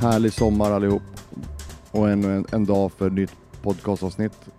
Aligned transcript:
Härlig 0.00 0.32
sommar 0.32 0.70
allihop 0.70 1.02
och 1.90 2.10
ännu 2.10 2.36
en, 2.36 2.46
en 2.52 2.64
dag 2.64 2.92
för 2.92 3.10
nytt 3.10 3.36
podcastavsnitt. 3.62 4.50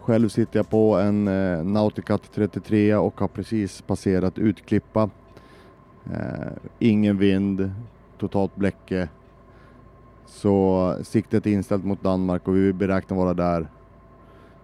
Själv 0.00 0.28
sitter 0.28 0.58
jag 0.58 0.70
på 0.70 0.96
en 0.96 1.28
eh, 1.28 1.64
Nauticat 1.64 2.22
33 2.34 2.94
och 2.94 3.20
har 3.20 3.28
precis 3.28 3.82
passerat 3.82 4.38
Utklippa. 4.38 5.10
Eh, 6.12 6.52
ingen 6.78 7.18
vind, 7.18 7.72
totalt 8.18 8.56
bläcke. 8.56 9.08
Så 10.26 10.96
siktet 11.02 11.46
är 11.46 11.50
inställt 11.50 11.84
mot 11.84 12.02
Danmark 12.02 12.48
och 12.48 12.56
vi 12.56 12.72
beräknar 12.72 13.16
vara 13.16 13.34
där 13.34 13.68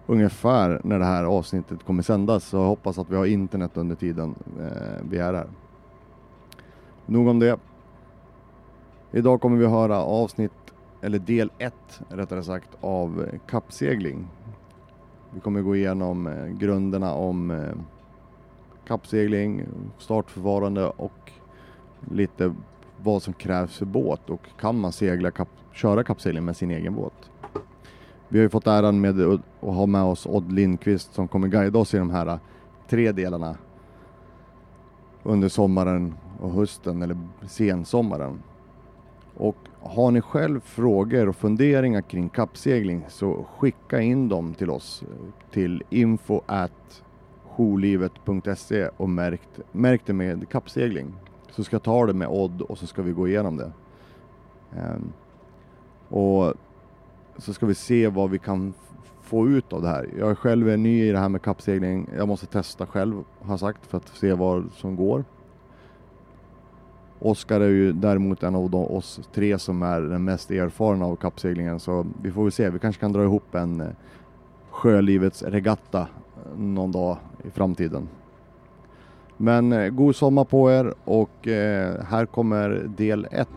ungefär 0.07 0.81
när 0.83 0.99
det 0.99 1.05
här 1.05 1.23
avsnittet 1.23 1.83
kommer 1.85 2.03
sändas. 2.03 2.43
Så 2.43 2.57
jag 2.57 2.65
hoppas 2.65 2.97
att 2.97 3.09
vi 3.09 3.15
har 3.15 3.25
internet 3.25 3.71
under 3.73 3.95
tiden 3.95 4.35
eh, 4.59 5.05
vi 5.09 5.17
är 5.17 5.33
här. 5.33 5.47
Nog 7.05 7.27
om 7.27 7.39
det. 7.39 7.59
Idag 9.11 9.41
kommer 9.41 9.57
vi 9.57 9.65
höra 9.65 9.97
avsnitt, 9.97 10.73
eller 11.01 11.19
del 11.19 11.51
1 11.57 11.73
rättare 12.09 12.43
sagt, 12.43 12.69
av 12.81 13.23
eh, 13.23 13.39
kappsegling. 13.49 14.27
Vi 15.33 15.39
kommer 15.39 15.61
gå 15.61 15.75
igenom 15.75 16.27
eh, 16.27 16.47
grunderna 16.47 17.13
om 17.13 17.51
eh, 17.51 17.75
kappsegling, 18.87 19.65
startförfarande 19.97 20.85
och 20.85 21.31
lite 22.11 22.55
vad 23.03 23.23
som 23.23 23.33
krävs 23.33 23.77
för 23.77 23.85
båt 23.85 24.29
och 24.29 24.41
kan 24.59 24.79
man 24.79 24.91
segla 24.91 25.31
kap, 25.31 25.49
köra 25.71 26.03
kappsegling 26.03 26.45
med 26.45 26.57
sin 26.57 26.71
egen 26.71 26.95
båt. 26.95 27.31
Vi 28.27 28.39
har 28.39 28.43
ju 28.43 28.49
fått 28.49 28.67
äran 28.67 29.01
med 29.01 29.21
att 29.21 29.41
ha 29.59 29.85
med 29.85 30.03
oss 30.03 30.25
Odd 30.25 30.51
Lindqvist 30.51 31.13
som 31.13 31.27
kommer 31.27 31.47
guida 31.47 31.79
oss 31.79 31.93
i 31.93 31.97
de 31.97 32.09
här 32.09 32.39
tre 32.89 33.11
delarna 33.11 33.55
under 35.23 35.49
sommaren 35.49 36.15
och 36.41 36.51
hösten 36.51 37.01
eller 37.01 37.17
sensommaren. 37.47 38.39
Och 39.37 39.55
har 39.81 40.11
ni 40.11 40.21
själv 40.21 40.59
frågor 40.59 41.29
och 41.29 41.35
funderingar 41.35 42.01
kring 42.01 42.29
kappsegling 42.29 43.05
så 43.07 43.45
skicka 43.57 44.01
in 44.01 44.29
dem 44.29 44.53
till 44.53 44.69
oss 44.69 45.03
till 45.51 45.83
info 45.89 46.41
at 46.45 47.03
jourlivet.se 47.57 48.89
och 48.97 49.09
märkt, 49.09 49.59
märk 49.71 50.01
det 50.05 50.13
med 50.13 50.49
kappsegling. 50.49 51.13
Så 51.51 51.63
ska 51.63 51.75
jag 51.75 51.83
ta 51.83 52.05
det 52.05 52.13
med 52.13 52.27
Odd 52.27 52.61
och 52.61 52.77
så 52.77 52.87
ska 52.87 53.01
vi 53.01 53.11
gå 53.11 53.27
igenom 53.27 53.57
det. 53.57 53.71
Um, 54.75 55.13
och 56.09 56.53
så 57.37 57.53
ska 57.53 57.65
vi 57.65 57.75
se 57.75 58.07
vad 58.07 58.29
vi 58.29 58.39
kan 58.39 58.73
få 59.21 59.47
ut 59.47 59.73
av 59.73 59.81
det 59.81 59.87
här. 59.87 60.09
Jag 60.19 60.29
är 60.29 60.35
själv 60.35 60.69
är 60.69 60.77
ny 60.77 61.03
i 61.07 61.11
det 61.11 61.19
här 61.19 61.29
med 61.29 61.41
kappsegling. 61.41 62.09
Jag 62.17 62.27
måste 62.27 62.45
testa 62.45 62.85
själv, 62.85 63.23
har 63.41 63.57
sagt, 63.57 63.85
för 63.85 63.97
att 63.97 64.07
se 64.07 64.33
vad 64.33 64.71
som 64.73 64.95
går. 64.95 65.25
Oskar 67.19 67.61
är 67.61 67.69
ju 67.69 67.91
däremot 67.91 68.43
en 68.43 68.55
av 68.55 68.69
de, 68.69 68.85
oss 68.85 69.19
tre 69.33 69.59
som 69.59 69.83
är 69.83 70.01
den 70.01 70.23
mest 70.23 70.51
erfarna 70.51 71.05
av 71.05 71.15
kappseglingen 71.15 71.79
så 71.79 72.05
vi 72.21 72.31
får 72.31 72.43
väl 72.43 72.51
se, 72.51 72.69
vi 72.69 72.79
kanske 72.79 72.99
kan 72.99 73.13
dra 73.13 73.23
ihop 73.23 73.55
en 73.55 73.81
eh, 73.81 73.87
sjölivets 74.69 75.43
regatta 75.43 75.99
eh, 76.01 76.59
någon 76.59 76.91
dag 76.91 77.17
i 77.43 77.49
framtiden. 77.49 78.07
Men 79.37 79.73
eh, 79.73 79.89
god 79.89 80.15
sommar 80.15 80.43
på 80.43 80.71
er 80.71 80.93
och 81.03 81.47
här 82.09 82.25
kommer 82.25 82.69
del 82.97 83.27
1. 83.31 83.47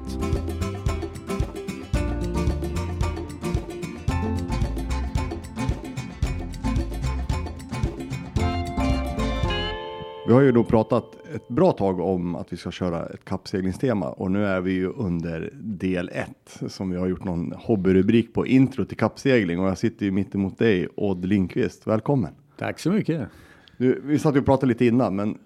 Vi 10.31 10.35
har 10.35 10.43
ju 10.43 10.53
då 10.53 10.65
pratat 10.65 11.27
ett 11.35 11.49
bra 11.49 11.73
tag 11.73 12.01
om 12.01 12.35
att 12.35 12.53
vi 12.53 12.57
ska 12.57 12.71
köra 12.71 13.07
ett 13.07 13.25
kappseglingstema 13.25 14.09
och 14.09 14.31
nu 14.31 14.47
är 14.47 14.61
vi 14.61 14.73
ju 14.73 14.87
under 14.87 15.51
del 15.55 16.11
1 16.13 16.63
som 16.69 16.91
vi 16.91 16.97
har 16.97 17.07
gjort 17.07 17.25
någon 17.25 17.53
hobbyrubrik 17.53 18.35
på 18.35 18.47
intro 18.47 18.85
till 18.85 18.97
kappsegling 18.97 19.61
och 19.61 19.69
jag 19.69 19.79
sitter 19.79 20.07
ju 20.07 20.13
mitt 20.13 20.35
emot 20.35 20.59
dig 20.59 20.89
Odd 20.97 21.25
Lindqvist. 21.25 21.87
Välkommen! 21.87 22.31
Tack 22.57 22.79
så 22.79 22.91
mycket! 22.93 23.29
Du, 23.77 24.01
vi 24.05 24.19
satt 24.19 24.35
ju 24.35 24.39
och 24.39 24.45
pratade 24.45 24.67
lite 24.67 24.87
innan 24.87 25.17
men 25.17 25.39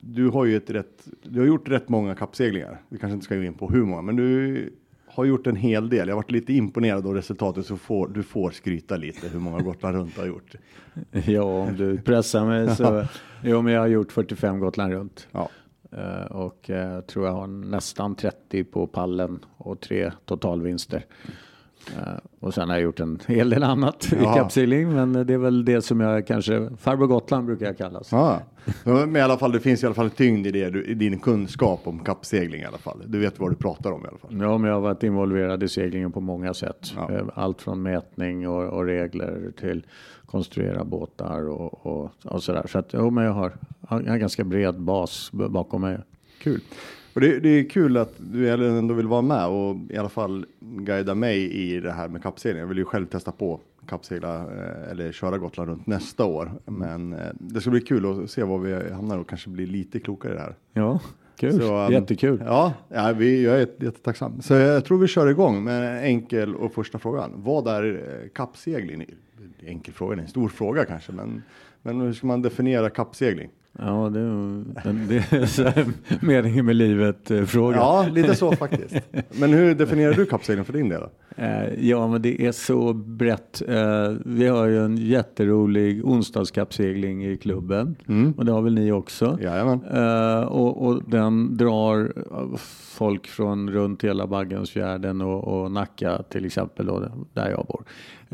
du 0.00 0.28
har 0.28 0.44
ju 0.44 0.56
ett 0.56 0.70
rätt, 0.70 1.08
du 1.22 1.40
har 1.40 1.46
gjort 1.46 1.68
rätt 1.68 1.88
många 1.88 2.14
kappseglingar. 2.14 2.80
Vi 2.88 2.98
kanske 2.98 3.14
inte 3.14 3.24
ska 3.24 3.36
gå 3.36 3.42
in 3.42 3.54
på 3.54 3.68
hur 3.68 3.84
många 3.84 4.02
men 4.02 4.16
du 4.16 4.72
har 5.14 5.24
gjort 5.24 5.46
en 5.46 5.56
hel 5.56 5.88
del. 5.88 6.08
Jag 6.08 6.14
har 6.14 6.22
varit 6.22 6.30
lite 6.30 6.52
imponerad 6.52 7.06
av 7.06 7.14
resultatet 7.14 7.66
så 7.66 7.76
får, 7.76 8.08
du 8.08 8.22
får 8.22 8.50
skryta 8.50 8.96
lite 8.96 9.28
hur 9.28 9.38
många 9.40 9.60
Gotland 9.60 9.96
runt 9.96 10.16
har 10.16 10.26
gjort. 10.26 10.54
Ja, 11.26 11.42
om 11.42 11.76
du 11.76 11.98
pressar 11.98 12.46
mig 12.46 12.76
så. 12.76 13.04
jo, 13.42 13.62
men 13.62 13.72
jag 13.72 13.80
har 13.80 13.88
gjort 13.88 14.12
45 14.12 14.60
Gotland 14.60 14.92
runt. 14.92 15.28
Ja. 15.32 15.48
Uh, 15.94 16.24
och 16.24 16.58
jag 16.66 16.96
uh, 16.96 17.00
tror 17.00 17.26
jag 17.26 17.32
har 17.32 17.46
nästan 17.46 18.14
30 18.14 18.64
på 18.64 18.86
pallen 18.86 19.44
och 19.56 19.80
tre 19.80 20.12
totalvinster. 20.24 20.96
Uh, 20.96 21.34
och 22.40 22.54
sen 22.54 22.68
har 22.68 22.76
jag 22.76 22.82
gjort 22.82 23.00
en 23.00 23.18
hel 23.26 23.50
del 23.50 23.62
annat 23.62 24.08
ja. 24.12 24.16
i 24.16 24.38
kappsegling, 24.38 24.92
men 24.92 25.12
det 25.12 25.34
är 25.34 25.38
väl 25.38 25.64
det 25.64 25.82
som 25.82 26.00
jag 26.00 26.26
kanske, 26.26 26.68
farbror 26.78 27.06
Gotland 27.06 27.46
brukar 27.46 27.66
jag 27.66 27.78
kallas. 27.78 28.12
Ja. 28.12 28.40
Men 28.84 29.16
i 29.16 29.20
alla 29.20 29.38
fall, 29.38 29.52
det 29.52 29.60
finns 29.60 29.82
i 29.82 29.86
alla 29.86 29.94
fall 29.94 30.10
tyngd 30.10 30.46
i, 30.46 30.50
det, 30.50 30.82
i 30.82 30.94
din 30.94 31.18
kunskap 31.18 31.80
om 31.84 31.98
kappsegling 31.98 32.60
i 32.60 32.64
alla 32.64 32.78
fall. 32.78 33.02
Du 33.06 33.18
vet 33.18 33.40
vad 33.40 33.50
du 33.50 33.56
pratar 33.56 33.92
om 33.92 34.04
i 34.04 34.08
alla 34.08 34.18
fall. 34.18 34.30
Ja, 34.40 34.58
men 34.58 34.68
jag 34.68 34.74
har 34.74 34.80
varit 34.80 35.02
involverad 35.02 35.62
i 35.62 35.68
seglingen 35.68 36.12
på 36.12 36.20
många 36.20 36.54
sätt. 36.54 36.92
Ja. 36.96 37.12
Eh, 37.12 37.24
allt 37.34 37.62
från 37.62 37.82
mätning 37.82 38.48
och, 38.48 38.64
och, 38.64 38.84
regler 38.84 39.52
till 39.60 39.86
konstruera 40.26 40.84
båtar 40.84 41.48
och, 41.48 41.86
och, 41.86 42.10
och 42.24 42.42
sådär. 42.42 42.66
Så 42.68 42.78
att, 42.78 42.88
jo, 42.92 43.10
men 43.10 43.24
jag 43.24 43.32
har, 43.32 43.52
jag 43.80 43.88
har 43.88 44.00
en 44.00 44.20
ganska 44.20 44.44
bred 44.44 44.80
bas 44.80 45.30
bakom 45.32 45.80
mig. 45.80 45.98
Kul. 46.42 46.60
Och 47.14 47.20
det, 47.20 47.40
det, 47.40 47.48
är 47.48 47.68
kul 47.68 47.96
att 47.96 48.14
du 48.18 48.50
ändå 48.78 48.94
vill 48.94 49.06
vara 49.06 49.22
med 49.22 49.46
och 49.46 49.76
i 49.90 49.96
alla 49.96 50.08
fall 50.08 50.46
guida 50.60 51.14
mig 51.14 51.52
i 51.52 51.80
det 51.80 51.92
här 51.92 52.08
med 52.08 52.22
kappsegling. 52.22 52.60
Jag 52.60 52.66
vill 52.66 52.78
ju 52.78 52.84
själv 52.84 53.06
testa 53.06 53.32
på 53.32 53.60
kappsegla 53.86 54.36
eh, 54.36 54.90
eller 54.90 55.12
köra 55.12 55.38
Gotland 55.38 55.70
runt 55.70 55.86
nästa 55.86 56.24
år. 56.24 56.52
Men 56.64 57.12
eh, 57.12 57.18
det 57.32 57.60
ska 57.60 57.70
bli 57.70 57.80
kul 57.80 58.24
att 58.24 58.30
se 58.30 58.42
var 58.42 58.58
vi 58.58 58.92
hamnar 58.92 59.18
och 59.18 59.28
kanske 59.28 59.50
bli 59.50 59.66
lite 59.66 60.00
klokare 60.00 60.32
i 60.32 60.34
det 60.34 60.42
här. 60.42 60.54
Ja, 60.72 61.00
kul. 61.36 61.60
Så, 61.60 61.86
um, 61.86 61.92
Jättekul. 61.92 62.42
Ja, 62.46 62.74
ja 62.88 63.12
vi, 63.12 63.44
jag 63.44 63.54
är 63.54 63.68
jättetacksam. 63.78 64.42
Så 64.42 64.54
jag 64.54 64.84
tror 64.84 64.98
vi 64.98 65.06
kör 65.06 65.26
igång 65.26 65.64
med 65.64 65.98
en 65.98 66.04
enkel 66.04 66.54
och 66.54 66.72
första 66.72 66.98
frågan. 66.98 67.32
Vad 67.36 67.68
är 67.68 67.84
eh, 67.84 68.28
kappsegling? 68.28 69.04
Enkel 69.66 69.94
fråga, 69.94 70.22
en 70.22 70.28
stor 70.28 70.48
fråga 70.48 70.84
kanske, 70.84 71.12
men, 71.12 71.42
men 71.82 72.00
hur 72.00 72.12
ska 72.12 72.26
man 72.26 72.42
definiera 72.42 72.90
kappsegling? 72.90 73.50
Ja, 73.78 74.10
det, 74.12 74.92
det 75.08 75.36
är 75.36 75.46
så 75.46 75.62
här, 75.62 75.84
meningen 76.20 76.66
med 76.66 76.76
livet-fråga. 76.76 77.76
Ja, 77.76 78.06
lite 78.12 78.34
så 78.34 78.52
faktiskt. 78.52 78.94
Men 79.30 79.52
hur 79.52 79.74
definierar 79.74 80.12
du 80.12 80.26
kappsegling 80.26 80.64
för 80.64 80.72
din 80.72 80.88
del? 80.88 81.02
Eh, 81.36 81.88
ja, 81.88 82.08
men 82.08 82.22
det 82.22 82.46
är 82.46 82.52
så 82.52 82.92
brett. 82.92 83.62
Eh, 83.68 84.12
vi 84.24 84.46
har 84.46 84.66
ju 84.66 84.84
en 84.84 84.96
jätterolig 84.96 86.04
onsdagskappsegling 86.04 87.26
i 87.26 87.36
klubben 87.36 87.96
mm. 88.08 88.32
och 88.32 88.44
det 88.44 88.52
har 88.52 88.62
väl 88.62 88.74
ni 88.74 88.92
också. 88.92 89.38
Jajamän. 89.42 89.80
Och, 90.44 90.86
och 90.86 91.02
den 91.10 91.56
drar 91.56 92.12
folk 93.02 93.26
från 93.26 93.70
runt 93.70 94.04
hela 94.04 94.26
Baggensfjärden 94.26 95.20
och, 95.20 95.44
och 95.44 95.70
Nacka 95.70 96.22
till 96.22 96.44
exempel, 96.44 96.86
då, 96.86 97.04
där 97.32 97.50
jag 97.50 97.66
bor. 97.66 97.84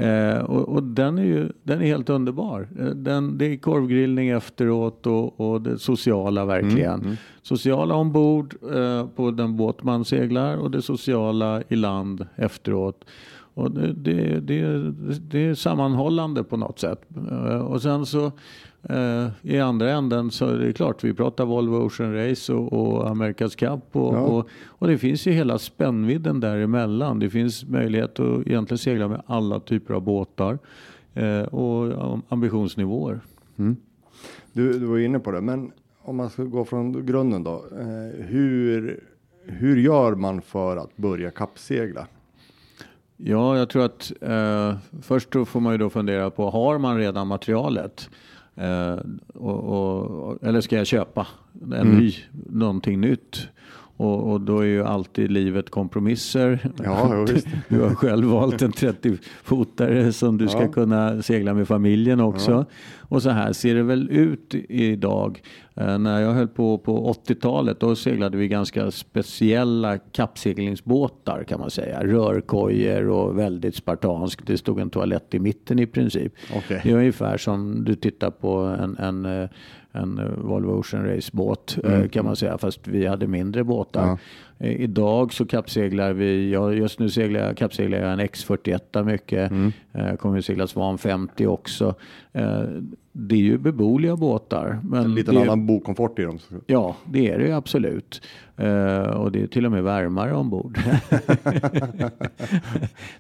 Uh, 0.01 0.39
och, 0.39 0.69
och, 0.69 0.83
den 0.83 1.19
är 1.19 1.23
ju 1.23 1.49
den 1.63 1.83
är 1.83 1.87
helt 1.87 2.11
underbar. 2.11 2.69
Den, 2.95 3.39
det 3.39 3.45
är 3.45 3.57
korvgrillning 3.57 4.29
efteråt 4.29 5.07
och, 5.07 5.41
och 5.41 5.63
det 5.63 5.79
sociala 5.79 6.45
verkligen. 6.45 6.95
Mm, 6.95 7.05
mm. 7.07 7.17
Sociala 7.43 7.95
ombord 7.95 8.55
uh, 8.75 9.07
på 9.07 9.31
den 9.31 9.57
båt 9.57 9.83
man 9.83 10.05
seglar 10.05 10.57
och 10.57 10.71
det 10.71 10.83
sociala 10.83 11.63
i 11.69 11.77
land 11.77 12.27
efteråt. 12.37 13.05
Och 13.55 13.71
det, 13.71 13.93
det, 13.93 14.41
det, 14.41 14.93
det 15.31 15.47
är 15.47 15.55
sammanhållande 15.55 16.45
på 16.45 16.57
något 16.57 16.79
sätt. 16.79 17.09
Och 17.65 17.83
sen 17.83 18.07
så 18.07 18.33
Uh, 18.91 19.29
I 19.43 19.59
andra 19.59 19.91
änden 19.91 20.31
så 20.31 20.47
är 20.47 20.59
det 20.59 20.73
klart, 20.73 21.05
vi 21.05 21.15
pratar 21.15 21.45
Volvo 21.45 21.77
Ocean 21.77 22.15
Race 22.15 22.53
och, 22.53 22.73
och 22.73 23.09
America's 23.09 23.59
Cup 23.59 23.97
och, 23.97 24.17
ja. 24.17 24.21
och, 24.21 24.49
och, 24.67 24.89
det 24.89 24.99
finns 24.99 25.27
ju 25.27 25.33
hela 25.33 25.59
spännvidden 25.59 26.41
däremellan. 26.41 27.19
Det 27.19 27.31
finns 27.31 27.65
möjlighet 27.65 28.21
att 28.21 28.47
egentligen 28.47 28.79
segla 28.79 29.09
med 29.09 29.23
alla 29.27 29.61
typer 29.61 29.95
av 29.95 30.03
båtar 30.03 30.59
uh, 31.17 31.43
och 31.43 32.19
ambitionsnivåer. 32.29 33.21
Mm. 33.59 33.77
Du, 34.53 34.79
du 34.79 34.87
var 34.87 34.99
inne 34.99 35.19
på 35.19 35.31
det, 35.31 35.41
men 35.41 35.73
om 36.03 36.17
man 36.17 36.31
ska 36.31 36.43
gå 36.43 36.65
från 36.65 37.07
grunden 37.07 37.45
då. 37.45 37.65
Uh, 37.73 38.25
hur, 38.25 39.05
hur 39.43 39.77
gör 39.77 40.15
man 40.15 40.43
för 40.43 40.77
att 40.77 40.97
börja 40.97 41.31
kappsegla? 41.31 42.07
Ja, 43.17 43.59
jag 43.59 43.69
tror 43.69 43.85
att 43.85 44.13
först 45.03 45.31
då 45.31 45.45
får 45.45 45.61
man 45.61 45.73
ju 45.73 45.79
då 45.79 45.91
fundera 45.91 46.31
på, 46.31 46.51
har 46.51 46.79
man 46.79 46.97
redan 46.97 47.27
materialet? 47.27 48.11
Eh, 48.61 48.99
och, 49.35 49.65
och, 49.65 50.43
eller 50.43 50.61
ska 50.61 50.77
jag 50.77 50.87
köpa 50.87 51.27
en 51.63 51.73
mm. 51.73 51.99
ny, 51.99 52.15
någonting 52.47 53.01
nytt? 53.01 53.49
Och, 53.99 54.33
och, 54.33 54.41
då 54.41 54.59
är 54.59 54.67
ju 54.67 54.85
alltid 54.85 55.31
livet 55.31 55.71
kompromisser. 55.71 56.71
Ja, 56.85 57.27
du 57.69 57.81
har 57.81 57.95
själv 57.95 58.27
valt 58.27 58.63
en 58.63 58.73
30-fotare 58.73 60.13
som 60.13 60.39
du 60.39 60.49
ska 60.49 60.63
ja. 60.63 60.73
kunna 60.73 61.23
segla 61.23 61.55
med 61.55 61.69
familjen 61.69 62.21
också. 62.21 62.51
Ja. 62.51 62.65
Och 63.01 63.23
så 63.23 63.31
här 63.31 63.53
ser 63.53 63.75
det 63.75 63.83
väl 63.83 64.11
ut 64.11 64.55
idag. 64.69 65.43
Eh, 65.75 65.99
när 65.99 66.21
jag 66.21 66.33
höll 66.33 66.49
på 66.49 66.79
på 66.79 67.13
80-talet 67.13 67.81
då 67.81 67.97
seglade 67.97 68.37
vi 68.37 68.49
ganska 68.49 68.91
speciella 68.91 69.99
kappseglingsbåtar 69.99 71.45
kan 71.45 71.61
man 71.61 71.71
säga. 71.71 72.05
Rörkojor 72.05 73.09
och 73.09 73.39
väldigt 73.39 73.75
spartanskt. 73.75 74.47
Det 74.47 74.59
stod 74.59 74.81
en 74.81 74.91
toalett 74.91 75.35
i 75.35 75.39
mitten 75.39 75.79
i 75.79 75.87
princip. 75.87 76.33
Okay. 76.57 76.81
Det 76.85 76.91
är 76.91 76.97
ungefär 76.97 77.37
som 77.37 77.85
du 77.85 77.95
tittar 77.95 78.31
på 78.31 78.57
en, 78.57 78.97
en 78.97 79.43
eh, 79.43 79.49
en 79.93 80.19
eh, 80.19 80.25
Volvo 80.37 80.79
Ocean 80.79 81.05
Race-båt 81.05 81.79
mm. 81.85 82.09
kan 82.09 82.25
man 82.25 82.37
säga, 82.37 82.59
fast 82.59 82.89
vi 82.89 83.07
hade 83.07 83.27
mindre 83.27 83.65
båtar. 83.65 84.07
Ja. 84.07 84.19
Idag 84.67 85.33
så 85.33 85.47
kappseglar 85.47 86.13
vi, 86.13 86.51
ja, 86.51 86.73
just 86.73 86.99
nu 86.99 87.11
seglar 87.11 87.41
jag, 87.41 87.57
kappseglar 87.57 87.99
jag 87.99 88.13
en 88.13 88.21
X41 88.21 89.05
mycket. 89.05 89.51
Mm. 89.51 89.73
kommer 90.17 90.39
att 90.39 90.45
segla 90.45 90.67
Svan 90.67 90.99
50 90.99 91.47
också 91.47 91.95
det 93.21 93.35
är 93.35 93.39
ju 93.39 93.59
beboeliga 93.59 94.17
båtar. 94.17 94.81
Men 94.85 95.05
en 95.05 95.15
liten 95.15 95.35
det, 95.35 95.43
annan 95.43 95.67
bokomfort 95.67 96.19
i 96.19 96.23
dem. 96.23 96.39
Ja, 96.67 96.97
det 97.05 97.31
är 97.31 97.39
det 97.39 97.53
absolut. 97.53 98.23
Uh, 98.61 99.01
och 99.01 99.33
det 99.33 99.43
är 99.43 99.47
till 99.47 99.67
och 99.67 99.73
med 99.73 99.83
varmare 99.83 100.35
ombord. 100.35 100.79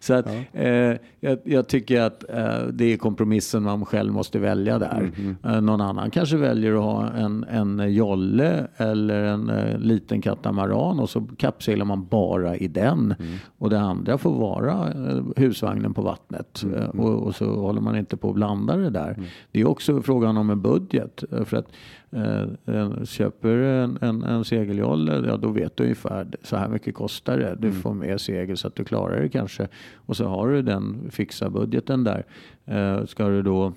så 0.00 0.14
att, 0.14 0.26
uh, 0.58 0.96
jag, 1.20 1.38
jag, 1.44 1.68
tycker 1.68 2.00
att 2.00 2.24
uh, 2.34 2.68
det 2.72 2.92
är 2.92 2.96
kompromissen 2.96 3.62
man 3.62 3.84
själv 3.84 4.12
måste 4.12 4.38
välja 4.38 4.78
där. 4.78 4.98
Mm 4.98 5.36
-hmm. 5.42 5.60
någon 5.60 5.80
annan 5.80 6.10
kanske 6.10 6.36
väljer 6.36 6.74
att 6.74 6.82
ha 6.82 7.10
en, 7.10 7.44
en 7.44 7.94
jolle 7.94 8.66
eller 8.76 9.22
en 9.22 9.52
liten 9.78 10.20
katamaran 10.20 11.00
och 11.00 11.10
så 11.10 11.28
kappseglar 11.36 11.84
man 11.84 12.06
bara 12.06 12.56
i 12.56 12.68
den. 12.68 13.14
Mm. 13.18 13.34
Och 13.58 13.70
det 13.70 13.80
andra 13.80 14.18
får 14.18 14.32
vara 14.32 14.92
husvagnen 15.36 15.94
på 15.94 16.02
vattnet. 16.02 16.62
Mm 16.62 16.74
-hmm. 16.74 16.98
och, 16.98 17.26
och, 17.26 17.34
så 17.34 17.60
håller 17.60 17.80
man 17.80 17.96
inte 17.96 18.16
på 18.16 18.28
att 18.28 18.34
blanda 18.34 18.76
det 18.76 18.90
där. 18.90 19.10
Mm. 19.10 19.24
Det 19.52 19.60
är 19.60 19.68
också 19.68 19.87
frågan 20.02 20.36
om 20.36 20.50
en 20.50 20.62
budget. 20.62 21.24
För 21.44 21.56
att 21.56 21.72
Eh, 22.10 23.04
köper 23.04 23.56
en, 23.56 23.98
en, 24.00 24.22
en 24.22 24.44
segeljolle, 24.44 25.26
ja 25.26 25.36
då 25.36 25.48
vet 25.48 25.76
du 25.76 25.82
ungefär 25.82 26.26
så 26.42 26.56
här 26.56 26.68
mycket 26.68 26.94
kostar 26.94 27.38
det. 27.38 27.56
Du 27.58 27.68
mm. 27.68 27.80
får 27.80 27.94
med 27.94 28.20
segel 28.20 28.56
så 28.56 28.66
att 28.66 28.74
du 28.74 28.84
klarar 28.84 29.22
det 29.22 29.28
kanske. 29.28 29.68
Och 29.96 30.16
så 30.16 30.24
har 30.24 30.48
du 30.48 30.62
den 30.62 31.10
fixa 31.10 31.50
budgeten 31.50 32.04
där. 32.04 32.24
Eh, 32.64 33.04
ska 33.06 33.28
du 33.28 33.42
då 33.42 33.72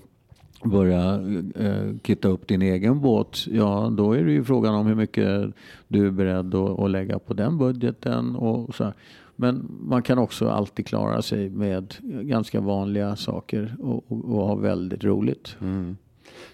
börja 0.64 1.14
eh, 1.56 1.96
kitta 2.04 2.28
upp 2.28 2.48
din 2.48 2.62
egen 2.62 3.02
båt, 3.02 3.48
ja 3.48 3.94
då 3.98 4.14
är 4.14 4.24
det 4.24 4.32
ju 4.32 4.44
frågan 4.44 4.76
om 4.76 4.88
hur 4.88 4.96
mycket 4.96 5.54
du 5.88 6.08
är 6.08 6.12
beredd 6.12 6.56
att, 6.56 6.80
att 6.80 6.92
lägga 6.92 7.20
på 7.20 7.34
den 7.34 7.58
budgeten. 7.58 8.36
Och 8.36 8.76
så 8.76 8.94
men 9.36 9.78
man 9.82 10.04
kan 10.04 10.18
också 10.18 10.50
alltid 10.50 10.88
klara 10.88 11.22
sig 11.22 11.50
med 11.50 11.96
ganska 12.02 12.62
vanliga 12.62 13.16
saker 13.16 13.76
och, 13.80 14.12
och, 14.12 14.26
och 14.26 14.48
ha 14.48 14.56
väldigt 14.56 15.04
roligt. 15.04 15.56
Mm. 15.62 15.98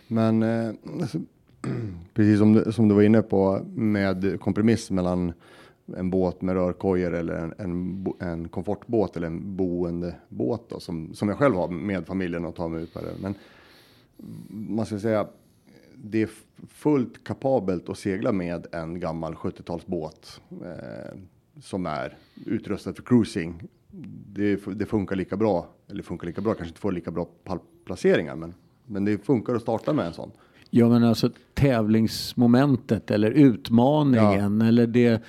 Men 0.08 0.44
eh, 0.44 0.74
alltså, 1.02 1.20
precis 2.14 2.40
som 2.40 2.54
du, 2.54 2.72
som 2.72 2.88
du 2.88 2.96
var 2.96 3.02
inne 3.02 3.22
på 3.22 3.62
med 3.76 4.40
kompromiss 4.40 4.92
mellan 4.92 5.34
en 5.98 6.10
båt 6.10 6.42
med 6.42 6.56
rörkojor 6.56 7.14
eller 7.14 7.34
en, 7.34 7.54
en, 7.58 8.06
en 8.20 8.48
komfortbåt 8.48 9.18
eller 9.18 9.28
en 9.28 9.56
boendebåt 9.56 10.70
då, 10.70 10.80
som, 10.80 11.14
som 11.14 11.30
jag 11.30 11.38
själv 11.38 11.56
har 11.56 11.68
med 11.68 12.08
familjen 12.08 12.46
och 12.46 12.56
tar 12.56 12.68
mig 12.68 12.84
ut 12.84 12.94
på 12.94 13.00
det. 13.00 13.14
Men 13.22 13.36
man 14.50 14.86
ska 14.86 15.00
säga, 15.00 15.28
det 15.96 16.22
är 16.22 16.30
fullt 16.68 17.24
kapabelt 17.24 17.90
att 17.90 17.98
segla 17.98 18.32
med 18.32 18.68
en 18.72 19.00
gammal 19.00 19.34
70-talsbåt 19.34 20.42
eh, 20.50 21.20
som 21.62 21.86
är 21.86 22.18
utrustad 22.46 22.94
för 22.94 23.04
cruising. 23.04 23.64
Det, 24.34 24.60
det, 24.66 24.86
funkar 24.86 25.16
lika 25.16 25.38
bra, 25.38 25.70
eller 25.90 26.04
funkar 26.04 26.28
lika 26.28 26.42
bra, 26.42 26.54
kanske 26.54 26.70
inte 26.70 26.82
får 26.82 26.92
lika 26.92 27.12
bra 27.12 27.28
pallplaceringar, 27.44 28.36
men, 28.36 28.54
men 28.86 29.06
det 29.06 29.26
funkar 29.26 29.56
att 29.56 29.62
starta 29.62 29.94
med 29.94 30.06
en 30.06 30.14
sån. 30.14 30.32
Ja 30.70 30.90
men 30.90 31.04
alltså 31.04 31.30
tävlingsmomentet 31.54 33.12
eller 33.12 33.32
utmaningen 33.32 34.62
ja. 34.62 34.68
eller 34.68 34.88
det 34.88 35.24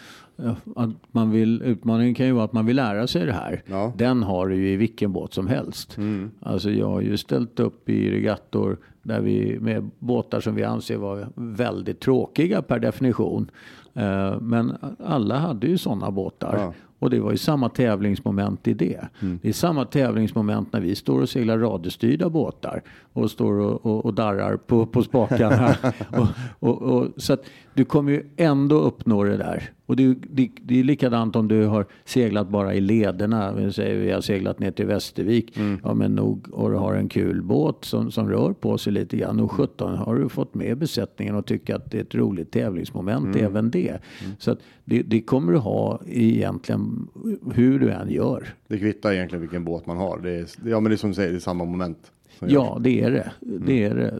att 0.77 0.91
man 1.11 1.31
vill, 1.31 1.63
utmaningen 1.63 2.15
kan 2.15 2.27
ju 2.27 2.33
vara 2.33 2.45
att 2.45 2.53
man 2.53 2.67
vill 2.67 2.77
lära 2.77 3.07
sig 3.07 3.27
det 3.27 3.33
här. 3.33 3.63
Ja. 3.67 3.93
Den 3.97 4.23
har 4.23 4.49
du 4.49 4.57
ju 4.57 4.73
i 4.73 4.77
vilken 4.77 5.13
båt 5.13 5.33
som 5.35 5.47
helst. 5.47 5.97
Mm. 5.97 6.31
Alltså 6.41 6.71
jag 6.71 6.87
har 6.87 7.01
ju 7.01 7.17
ställt 7.17 7.61
upp 7.61 7.89
i 7.89 8.11
regattor 8.11 8.79
där 9.03 9.21
vi, 9.21 9.59
med 9.61 9.91
båtar 9.99 10.41
som 10.41 10.55
vi 10.55 10.65
anser 10.65 10.97
var 10.97 11.29
väldigt 11.35 12.01
tråkiga 12.01 12.63
per 12.63 12.79
definition. 12.79 13.51
Uh, 13.99 14.41
men 14.41 14.77
alla 15.05 15.39
hade 15.39 15.67
ju 15.67 15.79
sådana 15.79 16.11
båtar. 16.11 16.57
Ja. 16.59 16.73
Och 16.99 17.11
det 17.11 17.21
var 17.21 17.31
ju 17.31 17.37
samma 17.37 17.69
tävlingsmoment 17.69 18.69
i 18.69 18.75
det. 18.75 19.09
Mm. 19.21 19.39
Det 19.43 19.49
är 19.49 19.53
samma 19.53 19.85
tävlingsmoment 19.85 20.73
när 20.73 20.81
vi 20.81 20.95
står 20.95 21.23
och 21.23 21.29
seglar 21.29 21.59
radiostyrda 21.59 22.29
båtar 22.29 22.83
och 23.13 23.31
står 23.31 23.53
och, 23.53 23.87
och, 23.87 24.05
och 24.05 24.15
darrar 24.15 24.57
på, 24.57 24.87
på 24.87 25.03
spakarna. 25.03 25.75
och, 26.61 26.83
och, 26.83 27.09
så 27.17 27.33
att 27.33 27.45
du 27.79 27.85
kommer 27.85 28.13
ju 28.13 28.23
ändå 28.37 28.81
uppnå 28.81 29.25
det 29.25 29.37
där. 29.37 29.71
Och 29.87 29.97
det, 29.97 30.15
det, 30.31 30.51
det 30.63 30.81
är 30.81 30.85
likadant 30.85 31.37
om 31.37 31.49
du 31.49 31.65
har 31.65 31.87
seglat 32.05 32.49
bara 32.49 32.75
i 32.75 32.81
lederna. 32.81 33.53
Vi 33.53 33.73
säger 33.73 34.01
vi 34.01 34.11
har 34.11 34.21
seglat 34.21 34.59
ner 34.59 34.71
till 34.71 34.87
Västervik. 34.87 35.57
Mm. 35.57 35.81
Ja 35.85 35.95
men 35.95 36.15
nog, 36.15 36.49
och 36.53 36.71
du 36.71 36.77
har 36.77 36.95
en 36.95 37.09
kul 37.09 37.43
båt 37.43 37.85
som, 37.85 38.11
som 38.11 38.31
rör 38.31 38.53
på 38.53 38.79
sig 38.79 38.93
lite 38.93 39.17
grann. 39.17 39.41
Och 39.41 39.53
17 39.53 39.95
har 39.95 40.17
du 40.17 40.29
fått 40.29 40.55
med 40.55 40.79
besättningen 40.79 41.35
och 41.35 41.47
tycker 41.47 41.75
att 41.75 41.91
det 41.91 41.99
är 41.99 42.03
ett 42.03 42.15
roligt 42.15 42.51
tävlingsmoment 42.51 43.27
mm. 43.27 43.45
även 43.45 43.71
det. 43.71 43.89
Mm. 43.89 44.33
Så 44.39 44.51
att 44.51 44.59
det, 44.85 45.03
det 45.03 45.21
kommer 45.21 45.53
du 45.53 45.59
ha 45.59 46.01
egentligen 46.07 47.09
hur 47.55 47.79
du 47.79 47.91
än 47.91 48.11
gör. 48.11 48.55
Det 48.69 48.79
kvittar 48.79 49.13
egentligen 49.13 49.41
vilken 49.41 49.65
båt 49.65 49.87
man 49.87 49.97
har. 49.97 50.19
Det 50.19 50.31
är, 50.31 50.47
ja 50.65 50.81
men 50.81 50.91
det 50.91 50.95
är 50.95 50.97
som 50.97 51.11
du 51.11 51.15
säger, 51.15 51.31
det 51.31 51.39
är 51.39 51.41
samma 51.41 51.65
moment. 51.65 52.13
Ja, 52.47 52.79
det 52.81 53.01
är 53.01 53.11
det. 53.11 53.31
Det 53.41 53.85
är 53.85 53.95
det. 53.95 54.19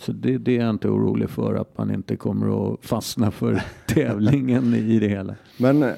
Så 0.00 0.12
det, 0.12 0.38
det, 0.38 0.56
är 0.56 0.60
jag 0.60 0.70
inte 0.70 0.88
orolig 0.88 1.30
för 1.30 1.54
att 1.54 1.78
man 1.78 1.94
inte 1.94 2.16
kommer 2.16 2.72
att 2.72 2.84
fastna 2.86 3.30
för 3.30 3.62
tävlingen 3.86 4.74
i 4.74 4.98
det 4.98 5.08
hela. 5.08 5.34
Men 5.56 5.82
eh, 5.82 5.90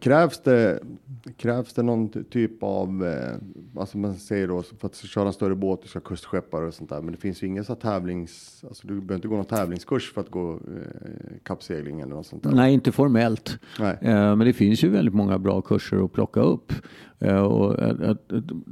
krävs 0.00 0.40
det, 0.42 0.80
krävs 1.36 1.72
det 1.72 1.82
någon 1.82 2.24
typ 2.24 2.62
av, 2.62 3.04
eh, 3.04 3.80
alltså 3.80 3.98
man 3.98 4.14
säger 4.14 4.48
då 4.48 4.62
för 4.62 4.86
att 4.86 4.96
köra 4.96 5.26
en 5.26 5.32
större 5.32 5.54
båt, 5.54 5.82
du 5.82 5.88
ska 5.88 6.00
kustskeppare 6.00 6.66
och 6.66 6.74
sånt 6.74 6.90
där, 6.90 7.00
men 7.00 7.12
det 7.12 7.20
finns 7.20 7.42
ju 7.42 7.46
ingen 7.46 7.64
så 7.64 7.74
tävlings, 7.74 8.64
alltså 8.68 8.86
du 8.86 8.94
behöver 8.94 9.14
inte 9.14 9.28
gå 9.28 9.36
någon 9.36 9.44
tävlingskurs 9.44 10.12
för 10.12 10.20
att 10.20 10.30
gå 10.30 10.52
eh, 10.52 10.58
kappsegling 11.42 12.00
eller 12.00 12.14
något 12.14 12.26
sånt 12.26 12.42
där. 12.42 12.50
Nej, 12.50 12.74
inte 12.74 12.92
formellt. 12.92 13.58
Nej. 13.78 13.98
men 14.02 14.38
det 14.38 14.52
finns 14.52 14.84
ju 14.84 14.88
väldigt 14.88 15.14
många 15.14 15.38
bra 15.38 15.60
kurser 15.60 16.04
att 16.04 16.12
plocka 16.12 16.40
upp. 16.40 16.72
och 17.20 17.74
jag, 17.78 18.00
jag 18.00 18.18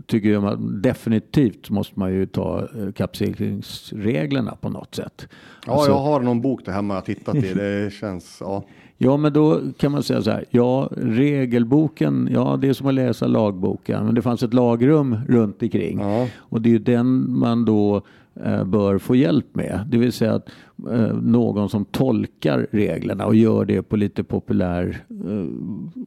tycker 0.07 0.29
jag 0.29 0.43
man, 0.43 0.83
definitivt 0.83 1.71
måste 1.71 1.99
man 1.99 2.13
ju 2.13 2.27
ta 2.27 2.69
kappseglingsreglerna 2.95 4.57
på 4.61 4.69
något 4.69 4.95
sätt. 4.95 5.29
Ja, 5.67 5.73
alltså, 5.73 5.91
jag 5.91 5.99
har 5.99 6.21
någon 6.21 6.41
bok 6.41 6.65
där 6.65 6.73
hemma 6.73 6.95
jag 6.95 7.05
tittat 7.05 7.35
i. 7.35 7.55
Det 7.55 7.93
känns, 7.93 8.37
ja. 8.41 8.65
Ja, 8.99 9.17
men 9.17 9.33
då 9.33 9.61
kan 9.77 9.93
man 9.93 10.03
säga 10.03 10.23
så 10.23 10.31
här. 10.31 10.45
Ja, 10.51 10.91
regelboken, 10.97 12.29
ja 12.33 12.59
det 12.61 12.69
är 12.69 12.73
som 12.73 12.87
att 12.87 12.95
läsa 12.95 13.27
lagboken. 13.27 14.05
Men 14.05 14.15
det 14.15 14.23
fanns 14.23 14.43
ett 14.43 14.55
lagrum 14.55 15.17
runt 15.29 15.63
omkring. 15.63 15.99
Ja. 16.01 16.27
Och 16.39 16.61
det 16.61 16.69
är 16.69 16.73
ju 16.73 16.79
den 16.79 17.39
man 17.39 17.65
då 17.65 18.03
eh, 18.45 18.65
bör 18.65 18.99
få 18.99 19.17
hjälp 19.17 19.55
med. 19.55 19.81
Det 19.91 19.99
vill 19.99 20.13
säga 20.13 20.35
att 20.35 20.49
eh, 20.91 21.17
någon 21.23 21.69
som 21.69 21.85
tolkar 21.85 22.67
reglerna 22.71 23.27
och 23.27 23.35
gör 23.35 23.65
det 23.65 23.83
på 23.83 23.97
lite 23.97 24.25
populär 24.25 25.05
eh, 25.11 25.47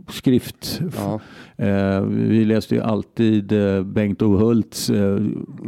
skrift. 0.10 0.82
Ja. 0.98 1.20
Eh, 1.65 2.01
vi 2.01 2.46
läste 2.46 2.75
ju 2.75 2.82
alltid 2.82 3.51
eh, 3.51 3.84
Bengt 3.84 4.22
O 4.22 4.38
Hults 4.38 4.89
eh, 4.89 5.20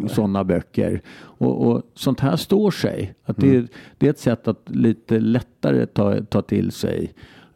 sådana 0.08 0.44
böcker. 0.44 1.02
Och, 1.40 1.68
och, 1.68 1.82
sånt 1.94 2.20
här 2.20 2.36
står 2.36 2.72
sig. 2.72 3.14
Att 3.24 3.38
det, 3.38 3.50
mm. 3.50 3.68
det 3.98 4.06
är 4.06 4.10
ett 4.10 4.20
sätt 4.20 4.48
att 4.48 4.70
lite 4.70 5.20
lättare 5.20 5.86
ta, 5.86 6.22
ta 6.24 6.42
till 6.42 6.72
sig 6.72 7.14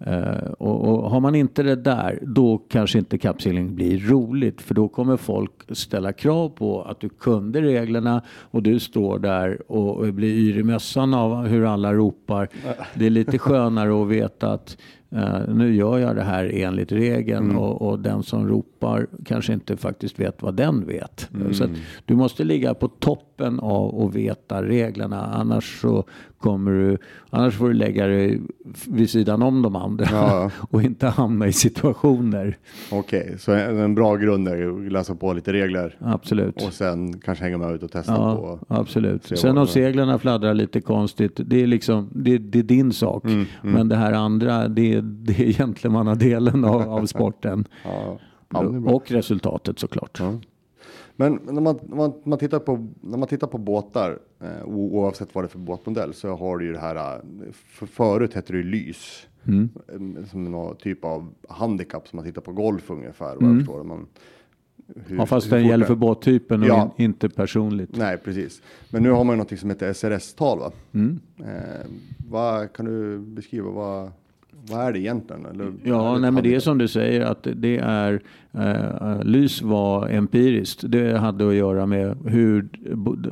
Uh, 0.07 0.51
och, 0.59 0.87
och, 0.87 1.09
har 1.11 1.19
man 1.19 1.35
inte 1.35 1.63
det 1.63 1.75
där, 1.75 2.19
då 2.21 2.57
kanske 2.57 2.99
inte 2.99 3.17
kappsegling 3.17 3.75
blir 3.75 3.99
roligt. 3.99 4.61
För 4.61 4.75
då 4.75 4.87
kommer 4.87 5.17
folk 5.17 5.51
ställa 5.69 6.13
krav 6.13 6.49
på 6.49 6.81
att 6.81 6.99
du 6.99 7.09
kunde 7.09 7.61
reglerna 7.61 8.21
och 8.27 8.63
du 8.63 8.79
står 8.79 9.19
där 9.19 9.71
och, 9.71 9.97
och 9.97 10.13
blir 10.13 10.33
yr 10.33 10.57
i 10.57 10.63
mössan 10.63 11.13
av 11.13 11.47
hur 11.47 11.65
alla 11.65 11.93
ropar. 11.93 12.49
Det 12.93 13.05
är 13.05 13.09
lite 13.09 13.37
skönare 13.37 14.01
att 14.01 14.07
veta 14.07 14.51
att 14.51 14.77
Uh, 15.13 15.55
nu 15.55 15.75
gör 15.75 15.99
jag 15.99 16.15
det 16.15 16.23
här 16.23 16.51
enligt 16.53 16.91
regeln 16.91 17.43
mm. 17.45 17.57
och, 17.57 17.81
och, 17.81 17.99
den 17.99 18.23
som 18.23 18.47
ropar 18.47 19.07
kanske 19.25 19.53
inte 19.53 19.77
faktiskt 19.77 20.19
vet 20.19 20.41
vad 20.41 20.55
den 20.55 20.85
vet. 20.85 21.29
Mm. 21.33 21.53
Så 21.53 21.67
du 22.05 22.15
måste 22.15 22.43
ligga 22.43 22.73
på 22.73 22.87
toppen 22.87 23.59
av 23.59 24.03
att 24.03 24.15
veta 24.15 24.63
reglerna 24.63 25.25
annars 25.25 25.81
så 25.81 26.05
kommer 26.43 26.71
du, 26.71 26.97
annars 27.29 27.53
får 27.57 27.67
du 27.67 27.73
lägga 27.73 28.07
dig 28.07 28.41
vid 28.87 29.09
sidan 29.09 29.41
om 29.43 29.61
de 29.61 29.75
andra 29.75 30.05
Ja. 30.11 30.51
och 30.69 30.81
inte 30.83 31.07
hamna 31.07 31.47
i 31.47 31.53
situationer. 31.53 32.57
Okej, 32.91 33.35
så 33.39 33.51
en, 33.51 33.77
en 33.79 33.95
bra 33.95 34.15
grund 34.15 34.47
är 34.47 34.85
att 34.85 34.91
läsa 34.91 35.15
på 35.15 35.33
lite 35.33 35.53
regler 35.53 35.97
Absolut. 35.99 36.55
och 36.67 36.73
sen 36.73 37.19
kanske 37.19 37.43
hänga 37.43 37.57
med 37.57 37.75
ut 37.75 37.83
och 37.83 37.91
testa 37.91 38.11
Ja, 38.13 38.35
på. 38.35 38.59
absolut. 38.75 39.25
se 39.25 39.37
Sen 39.37 39.57
om 39.57 39.67
seglarna 39.67 40.19
fladdrar 40.19 40.53
lite 40.53 40.81
konstigt, 40.81 41.39
det 41.45 41.61
är, 41.63 41.67
liksom, 41.67 42.09
det, 42.11 42.37
det 42.37 42.59
är 42.59 42.63
din 42.63 42.93
sak. 42.93 43.25
Mm, 43.25 43.45
Men 43.61 43.89
det 43.89 43.95
här 43.95 44.13
andra, 44.13 44.67
det, 44.67 45.01
det 45.01 45.39
är 45.39 45.53
gentlemannadelen 45.57 46.65
av, 46.65 46.81
av 46.81 47.05
sporten. 47.05 47.65
Ja, 47.83 48.19
ja, 48.53 48.59
och 48.85 49.11
resultatet 49.11 49.79
såklart. 49.79 50.17
Ja. 50.19 50.33
Men 51.23 51.39
när 51.55 51.61
man, 51.61 51.79
när 51.87 51.95
man, 51.97 52.13
man 52.23 52.39
tittar 52.39 52.59
på, 52.59 52.87
när 53.01 53.17
man 53.17 53.27
tittar 53.27 53.47
på 53.47 53.57
båtar, 53.57 54.19
eh, 54.41 54.65
oavsett 54.65 55.35
vad 55.35 55.43
det 55.43 55.45
är 55.45 55.49
för 55.49 55.59
båtmodell, 55.59 56.13
så 56.13 56.35
har 56.35 56.57
du 56.57 56.65
ju 56.65 56.73
det 56.73 56.79
här, 56.79 56.95
eh, 57.15 57.21
för, 57.53 57.85
förut 57.85 58.33
hette 58.33 58.53
det 58.53 58.57
ju 58.57 58.63
lys. 58.63 59.27
Mm. 59.43 59.69
Eh, 59.87 60.25
Som 60.25 60.43
någon 60.43 60.75
typ 60.75 61.05
av 61.05 61.33
handikapp 61.49 62.07
som 62.07 62.17
man 62.17 62.25
tittar 62.25 62.41
på 62.41 62.51
golf 62.51 62.89
ungefär, 62.89 63.35
vad 63.35 63.49
jag 63.49 63.57
förstår. 63.57 63.83
Man, 63.83 63.97
hur, 63.97 65.03
Mm. 65.05 65.17
Ja, 65.19 65.25
fast 65.25 65.49
den 65.49 65.67
gäller 65.67 65.85
för 65.85 65.95
båttypen 65.95 66.61
och 66.61 66.67
Ja. 66.67 66.93
in, 66.97 67.05
inte 67.05 67.29
personligt. 67.29 67.97
Nej, 67.97 68.17
precis. 68.17 68.61
Men 68.89 69.03
nu 69.03 69.09
har 69.11 69.23
man 69.23 69.33
ju 69.33 69.37
någonting 69.37 69.57
som 69.57 69.69
heter 69.69 69.93
SRS-tal 69.93 70.59
va? 70.59 70.71
Mm. 70.93 71.19
Eh, 71.39 71.85
vad, 72.29 72.73
kan 72.73 72.85
du 72.85 73.19
beskriva 73.19 73.69
vad, 73.69 74.11
vad 74.69 74.79
är 74.79 74.93
det 74.93 74.99
egentligen? 74.99 75.45
Eller, 75.45 75.73
Ja, 75.83 76.17
nej, 76.17 76.31
men 76.31 76.43
det 76.43 76.55
är 76.55 76.59
som 76.59 76.77
du 76.77 76.87
säger 76.87 77.21
att 77.21 77.47
det 77.55 77.77
är 77.77 78.21
eh, 78.51 79.23
lys 79.23 79.61
var 79.61 80.07
empiriskt. 80.09 80.83
Det 80.87 81.17
hade 81.17 81.47
att 81.47 81.55
göra 81.55 81.85
med 81.85 82.17
hur 82.25 82.69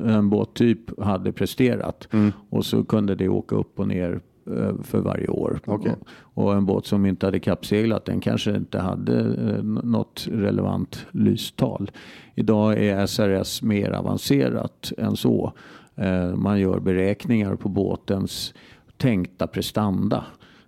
en 0.05 0.29
båttyp 0.29 0.99
hade 1.01 1.31
presterat 1.31 2.07
Mm. 2.13 2.31
och 2.49 2.65
så 2.65 2.83
kunde 2.83 3.15
det 3.15 3.29
åka 3.29 3.55
upp 3.55 3.79
och 3.79 3.87
ner 3.87 4.19
eh, 4.47 4.75
för 4.83 4.99
varje 4.99 5.27
år. 5.27 5.59
Okej. 5.65 5.91
Och, 6.19 6.43
och 6.43 6.53
en 6.53 6.65
båt 6.65 6.85
som 6.85 7.05
inte 7.05 7.25
hade 7.25 7.39
kappseglat 7.39 8.05
den 8.05 8.19
kanske 8.19 8.55
inte 8.55 8.79
hade 8.79 9.19
eh, 9.19 9.63
något 9.63 10.27
relevant 10.31 11.05
lystal. 11.11 11.91
Idag 12.35 12.77
är 12.83 13.05
SRS 13.05 13.61
mer 13.61 13.91
avancerat 13.91 14.91
än 14.97 15.15
så. 15.15 15.53
Eh, 15.95 16.35
man 16.35 16.59
gör 16.59 16.79
beräkningar 16.79 17.55
på 17.55 17.69
båtens 17.69 18.53
tänkta 18.97 19.47
prestanda. 19.47 20.23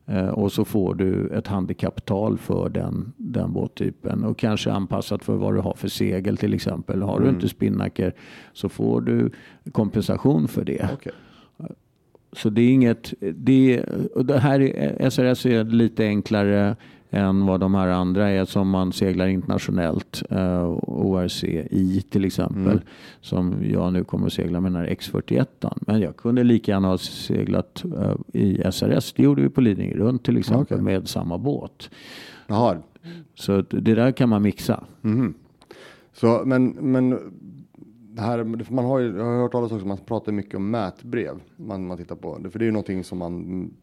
Eh, 0.05 0.27
och 0.27 0.51
så 0.51 0.65
får 0.65 0.95
du 0.95 1.27
ett 1.27 1.47
handikapptal 1.47 2.37
för 2.37 2.69
den, 2.69 3.13
den 3.17 3.53
båttypen 3.53 4.23
och 4.23 4.37
kanske 4.37 4.71
anpassat 4.71 5.23
för 5.23 5.35
vad 5.35 5.53
du 5.53 5.59
har 5.59 5.73
för 5.73 5.87
segel 5.87 6.37
till 6.37 6.53
exempel. 6.53 7.01
Har 7.01 7.19
du 7.19 7.29
inte 7.29 7.49
spinnaker 7.49 8.13
så 8.53 8.69
får 8.69 9.01
du 9.01 9.29
kompensation 9.71 10.47
för 10.47 10.65
det. 10.65 10.89
Okej. 10.93 11.11
Så 12.35 12.49
det 12.49 12.61
är 12.61 12.69
inget, 12.69 13.13
det, 13.19 13.83
och 14.15 14.25
det 14.25 14.39
här 14.39 14.59
är, 14.59 15.09
SRS 15.09 15.45
är 15.45 15.63
lite 15.63 16.05
enklare 16.05 16.75
än 17.13 17.45
vad 17.45 17.59
de 17.59 17.75
här 17.75 17.87
andra 17.87 18.29
är 18.29 18.45
som 18.45 18.69
man 18.69 18.93
seglar 18.93 19.27
internationellt. 19.27 20.23
Uh, 20.31 20.79
ORCI 20.87 22.01
till 22.09 22.25
exempel. 22.25 22.81
Som 23.21 23.55
jag 23.63 23.93
nu 23.93 24.03
kommer 24.03 24.27
att 24.27 24.33
segla 24.33 24.61
med 24.61 24.71
den 24.71 24.81
här 24.81 24.89
X41. 24.89 25.45
Men 25.81 26.01
jag 26.01 26.17
kunde 26.17 26.43
lika 26.43 26.71
gärna 26.71 26.87
ha 26.87 26.97
seglat 26.97 27.83
eh, 27.85 28.41
i 28.41 28.71
SRS. 28.71 29.13
Det 29.13 29.23
gjorde 29.23 29.41
vi 29.41 29.49
på 29.49 29.61
Lidingö 29.61 29.95
runt 29.95 30.23
till 30.23 30.37
exempel 30.37 30.77
Okej. 30.77 30.83
med 30.83 31.07
samma 31.07 31.37
båt. 31.37 31.89
Jaha, 32.47 32.77
Så 33.35 33.61
det 33.61 33.95
där 33.95 34.11
kan 34.11 34.29
man 34.29 34.41
mixa. 34.41 34.83
Mhm. 35.01 35.33
Så, 36.13 36.41
men, 36.45 36.69
men 36.69 37.09
det 38.15 38.21
här, 38.21 38.71
man 38.71 38.85
har 38.85 38.99
ju, 38.99 39.17
jag 39.17 39.25
har 39.25 39.41
hört 39.41 39.51
talas 39.51 39.71
också, 39.71 39.87
man 39.87 39.97
pratar 39.97 40.31
mycket 40.31 40.55
om 40.55 40.71
mätbrev. 40.71 41.39
Man, 41.55 41.87
man 41.87 41.97
tittar 41.97 42.15
på, 42.15 42.39
för 42.51 42.59
det 42.59 42.63
är 42.63 42.67
ju 42.67 42.71
någonting 42.71 43.03
som 43.03 43.17
man, 43.17 43.73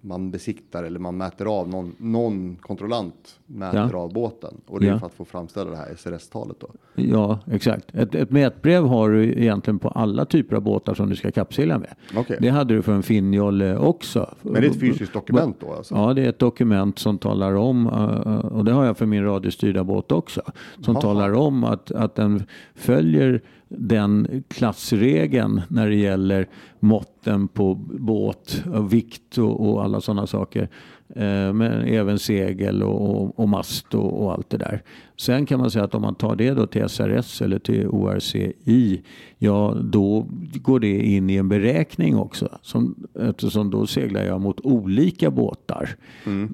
man 0.00 0.30
besiktar 0.30 0.84
eller 0.84 0.98
man 0.98 1.16
mäter 1.16 1.46
av, 1.60 1.68
någon, 1.68 1.94
någon 1.98 2.56
kontrollant 2.56 3.38
mäter 3.46 3.88
Ja. 3.92 3.98
av 3.98 4.12
båten. 4.12 4.54
Och 4.66 4.80
det 4.80 4.86
är 4.86 4.90
Ja. 4.90 4.98
för 4.98 5.06
att 5.06 5.14
få 5.14 5.24
framställa 5.24 5.70
det 5.70 5.76
här 5.76 5.94
SRS-talet 5.96 6.56
då. 6.60 6.68
Ja, 6.94 7.38
exakt. 7.50 7.94
Ett, 7.94 8.14
ett 8.14 8.30
mätbrev 8.30 8.84
har 8.86 9.10
du 9.10 9.24
egentligen 9.32 9.78
på 9.78 9.88
alla 9.88 10.24
typer 10.24 10.56
av 10.56 10.62
båtar 10.62 10.94
som 10.94 11.08
du 11.08 11.16
ska 11.16 11.30
kappsegla 11.30 11.78
med. 11.78 11.94
Okej. 12.16 12.38
Det 12.40 12.48
hade 12.48 12.74
du 12.74 12.82
för 12.82 12.92
en 12.92 13.02
Finjolle 13.02 13.76
också. 13.76 14.34
Men 14.42 14.52
det 14.52 14.58
är 14.66 14.70
ett 14.70 14.80
fysiskt 14.80 15.12
dokument 15.12 15.56
då 15.60 15.72
alltså? 15.72 15.94
Ja, 15.94 16.14
det 16.14 16.22
är 16.24 16.28
ett 16.28 16.38
dokument 16.38 16.98
som 16.98 17.18
talar 17.18 17.54
om, 17.54 17.86
eh, 17.86 18.36
och 18.46 18.64
det 18.64 18.72
har 18.72 18.84
jag 18.84 18.96
för 18.96 19.06
min 19.06 19.24
radiostyrda 19.24 19.84
båt 19.84 20.12
också, 20.12 20.42
som 20.80 20.94
Jaha. 20.94 21.00
talar 21.02 21.32
om 21.32 21.64
att, 21.64 21.90
att 21.92 22.14
den 22.14 22.42
följer 22.74 23.40
den 23.68 24.44
klassregeln 24.48 25.62
när 25.68 25.88
det 25.88 25.96
gäller 25.96 26.48
måtten 26.80 27.48
på 27.48 27.74
båt, 27.98 28.64
och 28.74 28.92
vikt 28.92 29.38
och, 29.38 29.68
och 29.68 29.84
alla 29.84 30.00
sådana 30.00 30.26
saker. 30.26 30.68
Eh, 31.08 31.52
Men 31.52 31.62
även 31.62 32.18
segel 32.18 32.82
och, 32.82 33.10
och, 33.10 33.40
och 33.40 33.48
mast 33.48 33.94
och, 33.94 34.22
och 34.22 34.32
allt 34.32 34.50
det 34.50 34.58
där. 34.58 34.82
Sen 35.18 35.46
kan 35.46 35.60
man 35.60 35.70
säga 35.70 35.84
att 35.84 35.94
om 35.94 36.02
man 36.02 36.14
tar 36.14 36.36
det 36.36 36.50
då 36.50 36.66
till 36.66 36.88
SRS 36.88 37.42
eller 37.42 37.58
till 37.58 37.88
ORCI, 37.88 39.02
ja 39.38 39.76
då 39.82 40.26
går 40.54 40.80
det 40.80 41.02
in 41.06 41.30
i 41.30 41.34
en 41.36 41.48
beräkning 41.48 42.16
också. 42.16 42.48
Som, 42.62 42.94
eftersom 43.20 43.70
då 43.70 43.86
seglar 43.86 44.22
jag 44.24 44.40
mot 44.40 44.60
olika 44.60 45.30
båtar. 45.30 45.88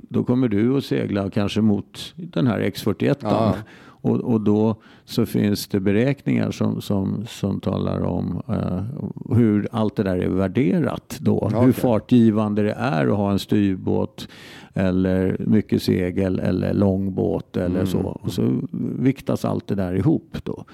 Då 0.08 0.24
kommer 0.24 0.48
du 0.48 0.76
att 0.76 0.84
segla 0.84 1.30
kanske 1.30 1.60
mot 1.60 2.12
den 2.16 2.46
här 2.46 2.60
X41. 2.60 3.16
Ja. 3.20 3.54
Och, 4.04 4.20
och 4.20 4.40
då 4.40 4.76
så 5.04 5.26
finns 5.26 5.66
det 5.68 5.80
beräkningar 5.80 6.50
som, 6.50 6.80
som, 6.80 7.24
som 7.28 7.60
talar 7.60 8.00
om 8.02 8.42
eh, 8.48 8.82
hur 9.36 9.68
allt 9.72 9.96
det 9.96 10.02
där 10.02 10.16
är 10.16 10.28
värderat 10.28 11.18
då. 11.20 11.48
Ja, 11.52 11.60
Hur 11.60 11.72
fartgivande 11.72 12.62
det 12.62 12.72
är 12.72 13.06
att 13.06 13.16
ha 13.16 13.32
en 13.32 13.38
styrbåt 13.38 14.28
eller 14.74 15.36
mycket 15.46 15.82
segel 15.82 16.38
eller 16.38 16.74
långbåt 16.74 17.56
eller 17.56 17.74
Mm. 17.74 17.86
så. 17.86 17.98
Och 17.98 18.32
så 18.32 18.51
viktas 18.98 19.44
allt 19.44 19.66
det 19.66 19.74
där 19.74 19.94
ihop 19.94 20.36
då. 20.42 20.64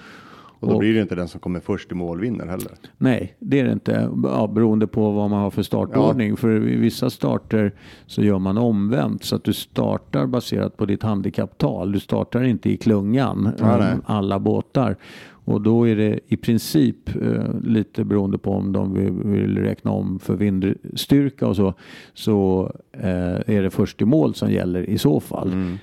Och 0.60 0.68
då 0.68 0.74
Och- 0.74 0.80
blir 0.80 0.94
det 0.94 1.00
inte 1.00 1.14
den 1.14 1.28
som 1.28 1.40
kommer 1.40 1.60
först 1.60 1.92
i 1.92 1.94
mål 1.94 2.20
vinner 2.20 2.46
heller. 2.46 2.72
Nej, 2.96 3.36
det 3.38 3.60
är 3.60 3.64
det 3.64 3.72
inte. 3.72 4.10
Ja, 4.24 4.46
beroende 4.46 4.86
på 4.86 5.10
vad 5.10 5.30
man 5.30 5.40
har 5.42 5.50
för 5.50 5.62
startordning. 5.62 6.36
För 6.36 6.68
i 6.68 6.76
vissa 6.76 7.10
starter 7.10 7.72
så 8.06 8.22
gör 8.22 8.38
man 8.38 8.58
omvänt. 8.58 9.24
Så 9.24 9.36
att 9.36 9.44
du 9.44 9.52
startar 9.52 10.26
baserat 10.26 10.76
på 10.76 10.86
ditt 10.86 11.02
handikapptal. 11.02 11.92
Du 11.92 12.00
startar 12.00 12.42
inte 12.44 12.70
i 12.70 12.76
klungan, 12.76 13.48
Ja, 13.58 13.88
alla 14.04 14.38
båtar. 14.38 14.96
Och 15.44 15.60
då 15.60 15.88
är 15.88 15.96
det 15.96 16.20
i 16.26 16.36
princip 16.36 17.16
eh, 17.22 17.60
lite 17.64 18.04
beroende 18.04 18.38
på 18.38 18.52
om 18.52 18.72
de 18.72 18.94
vill, 18.94 19.12
vill 19.12 19.58
räkna 19.58 19.90
om 19.90 20.18
för 20.18 20.34
vindstyrka 20.36 21.46
och 21.46 21.56
så. 21.56 21.74
Så 22.14 22.70
eh, 22.92 23.56
är 23.56 23.62
det 23.62 23.70
först 23.70 24.02
i 24.02 24.04
mål 24.04 24.34
som 24.34 24.50
gäller 24.52 24.90
i 24.90 24.98
så 24.98 25.20
fall. 25.20 25.48
Eh, 25.52 25.74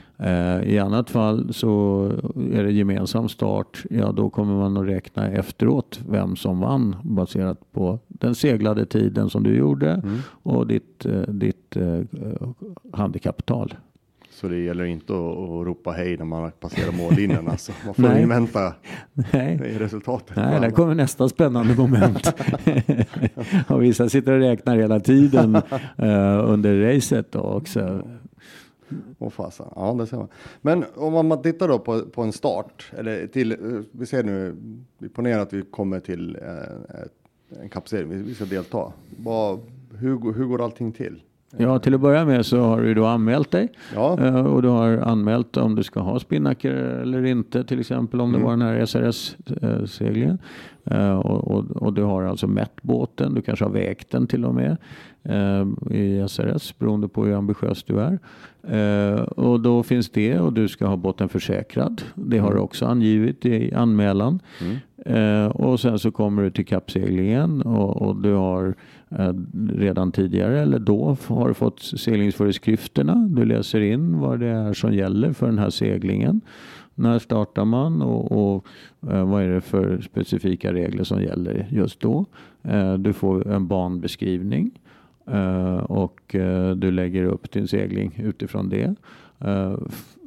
I 0.66 0.80
annat 0.80 1.10
fall 1.10 1.54
så 1.54 2.06
är 2.52 2.64
det 2.64 2.72
gemensam 2.72 3.30
start. 3.30 3.84
Ja, 3.90 4.12
då 4.12 4.30
kommer 4.30 4.56
man 4.56 4.78
att 4.78 4.88
räkna 4.88 5.28
efteråt 5.28 6.00
vem 6.10 6.36
som 6.36 6.60
vann 6.60 6.96
baserat 7.04 7.72
på 7.72 8.00
den 8.08 8.36
seglade 8.36 8.86
tiden 8.86 9.30
som 9.30 9.44
du 9.44 9.56
gjorde 9.56 10.02
och 10.44 10.68
ditt, 10.68 11.06
eh, 11.06 11.22
ditt 11.22 11.76
eh, 11.76 12.02
handikapptal. 12.94 13.74
Så 14.32 14.48
det 14.48 14.58
gäller 14.58 14.86
inte 14.86 15.14
att, 15.14 15.20
att 15.20 15.66
ropa 15.68 15.92
hej 15.92 16.18
när 16.18 16.26
man 16.26 16.42
har 16.42 16.50
passerat 16.50 16.96
mållinjen 16.96 17.48
alltså. 17.48 17.72
Man 17.86 17.94
får 17.94 18.04
Nej. 18.04 18.22
invänta 18.22 18.74
Nej. 19.14 19.58
resultatet. 19.80 20.36
Nej, 20.36 20.60
där 20.60 20.72
kommer 20.72 20.96
nästa 20.96 21.30
spännande 21.30 21.76
moment. 21.76 22.34
och 23.68 23.84
vissa 23.84 24.10
sitter 24.10 24.32
och 24.32 24.40
räknar 24.40 24.78
hela 24.78 25.00
tiden 25.00 25.56
eh, 25.98 26.50
under 26.50 26.82
racet 26.82 27.32
då 27.32 27.40
också. 27.40 28.02
Åh 29.20 29.30
fasen, 29.30 29.66
ja 29.76 29.94
det 29.94 30.08
ser 30.08 30.18
man. 30.18 30.28
Men 30.62 30.86
om 30.96 31.28
man- 31.28 31.42
tittar 31.42 31.68
då 31.68 31.80
på, 31.80 32.02
på 32.02 32.22
en 32.22 32.32
start, 32.32 32.92
eller 32.98 33.28
till, 33.28 33.52
eh, 33.52 33.82
vi 33.92 34.06
ser 34.06 34.24
nu, 34.24 34.56
vi 34.98 35.10
ponerar 35.10 35.40
att 35.42 35.54
vi 35.54 35.62
kommer 35.62 36.00
till 36.00 36.36
eh, 36.42 37.62
en 37.62 37.70
kappserie, 37.70 38.04
vi, 38.06 38.16
vi 38.22 38.34
ska 38.36 38.46
delta. 38.46 38.94
Bara, 39.18 39.60
hur, 39.98 40.34
hur 40.34 40.46
går 40.46 40.64
allting 40.64 40.92
till? 40.92 41.22
Ja, 41.58 41.80
till 41.80 41.94
att 41.96 42.02
börja 42.02 42.26
med 42.26 42.46
så 42.46 42.60
har 42.62 42.82
du 42.82 42.94
då 42.94 43.06
anmält 43.06 43.52
dig. 43.52 43.70
Ja, 43.96 44.20
Eh, 44.22 44.46
Och 44.46 44.62
du 44.62 44.68
har 44.68 44.98
anmält 44.98 45.58
om 45.58 45.76
du 45.76 45.84
ska 45.84 46.00
ha 46.00 46.20
spinnaker 46.20 46.72
eller 46.74 47.26
inte, 47.26 47.64
till 47.64 47.80
exempel 47.80 48.22
om 48.22 48.32
det 48.32 48.38
var 48.40 48.52
den 48.52 48.62
här 48.62 48.86
SRS-seglingen. 48.86 50.38
Eh, 50.84 51.18
Och, 51.20 51.52
och, 51.52 51.66
och 51.72 51.94
du 51.94 52.04
har 52.04 52.24
alltså 52.24 52.48
mätt 52.48 52.82
båten, 52.82 53.34
du 53.34 53.42
kanske 53.42 53.66
har 53.66 53.72
vägt 53.72 54.12
den 54.12 54.28
till 54.28 54.46
och 54.46 54.56
med 54.56 54.78
eh, 55.24 55.96
i 55.98 56.26
SRS 56.28 56.80
beroende 56.80 57.08
på 57.08 57.26
hur 57.26 57.34
ambitiös 57.38 57.84
du 57.84 58.00
är. 58.00 58.20
Eh, 58.68 59.22
Och 59.22 59.60
då 59.60 59.84
finns 59.84 60.10
det 60.10 60.40
och 60.40 60.54
du 60.54 60.68
ska 60.68 60.86
ha 60.88 60.96
båten 60.98 61.30
försäkrad. 61.30 62.02
Det 62.16 62.38
har 62.38 62.54
du 62.54 62.60
också 62.60 62.86
angivit 62.86 63.46
i 63.46 63.74
anmälan. 63.74 64.40
Eh, 65.06 65.46
och 65.48 65.80
sen 65.80 66.00
så 66.00 66.12
kommer 66.12 66.44
du 66.44 66.50
till 66.52 66.66
kappseglingen 66.66 67.62
och, 67.62 68.02
och 68.02 68.16
du 68.16 68.34
har 68.34 68.68
eh, 68.68 68.74
Eh, 69.10 69.34
redan 69.70 70.12
tidigare 70.12 70.62
eller 70.62 70.80
då 70.80 71.18
har 71.28 71.48
du 71.48 71.54
fått 71.54 71.82
seglingsföreskrifterna. 71.82 73.16
Du 73.16 73.46
läser 73.46 73.82
in 73.82 74.20
vad 74.20 74.40
det 74.40 74.48
är 74.48 74.74
som 74.74 74.94
gäller 74.94 75.34
för 75.34 75.46
den 75.46 75.58
här 75.58 75.70
seglingen. 75.70 76.42
När 76.96 77.20
startar 77.20 77.66
man 77.66 78.02
och, 78.02 78.32
och 78.32 78.66
eh, 79.12 79.30
vad 79.30 79.44
är 79.44 79.50
det 79.50 79.62
för 79.62 80.02
specifika 80.02 80.74
regler 80.74 81.04
som 81.04 81.22
gäller 81.22 81.68
just 81.72 82.00
då. 82.00 82.26
Eh, 82.64 82.94
du 82.94 83.14
får 83.14 83.48
en 83.48 83.68
banbeskrivning. 83.68 84.72
Och 85.84 86.36
du 86.76 86.92
lägger 86.92 87.24
upp 87.24 87.52
din 87.52 87.68
segling 87.68 88.20
utifrån 88.24 88.70
det. 88.70 88.96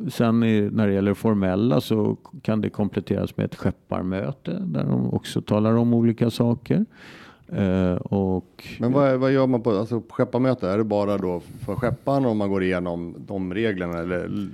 Sen 0.08 0.40
när 0.40 0.86
det 0.86 0.92
gäller 0.92 1.14
formella 1.14 1.80
så 1.80 2.16
kan 2.42 2.60
det 2.60 2.70
kompletteras 2.70 3.36
med 3.36 3.46
ett 3.46 3.54
skepparmöte 3.54 4.62
där 4.66 4.84
de 4.84 5.14
också 5.14 5.42
talar 5.42 5.72
om 5.76 5.94
olika 5.94 6.30
saker. 6.30 6.84
Eh, 7.52 7.94
och, 7.94 8.64
Men 8.78 8.92
vad, 8.92 9.18
vad 9.18 9.32
gör 9.32 9.46
man 9.46 9.62
på 9.62 9.70
alltså, 9.70 10.02
skepparmöte? 10.08 10.68
Är 10.68 10.78
det 10.78 10.84
bara 10.84 11.18
då 11.18 11.42
för 11.64 11.74
skepparen 11.74 12.26
om 12.26 12.38
man 12.38 12.50
går 12.50 12.62
igenom 12.62 13.14
de 13.18 13.54
reglerna 13.54 13.98
eller? 13.98 14.48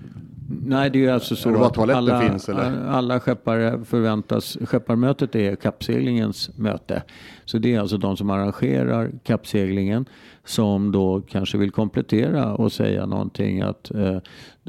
Nej, 0.67 0.91
det 0.91 1.07
är 1.07 1.13
alltså 1.13 1.37
så 1.37 1.49
Är 1.49 1.67
att 1.67 1.79
alla, 1.79 2.21
finns, 2.21 2.49
eller? 2.49 2.87
alla 2.89 3.21
skeppare 3.21 3.85
förväntas, 3.85 4.59
skepparmötet 4.65 5.35
är 5.35 5.57
kappseglingens 5.57 6.51
möte. 6.57 7.03
Så 7.45 7.59
det 7.59 7.75
är 7.75 7.81
alltså 7.81 7.97
de 7.97 8.17
som 8.17 8.31
arrangerar 8.31 9.11
kappseglingen 9.23 10.07
som 10.45 10.93
då 10.93 11.21
kanske 11.29 11.59
vill 11.59 11.71
komplettera 11.71 12.55
och 12.55 12.73
säga 12.73 13.07
någonting 13.07 13.61
att 13.61 13.91
eh, 13.95 14.17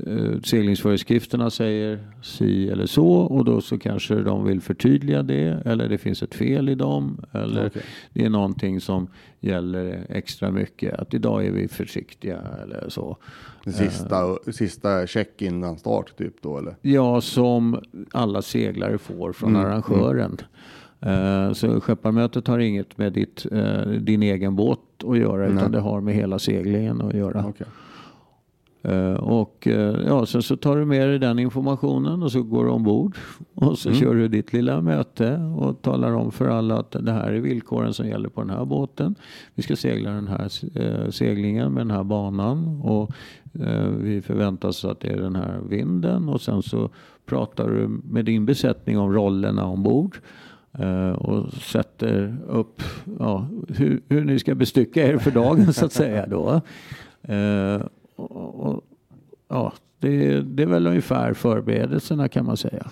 eh, 0.08 0.40
seglingsföreskrifterna 0.44 1.50
säger 1.50 2.00
si 2.24 2.70
eller 2.70 2.86
så 2.86 3.08
och 3.08 3.46
då 3.46 3.62
så 3.62 3.80
kanske 3.80 4.16
de 4.16 4.46
vill 4.46 4.62
förtydliga 4.62 5.24
det 5.24 5.62
eller 5.66 5.90
det 5.90 5.98
finns 5.98 6.24
ett 6.24 6.36
fel 6.36 6.70
i 6.70 6.76
dem 6.76 7.26
eller 7.32 7.68
Okej. 7.68 7.82
det 8.14 8.26
är 8.26 8.30
någonting 8.30 8.82
som 8.82 9.08
gäller 9.40 10.06
extra 10.10 10.52
mycket 10.52 10.94
att 11.00 11.14
idag 11.14 11.46
är 11.46 11.52
vi 11.52 11.68
försiktiga 11.68 12.40
eller 12.64 12.90
så. 12.90 13.18
Sista, 13.66 14.38
sista 14.52 15.08
check 15.08 15.42
innan 15.42 15.78
start 15.78 16.18
typ 16.18 16.42
då 16.42 16.58
eller? 16.58 16.76
Ja, 16.82 17.22
som 17.22 17.80
alla 18.12 18.42
seglare 18.42 18.98
får 18.98 19.34
från 19.34 19.56
Mm, 19.56 19.66
arrangören. 19.66 20.38
Eh, 20.42 20.46
Så 21.54 21.80
skepparmötet 21.82 22.48
har 22.48 22.60
inget 22.60 22.98
med 22.98 23.14
ditt, 23.14 23.46
eh, 23.52 23.82
din 23.82 24.24
egen 24.24 24.56
båt 24.56 24.80
att 25.08 25.18
göra 25.18 25.46
Nej. 25.48 25.54
utan 25.56 25.72
det 25.72 25.80
har 25.80 26.02
med 26.02 26.14
hela 26.16 26.40
seglingen 26.40 27.02
att 27.02 27.14
göra. 27.14 27.46
Okej. 27.48 27.68
Eh, 28.82 29.14
Och 29.14 29.68
eh, 29.68 29.96
ja, 30.08 30.26
sen 30.26 30.42
så 30.42 30.56
tar 30.58 30.76
du 30.78 30.86
med 30.86 31.10
dig 31.10 31.20
den 31.20 31.40
informationen 31.40 32.24
och 32.24 32.32
så 32.32 32.44
går 32.44 32.66
du 32.66 32.72
ombord 32.72 33.16
och 33.54 33.78
så 33.78 33.90
Mm. 33.90 34.02
kör 34.02 34.16
du 34.16 34.28
ditt 34.28 34.54
lilla 34.54 34.82
möte 34.82 35.36
och 35.58 35.82
talar 35.82 36.12
om 36.12 36.32
för 36.32 36.48
alla 36.48 36.78
att 36.80 36.92
det 36.92 37.12
här 37.12 37.32
är 37.32 37.40
villkoren 37.40 37.94
som 37.94 38.08
gäller 38.08 38.30
på 38.30 38.42
den 38.42 38.50
här 38.50 38.66
båten. 38.66 39.16
Vi 39.56 39.64
ska 39.64 39.76
segla 39.76 40.10
den 40.10 40.28
här 40.28 40.52
eh, 40.76 41.10
seglingen 41.10 41.72
med 41.74 41.82
den 41.82 41.92
här 41.92 42.04
banan 42.04 42.82
och 42.82 43.12
eh, 43.60 43.88
vi 43.90 44.22
förväntar 44.22 44.68
oss 44.70 44.86
att 44.86 45.00
det 45.00 45.08
är 45.10 45.18
den 45.22 45.36
här 45.36 45.60
vinden 45.70 46.30
och 46.30 46.42
sen 46.42 46.62
så 46.64 46.90
pratar 47.26 47.70
du 47.70 47.88
med 48.04 48.26
din 48.26 48.46
besättning 48.46 48.98
om 49.00 49.14
rollerna 49.14 49.66
ombord. 49.66 50.18
Eh, 50.80 51.12
Och 51.12 51.54
sätter 51.54 52.38
upp 52.48 52.82
ja, 53.20 53.48
hur, 53.68 54.02
hur 54.10 54.26
ni 54.26 54.40
ska 54.40 54.56
bestycka 54.56 55.08
er 55.08 55.18
för 55.18 55.32
dagen 55.32 55.74
så 55.74 55.86
att 55.86 55.94
säga 55.94 56.26
då. 56.28 56.62
Eh, 57.34 57.82
och, 58.16 58.66
och, 58.66 58.84
ja, 59.48 59.74
det, 60.00 60.42
det 60.42 60.64
är 60.64 60.68
väl 60.68 60.88
ungefär 60.88 61.34
förberedelserna 61.34 62.28
kan 62.28 62.46
man 62.46 62.58
säga. 62.58 62.88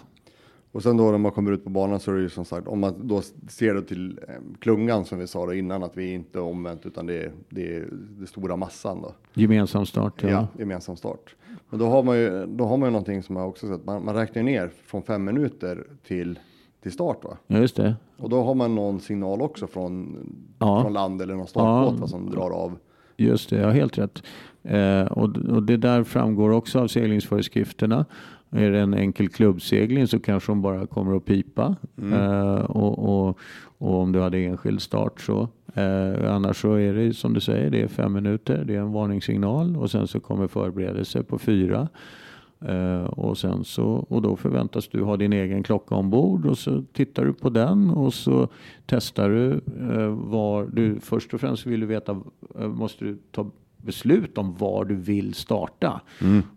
Och 0.71 0.83
sen 0.83 0.97
då 0.97 1.11
när 1.11 1.17
man 1.17 1.31
kommer 1.31 1.51
ut 1.51 1.63
på 1.63 1.69
banan 1.69 1.99
så 1.99 2.11
är 2.11 2.15
det 2.15 2.21
ju 2.21 2.29
som 2.29 2.45
sagt 2.45 2.67
om 2.67 2.79
man 2.79 3.07
då 3.07 3.21
ser 3.49 3.73
det 3.73 3.81
till 3.81 4.19
eh, 4.27 4.33
klungan 4.59 5.05
som 5.05 5.19
vi 5.19 5.27
sa 5.27 5.45
då 5.45 5.53
innan 5.53 5.83
att 5.83 5.97
vi 5.97 6.13
inte 6.13 6.39
är 6.39 6.43
omvänt 6.43 6.85
utan 6.85 7.05
det 7.05 7.23
är, 7.23 7.31
det 7.49 7.75
är 7.75 7.87
det 7.91 8.27
stora 8.27 8.55
massan 8.55 9.01
då. 9.01 9.13
Gemensam 9.33 9.85
start. 9.85 10.23
Ja. 10.23 10.29
Ja, 10.29 10.47
gemensam 10.59 10.95
start. 10.95 11.35
Men 11.69 11.79
då 11.79 11.85
har 11.87 12.03
man 12.03 12.17
ju, 12.17 12.45
då 12.45 12.65
har 12.65 12.77
man 12.77 12.87
ju 12.87 12.91
någonting 12.91 13.23
som 13.23 13.35
jag 13.35 13.49
också 13.49 13.67
sett, 13.67 13.85
man, 13.85 14.05
man 14.05 14.15
räknar 14.15 14.43
ner 14.43 14.71
från 14.85 15.03
fem 15.03 15.23
minuter 15.23 15.83
till, 16.07 16.39
till 16.83 16.91
start 16.91 17.23
va? 17.23 17.37
ja, 17.47 17.57
just 17.57 17.75
det. 17.75 17.95
Och 18.17 18.29
då 18.29 18.43
har 18.43 18.55
man 18.55 18.75
någon 18.75 18.99
signal 18.99 19.41
också 19.41 19.67
från, 19.67 20.17
Ja. 20.59 20.81
från 20.81 20.93
land 20.93 21.21
eller 21.21 21.35
någon 21.35 21.47
startbåt 21.47 21.99
Ja. 22.01 22.07
som 22.07 22.29
drar 22.29 22.49
av. 22.49 22.77
Just 23.17 23.49
det, 23.49 23.55
ja, 23.57 23.69
helt 23.69 23.97
rätt. 23.97 24.23
Eh, 24.63 25.01
och, 25.05 25.37
och 25.37 25.63
det 25.63 25.77
där 25.77 26.03
framgår 26.03 26.49
också 26.49 26.79
av 26.79 26.87
seglingsföreskrifterna. 26.87 28.05
Är 28.49 28.71
det 28.71 28.79
en 28.79 28.93
enkel 28.93 29.29
klubbsegling 29.29 30.07
så 30.07 30.19
kanske 30.19 30.51
de 30.51 30.61
bara 30.61 30.85
kommer 30.87 31.15
att 31.17 31.25
pipa. 31.25 31.75
Eh, 32.13 32.55
och, 32.55 32.99
och, 33.27 33.37
och 33.77 33.99
om 34.01 34.11
du 34.11 34.21
hade 34.21 34.37
enskild 34.37 34.81
start 34.81 35.21
så. 35.21 35.47
Eh, 35.73 36.33
annars 36.35 36.61
så 36.61 36.73
är 36.73 36.93
det 36.93 37.13
som 37.13 37.33
du 37.33 37.39
säger, 37.39 37.69
det 37.69 37.81
är 37.81 37.87
fem 37.87 38.13
minuter, 38.13 38.63
det 38.67 38.75
är 38.75 38.79
en 38.79 38.91
varningssignal 38.91 39.77
och 39.77 39.91
sen 39.91 40.07
så 40.07 40.19
kommer 40.19 40.47
förberedelse 40.47 41.23
på 41.23 41.37
fyra. 41.39 41.87
Eh, 42.67 43.03
och, 43.03 43.37
sen 43.37 43.63
så, 43.63 43.85
och 43.85 44.21
då 44.21 44.35
förväntas 44.35 44.87
du 44.87 45.03
ha 45.03 45.17
din 45.17 45.33
egen 45.33 45.63
klocka 45.63 45.95
ombord 45.95 46.45
och 46.45 46.57
så 46.57 46.83
tittar 46.93 47.25
du 47.25 47.33
på 47.33 47.49
den 47.49 47.89
och 47.89 48.13
så 48.13 48.47
testar 48.85 49.29
du 49.29 49.61
eh, 49.91 50.07
var 50.07 50.65
du 50.65 50.99
först 50.99 51.33
och 51.33 51.41
främst 51.41 51.65
vill 51.65 51.79
du 51.79 51.85
veta, 51.85 52.21
eh, 52.59 52.67
måste 52.67 53.05
du 53.05 53.17
ta 53.31 53.51
beslut 53.77 54.37
om 54.37 54.55
var 54.55 54.85
du 54.85 54.95
vill 54.95 55.33
starta. 55.33 56.01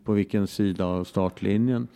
På 0.04 0.12
vilken 0.12 0.46
sida 0.46 0.86
av 0.86 1.04
startlinjen. 1.04 1.88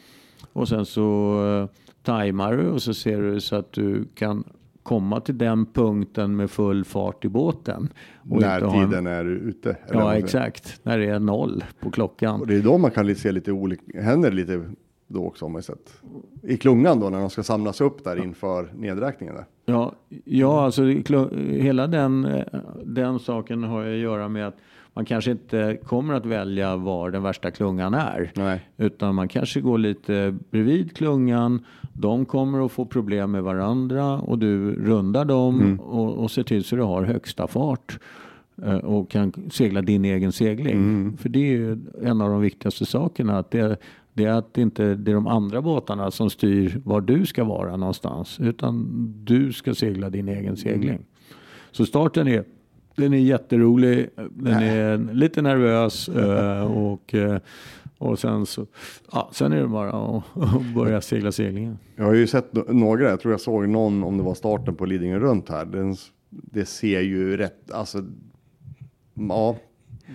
Och 0.52 0.68
sen 0.68 0.86
så 0.86 1.38
eh, 1.46 1.76
tajmar 2.02 2.56
du 2.56 2.68
och 2.68 2.82
så 2.82 2.94
ser 2.94 3.22
du 3.22 3.40
så 3.40 3.56
att 3.56 3.72
du 3.72 4.04
kan 4.14 4.44
komma 4.82 5.20
till 5.20 5.38
den 5.38 5.66
punkten 5.66 6.36
med 6.36 6.50
full 6.50 6.84
fart 6.84 7.24
i 7.24 7.28
båten. 7.28 7.88
Och 8.30 8.40
när 8.40 8.60
ha 8.60 8.82
en- 8.82 8.90
tiden 8.90 9.06
är 9.06 9.24
ute. 9.24 9.76
Ja 9.92 10.16
exakt, 10.16 10.80
när 10.82 10.98
det 10.98 11.06
är 11.06 11.18
noll 11.20 11.64
på 11.80 11.90
klockan. 11.90 12.40
Och 12.40 12.46
det 12.46 12.56
är 12.56 12.62
då 12.62 12.78
man 12.78 12.90
kan 12.90 13.14
se 13.14 13.32
lite 13.32 13.52
olika, 13.52 14.02
händer 14.02 14.30
lite 14.32 14.70
då 15.06 15.26
också 15.26 15.44
har 15.44 15.50
man 15.50 15.62
sett. 15.62 16.00
I 16.42 16.56
klungan 16.56 17.00
då 17.00 17.10
när 17.10 17.20
de 17.20 17.30
ska 17.30 17.42
samlas 17.42 17.80
upp 17.80 18.04
där 18.04 18.16
inför 18.24 18.72
nedräkningen 18.74 19.34
där. 19.34 19.44
Ja, 19.64 19.92
ja 20.24 20.64
alltså 20.64 20.84
hela 21.50 21.86
den, 21.86 22.28
den 22.84 23.18
saken 23.18 23.64
har 23.64 23.84
ju 23.84 23.94
att 23.94 24.02
göra 24.02 24.28
med 24.28 24.48
att 24.48 24.56
man 24.94 25.04
kanske 25.04 25.30
inte 25.30 25.78
kommer 25.84 26.14
att 26.14 26.26
välja 26.26 26.76
var 26.76 27.10
den 27.10 27.22
värsta 27.22 27.50
klungan 27.50 27.94
är. 27.94 28.32
Nej. 28.34 28.68
Utan 28.76 29.14
man 29.14 29.28
kanske 29.28 29.60
går 29.60 29.78
lite 29.78 30.36
bredvid 30.50 30.96
klungan. 30.96 31.64
De 31.92 32.24
kommer 32.24 32.64
att 32.66 32.72
få 32.72 32.84
problem 32.84 33.30
med 33.30 33.42
varandra 33.42 34.14
och 34.14 34.38
du 34.38 34.74
rundar 34.74 35.24
dem 35.24 35.80
och, 35.80 36.18
och 36.18 36.30
ser 36.30 36.42
till 36.42 36.64
så 36.64 36.76
du 36.76 36.82
har 36.82 37.02
högsta 37.02 37.46
fart. 37.46 37.98
eh, 38.62 38.74
Och 38.76 39.10
kan 39.10 39.32
segla 39.50 39.82
din 39.82 40.04
egen 40.04 40.32
segling. 40.32 41.16
För 41.16 41.28
det 41.28 41.38
är 41.38 41.52
ju 41.52 41.78
en 42.02 42.20
av 42.20 42.30
de 42.30 42.40
viktigaste 42.40 42.86
sakerna. 42.86 43.38
Att 43.38 43.50
det, 43.50 43.76
det 44.12 44.24
är 44.24 44.32
att 44.32 44.58
inte 44.58 44.94
det 44.94 45.10
är 45.10 45.14
de 45.14 45.26
andra 45.26 45.62
båtarna 45.62 46.10
som 46.10 46.30
styr 46.30 46.80
var 46.84 47.00
du 47.00 47.26
ska 47.26 47.44
vara 47.44 47.76
någonstans. 47.76 48.40
Utan 48.40 48.86
du 49.24 49.52
ska 49.52 49.74
segla 49.74 50.10
din 50.10 50.28
egen 50.28 50.56
segling. 50.56 50.98
Så 51.72 51.86
starten 51.86 52.28
är 52.28 52.44
den 52.96 53.12
är 53.14 53.18
jätterolig, 53.18 54.08
den 54.30 54.62
är 54.62 55.14
lite 55.14 55.42
nervös 55.42 56.08
eh, 56.08 56.72
och, 56.72 57.14
eh, 57.14 57.38
och 58.00 58.18
sen 58.18 58.46
så 58.46 58.66
ja, 59.12 59.28
sen 59.32 59.52
är 59.52 59.60
det 59.60 59.68
bara 59.68 59.90
att 59.90 60.74
börja 60.74 61.00
segla 61.00 61.32
seglingen. 61.32 61.78
Jag 61.96 62.04
har 62.04 62.14
ju 62.14 62.26
sett 62.26 62.68
några, 62.68 63.08
jag 63.08 63.20
tror 63.20 63.32
jag 63.32 63.40
såg 63.40 63.68
någon 63.68 64.04
om 64.04 64.16
det 64.16 64.22
var 64.22 64.34
starten 64.34 64.74
på 64.74 64.84
Lidingö 64.86 65.18
runt 65.18 65.48
här. 65.48 65.64
Den, 65.64 65.96
det 66.30 66.64
ser 66.66 67.00
ju 67.00 67.36
rätt, 67.36 67.70
alltså, 67.72 67.98
ja, 69.14 69.56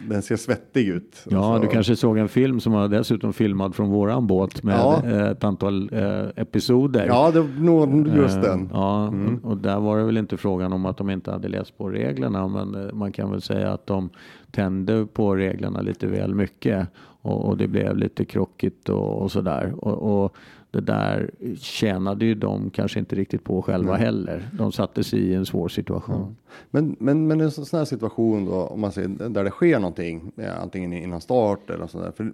den 0.09 0.21
ser 0.21 0.35
svettig 0.35 0.87
ut. 0.87 1.25
Ja, 1.29 1.53
alltså, 1.53 1.67
du 1.67 1.73
kanske 1.73 1.95
såg 1.95 2.17
en 2.17 2.27
film 2.29 2.59
som 2.59 2.73
var 2.73 2.87
dessutom 2.87 3.33
filmad 3.33 3.75
från 3.75 3.89
våran 3.89 4.27
båt 4.27 4.63
med 4.63 4.75
Ja. 4.79 5.01
eh, 5.05 5.27
ett 5.27 5.43
antal 5.43 5.89
eh, 5.93 6.25
episoder. 6.35 7.05
Ja, 7.07 7.31
det 7.31 7.39
var 7.41 7.47
nog 7.87 8.07
just 8.07 8.35
Eh, 8.37 8.41
den. 8.41 8.69
Ja, 8.73 9.07
och, 9.43 9.49
och 9.51 9.57
där 9.57 9.79
var 9.79 9.97
det 9.97 10.03
väl 10.03 10.17
inte 10.17 10.37
frågan 10.37 10.73
om 10.73 10.85
att 10.85 10.97
de 10.97 11.09
inte 11.09 11.31
hade 11.31 11.47
läst 11.47 11.77
på 11.77 11.89
reglerna, 11.89 12.47
men 12.47 12.75
eh, 12.87 12.93
man 12.93 13.11
kan 13.11 13.31
väl 13.31 13.41
säga 13.41 13.71
att 13.73 13.87
de 13.87 14.09
tände 14.51 15.05
på 15.05 15.35
reglerna 15.35 15.81
lite 15.81 16.07
väl 16.07 16.35
mycket 16.35 16.87
och, 17.25 17.45
och 17.45 17.57
det 17.57 17.67
blev 17.67 17.97
lite 17.97 18.25
krockigt 18.25 18.89
och, 18.89 19.21
och 19.21 19.31
sådär. 19.31 19.73
Och, 19.77 20.23
och 20.23 20.35
det 20.71 20.81
där 20.81 21.31
tjänade 21.59 22.25
ju 22.25 22.35
de 22.35 22.69
kanske 22.69 22.99
inte 22.99 23.15
riktigt 23.15 23.43
på 23.43 23.61
själva 23.61 23.95
heller. 23.95 24.49
De 24.53 24.71
satte 24.71 25.03
sig 25.03 25.19
i 25.19 25.33
en 25.33 25.45
svår 25.45 25.67
situation. 25.67 26.35
Men, 26.71 26.95
men, 26.99 27.27
men 27.27 27.41
en 27.41 27.51
sån 27.51 27.79
här 27.79 27.85
situation 27.85 28.45
då, 28.45 28.53
om 28.53 28.81
man 28.81 28.91
säger 28.91 29.29
där 29.29 29.43
det 29.43 29.49
sker 29.49 29.79
någonting, 29.79 30.31
eh, 30.37 30.61
antingen 30.61 30.93
innan 30.93 31.21
start 31.21 31.69
eller 31.69 31.87
sådär. 31.87 32.11
För 32.11 32.33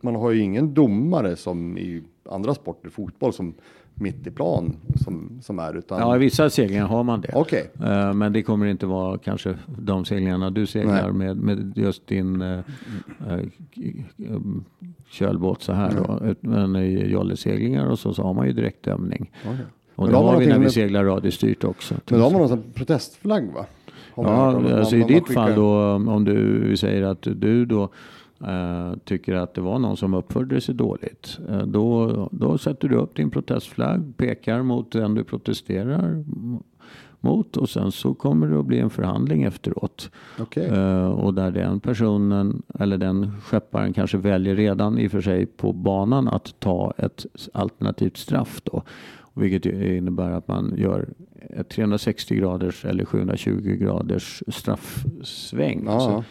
man 0.00 0.14
har 0.14 0.30
ju 0.30 0.40
ingen 0.40 0.74
domare 0.74 1.36
som 1.36 1.78
i 1.78 2.02
andra 2.30 2.54
sporter, 2.54 2.88
fotboll, 2.88 3.32
som 3.32 3.54
mitt 3.98 4.26
i 4.26 4.30
plan 4.30 4.76
som, 5.04 5.38
som 5.42 5.58
är 5.58 5.74
utan. 5.76 5.98
Ja, 5.98 6.16
i 6.16 6.18
vissa 6.18 6.50
seglingar 6.50 6.86
har 6.86 7.02
man 7.04 7.20
det. 7.20 7.30
Okej. 7.34 7.70
Eh, 7.84 8.12
Men 8.14 8.32
det 8.32 8.42
kommer 8.42 8.66
inte 8.66 8.86
vara 8.86 9.18
kanske 9.18 9.54
de 9.66 10.04
seglingarna 10.04 10.50
du 10.50 10.66
seglar 10.66 11.12
med, 11.12 11.36
med 11.36 11.72
just 11.76 12.06
din 12.06 12.38
k- 13.74 13.80
um, 14.18 14.64
kölbåt 15.10 15.62
så 15.62 15.72
här. 15.72 15.90
Ut- 16.30 16.42
Men 16.42 16.76
i 16.76 17.06
jolleseglingar 17.10 17.86
och 17.90 17.98
så, 17.98 18.14
så 18.14 18.22
har 18.22 18.34
man 18.34 18.46
ju 18.46 18.52
direktdömning. 18.52 19.30
Okej. 19.44 19.56
Och 19.94 20.04
Men 20.04 20.06
det 20.06 20.12
då 20.12 20.24
har 20.24 20.32
man 20.32 20.40
vi 20.40 20.46
när 20.46 20.54
vi 20.54 20.60
med- 20.60 20.72
seglar 20.72 21.04
radiostyrt 21.04 21.64
också. 21.64 21.94
Men 22.10 22.18
då 22.18 22.24
har 22.24 22.32
man 22.32 22.40
någon 22.40 22.62
protestflagg 22.74 23.44
va? 23.54 23.66
Man 24.16 24.26
om? 24.26 24.66
Ja, 24.66 24.76
alltså 24.78 24.94
Man- 24.96 25.00
i 25.00 25.04
man 25.04 25.08
ditt 25.12 25.26
skickar- 25.28 25.34
fall 25.46 25.54
då 25.54 25.90
om 26.12 26.24
du 26.24 26.76
säger 26.76 27.02
att 27.02 27.22
du 27.22 27.64
då 27.66 27.88
tycker 29.04 29.34
att 29.34 29.54
det 29.54 29.60
var 29.60 29.78
någon 29.78 29.96
som 29.96 30.14
uppförde 30.14 30.60
sig 30.60 30.74
dåligt. 30.74 31.38
eh, 31.48 31.62
då, 31.66 32.28
då 32.32 32.58
sätter 32.58 32.88
du 32.88 32.96
upp 32.96 33.16
din 33.16 33.30
protestflagg, 33.30 34.16
pekar 34.16 34.62
mot 34.62 34.92
den 34.92 35.14
du 35.14 35.24
protesterar 35.24 36.24
mot 37.20 37.56
och 37.56 37.68
sen 37.68 37.92
så 37.92 38.14
kommer 38.14 38.46
det 38.46 38.58
att 38.58 38.66
bli 38.66 38.78
en 38.78 38.90
förhandling 38.90 39.42
efteråt. 39.42 40.10
Okej. 40.38 40.66
Eh, 40.66 41.08
och 41.08 41.34
där 41.34 41.50
den 41.50 41.80
personen 41.80 42.62
eller 42.78 42.98
den 42.98 43.40
skepparen 43.40 43.92
kanske 43.92 44.18
väljer 44.18 44.56
redan 44.56 44.98
i 44.98 45.06
och 45.06 45.10
för 45.10 45.20
sig 45.20 45.46
på 45.46 45.72
banan 45.72 46.28
att 46.28 46.60
ta 46.60 46.92
ett 46.98 47.26
alternativt 47.52 48.16
straff 48.16 48.60
då. 48.64 48.82
Vilket 49.34 49.66
innebär 49.66 50.30
att 50.30 50.48
man 50.48 50.74
gör 50.76 51.08
ett 51.40 51.68
360 51.68 52.34
graders 52.34 52.84
eller 52.84 53.04
720 53.04 53.76
graders 53.80 54.42
straffsväng. 54.48 55.82
Ja. 55.86 55.92
Alltså, 55.92 56.24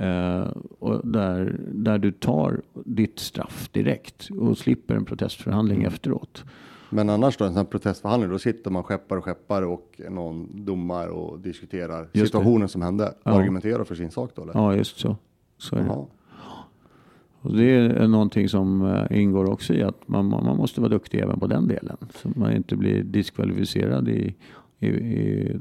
eh, 0.00 0.46
och 0.78 1.06
där, 1.08 1.60
där 1.72 1.98
du 1.98 2.12
tar 2.12 2.60
ditt 2.84 3.18
straff 3.18 3.68
direkt 3.72 4.28
och 4.40 4.58
slipper 4.58 4.94
en 4.94 5.04
protestförhandling 5.04 5.78
Mm. 5.78 5.88
efteråt. 5.88 6.44
Men 6.90 7.10
annars 7.10 7.36
då, 7.36 7.44
en 7.44 7.50
sån 7.50 7.56
här 7.56 7.64
protestförhandling, 7.64 8.30
då 8.30 8.38
sitter 8.38 8.70
man 8.70 8.82
skeppare 8.82 9.18
och 9.18 9.24
skeppare 9.24 9.66
och 9.66 10.00
någon 10.10 10.64
domar 10.64 11.08
och 11.08 11.40
diskuterar 11.40 12.08
situationen 12.14 12.68
som 12.68 12.82
hände. 12.82 13.08
Och 13.08 13.14
Ja. 13.24 13.32
argumenterar 13.32 13.84
för 13.84 13.94
sin 13.94 14.10
sak 14.10 14.30
då 14.34 14.42
eller? 14.42 14.52
Ja, 14.54 14.74
just 14.74 14.98
så. 14.98 15.16
Så 15.58 15.76
är 15.76 15.82
det. 15.84 15.90
Och 17.40 17.56
det 17.56 17.70
är 17.70 18.08
någonting 18.08 18.48
som 18.48 18.86
eh, 19.10 19.20
ingår 19.20 19.50
också 19.50 19.74
i 19.74 19.82
att 19.82 20.08
man, 20.08 20.26
man 20.28 20.56
måste 20.56 20.80
vara 20.80 20.88
duktig 20.90 21.18
även 21.20 21.40
på 21.40 21.46
den 21.46 21.68
delen. 21.68 21.96
Så 22.14 22.28
man 22.36 22.52
inte 22.52 22.76
blir 22.76 23.02
diskvalificerad 23.02 24.08
i, 24.08 24.34
i, 24.78 24.86
i 24.88 25.56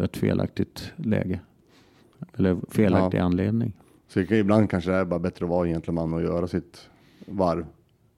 ett 0.00 0.16
felaktigt 0.16 0.92
läge. 0.96 1.40
Eller 2.38 2.56
felaktig 2.68 3.18
anledning. 3.18 3.72
Så 4.08 4.20
ibland 4.20 4.70
kanske 4.70 4.90
det 4.90 4.96
är 4.96 5.04
bara 5.04 5.18
bättre 5.20 5.44
att 5.44 5.50
vara 5.50 5.66
gentleman 5.66 6.14
och 6.14 6.22
göra 6.22 6.46
sitt 6.48 6.88
varv. 7.26 7.66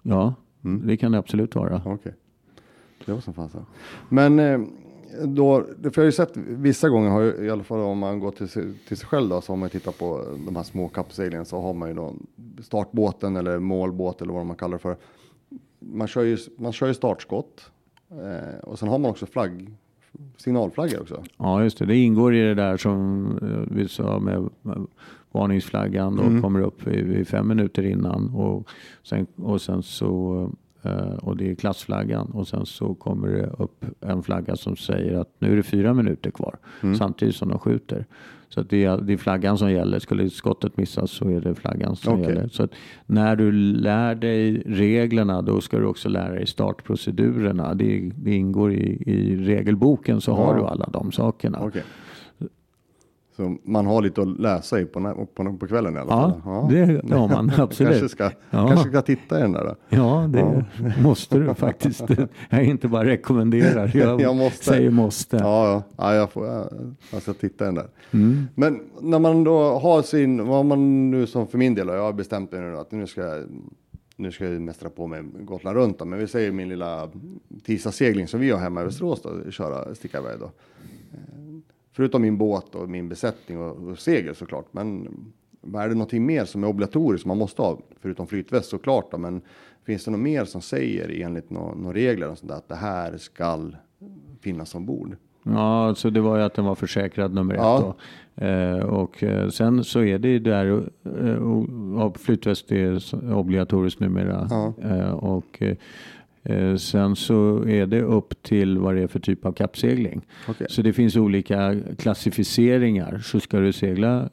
Ja, 0.02 0.34
Mm. 0.64 0.86
det 0.86 0.96
kan 0.96 1.12
det 1.12 1.18
absolut 1.18 1.54
vara. 1.54 1.82
Okej. 1.86 2.14
Det 3.06 3.12
var 3.12 3.20
som 3.20 3.34
fasen. 3.34 3.66
Men 4.08 4.38
eh, 4.38 4.60
då, 5.24 5.62
för 5.62 5.90
jag 5.94 5.96
har 5.96 6.04
ju 6.04 6.12
sett 6.12 6.36
vissa 6.36 6.88
gånger, 6.88 7.10
har 7.10 7.20
ju, 7.20 7.32
i 7.46 7.50
alla 7.50 7.62
fall 7.62 7.80
om 7.80 7.98
man 7.98 8.20
går 8.20 8.30
till, 8.30 8.48
sig- 8.48 8.74
till 8.88 8.96
sig 8.96 9.06
själv 9.08 9.28
då, 9.28 9.40
så 9.40 9.52
har 9.52 9.56
man 9.56 9.66
ju 9.66 9.70
tittat 9.70 9.98
på 9.98 10.24
de 10.46 10.56
här 10.56 10.62
små 10.62 10.88
kappseglingen 10.88 11.44
så 11.44 11.60
har 11.60 11.74
man 11.74 11.88
ju 11.88 11.94
då 11.94 12.14
startbåten 12.62 13.36
eller 13.36 13.58
målbåt 13.58 14.22
eller 14.22 14.32
vad 14.32 14.46
man 14.46 14.56
kallar 14.56 14.72
det 14.72 14.78
för. 14.82 14.96
Man 15.78 16.08
kör 16.08 16.22
ju, 16.22 16.38
man 16.58 16.72
kör 16.72 16.86
ju 16.86 16.94
startskott 16.94 17.70
eh, 18.10 18.58
och 18.62 18.78
sen 18.78 18.88
har 18.88 18.98
man 18.98 19.10
också 19.10 19.26
flagg, 19.26 19.70
signalflaggor 20.36 21.00
också. 21.00 21.22
Ja, 21.38 21.62
just 21.62 21.78
det. 21.78 21.86
Det 21.86 21.96
ingår 21.96 22.34
i 22.34 22.40
det 22.40 22.54
där 22.54 22.76
som 22.76 23.26
eh, 23.42 23.74
vi 23.76 23.88
sa 23.88 24.18
med 24.18 24.48
varningsflaggan 25.32 26.18
och 26.18 26.26
Mm. 26.26 26.42
kommer 26.42 26.60
upp 26.60 26.86
i, 26.88 26.90
i 27.20 27.24
fem 27.24 27.48
minuter 27.48 27.82
innan 27.82 28.34
och 28.34 28.68
sen, 29.02 29.26
och 29.36 29.60
sen 29.60 29.82
så 29.82 30.50
och 31.22 31.36
det 31.36 31.50
är 31.50 31.54
klassflaggan 31.54 32.26
och 32.26 32.48
sen 32.48 32.66
så 32.66 32.94
kommer 32.94 33.28
det 33.28 33.46
upp 33.58 33.84
en 34.00 34.22
flagga 34.22 34.56
som 34.56 34.76
säger 34.76 35.18
att 35.20 35.28
nu 35.38 35.52
är 35.52 35.56
det 35.56 35.62
fyra 35.62 35.94
minuter 35.94 36.30
kvar 36.30 36.56
Mm. 36.82 36.94
samtidigt 36.96 37.34
som 37.36 37.48
de 37.48 37.58
skjuter. 37.58 38.06
Så 38.48 38.62
det, 38.62 38.84
är, 38.84 38.96
det 38.98 39.12
är 39.12 39.16
flaggan 39.16 39.58
som 39.58 39.72
gäller. 39.72 39.98
Skulle 39.98 40.30
skottet 40.30 40.76
missas 40.76 41.10
så 41.10 41.28
är 41.30 41.40
det 41.40 41.54
flaggan 41.54 41.96
som 41.96 42.14
Okej. 42.14 42.24
gäller. 42.34 42.48
Så 42.48 42.68
när 43.06 43.36
du 43.36 43.52
lär 43.52 44.14
dig 44.14 44.62
reglerna 44.66 45.42
då 45.42 45.60
ska 45.60 45.78
du 45.78 45.84
också 45.84 46.08
lära 46.08 46.32
dig 46.34 46.46
startprocedurerna. 46.46 47.74
Det, 47.74 48.10
det 48.16 48.34
ingår 48.34 48.72
i, 48.72 49.02
i 49.06 49.36
regelboken 49.36 50.20
så 50.20 50.32
har 50.34 50.54
Ja. 50.54 50.60
du 50.60 50.66
alla 50.66 50.86
de 50.92 51.12
sakerna. 51.12 51.58
Okej. 51.62 51.82
Så 53.40 53.56
man 53.64 53.86
har 53.86 54.02
lite 54.02 54.22
att 54.22 54.40
läsa 54.40 54.80
i 54.80 54.84
på, 54.84 55.26
på, 55.34 55.56
på 55.60 55.66
kvällen 55.66 55.96
i 55.96 55.98
alla 55.98 56.10
Ja, 56.10 56.40
fall. 56.44 56.72
det 57.08 57.14
har 57.16 57.28
man 57.28 57.48
Kanske 57.56 57.62
absolut. 57.62 58.10
ska, 58.10 58.24
Ja. 58.50 58.68
kanske 58.68 58.88
ska 58.88 59.02
titta 59.02 59.38
i 59.38 59.42
den 59.42 59.52
där 59.52 59.64
då. 59.64 59.74
Ja, 59.96 60.28
det 60.32 60.64
måste 61.02 61.38
du 61.38 61.54
faktiskt. 61.54 62.04
Jag 62.50 62.64
inte 62.64 62.88
bara 62.88 63.04
rekommenderar, 63.04 63.90
jag, 63.94 64.20
Jag 64.20 64.36
måste. 64.36 64.64
säger 64.64 64.90
måste. 64.90 65.36
Ja, 65.36 65.66
ja. 65.70 65.82
ja 65.96 66.14
jag, 66.14 66.30
får, 66.32 66.46
jag, 66.46 66.94
jag 67.12 67.22
ska 67.22 67.32
titta 67.32 67.64
i 67.64 67.66
den 67.66 67.74
där. 67.74 67.86
Mm. 68.10 68.46
Men 68.54 68.80
när 69.00 69.18
man 69.18 69.44
då 69.44 69.58
har 69.78 70.02
sin, 70.02 70.46
vad 70.46 70.66
man 70.66 71.10
nu 71.10 71.26
som 71.26 71.46
för 71.46 71.58
min 71.58 71.74
del, 71.74 71.86
då, 71.86 71.92
jag 71.94 72.02
har 72.02 72.12
bestämt 72.12 72.52
mig 72.52 72.60
nu 72.60 72.76
att 72.78 72.92
nu 72.92 73.06
ska 73.06 73.20
jag, 73.20 73.42
nu 74.16 74.32
ska 74.32 74.44
jag 74.44 74.60
mästra 74.62 74.90
på 74.90 75.06
med 75.06 75.24
Gotland 75.46 75.76
runt 75.76 75.98
då, 75.98 76.04
men 76.04 76.18
vi 76.18 76.26
säger 76.26 76.52
min 76.52 76.68
lilla 76.68 77.08
tisdagssegling 77.66 78.28
som 78.28 78.40
vi 78.40 78.50
har 78.50 78.58
hemma 78.58 78.80
i 78.82 78.84
Västerås 78.84 79.22
då, 79.22 79.50
köra, 79.50 79.94
sticka 79.94 80.18
iväg 80.18 80.38
då. 80.40 80.50
Förutom 81.92 82.22
min 82.22 82.38
båt 82.38 82.74
och 82.74 82.88
min 82.88 83.08
besättning 83.08 83.58
och, 83.58 83.88
och 83.88 83.98
segel 83.98 84.34
såklart, 84.34 84.66
men 84.70 85.08
är 85.74 85.88
det 85.88 85.94
någonting 85.94 86.26
mer 86.26 86.44
som 86.44 86.64
är 86.64 86.68
obligatoriskt 86.68 87.22
som 87.22 87.28
man 87.28 87.38
måste 87.38 87.62
ha, 87.62 87.78
förutom 88.00 88.26
flytväst 88.26 88.68
såklart 88.70 89.10
då, 89.10 89.18
men 89.18 89.40
finns 89.86 90.04
det 90.04 90.10
något 90.10 90.20
mer 90.20 90.44
som 90.44 90.60
säger 90.60 91.22
enligt 91.24 91.50
några 91.50 91.74
nå 91.74 91.92
regler 91.92 92.28
och 92.30 92.38
sånt 92.38 92.50
där, 92.50 92.56
att 92.56 92.68
det 92.68 92.74
här 92.74 93.16
skall 93.16 93.76
finnas 94.40 94.74
ombord? 94.74 95.16
Ja, 95.42 95.94
så 95.94 96.10
det 96.10 96.20
var 96.20 96.36
ju 96.36 96.42
att 96.42 96.54
den 96.54 96.64
var 96.64 96.74
försäkrad 96.74 97.34
nummer 97.34 97.54
Ja. 97.54 97.78
ett. 97.78 97.84
Då. 97.84 98.44
Eh, 98.46 98.78
och 98.78 99.22
eh, 99.22 99.48
sen 99.48 99.84
så 99.84 100.02
är 100.02 100.18
det 100.18 100.28
ju 100.28 100.38
där, 100.38 100.90
eh, 101.04 102.12
flytväst 102.12 102.72
är 102.72 103.14
obligatoriskt 103.34 104.00
numera. 104.00 104.46
Ja. 104.50 104.74
Eh, 104.82 105.10
och 105.10 105.62
eh, 105.62 105.76
sen 106.78 107.16
så 107.16 107.64
är 107.68 107.86
det 107.86 108.02
upp 108.02 108.42
till 108.42 108.78
vad 108.78 108.94
det 108.94 109.02
är 109.02 109.06
för 109.06 109.20
typ 109.20 109.44
av 109.46 109.52
kappsegling. 109.52 110.20
Okej. 110.48 110.66
Så 110.70 110.82
det 110.82 110.92
finns 110.92 111.16
olika 111.16 111.76
klassificeringar. 111.98 113.18
Så 113.18 113.40
ska 113.40 113.58
du 113.60 113.72
segla 113.72 114.28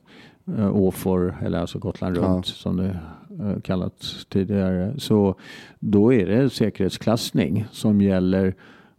eh, 0.57 0.75
Åfor, 0.75 1.35
eller 1.45 1.59
alltså 1.59 1.79
Gotland 1.79 2.17
Ja. 2.17 2.21
runt 2.21 2.45
som 2.45 2.77
det 2.77 2.99
eh, 3.39 3.61
kallats 3.61 4.25
tidigare. 4.25 4.93
Så 4.97 5.35
då 5.79 6.13
är 6.13 6.25
det 6.25 6.49
säkerhetsklassning 6.49 7.65
som 7.71 8.01
gäller. 8.01 8.45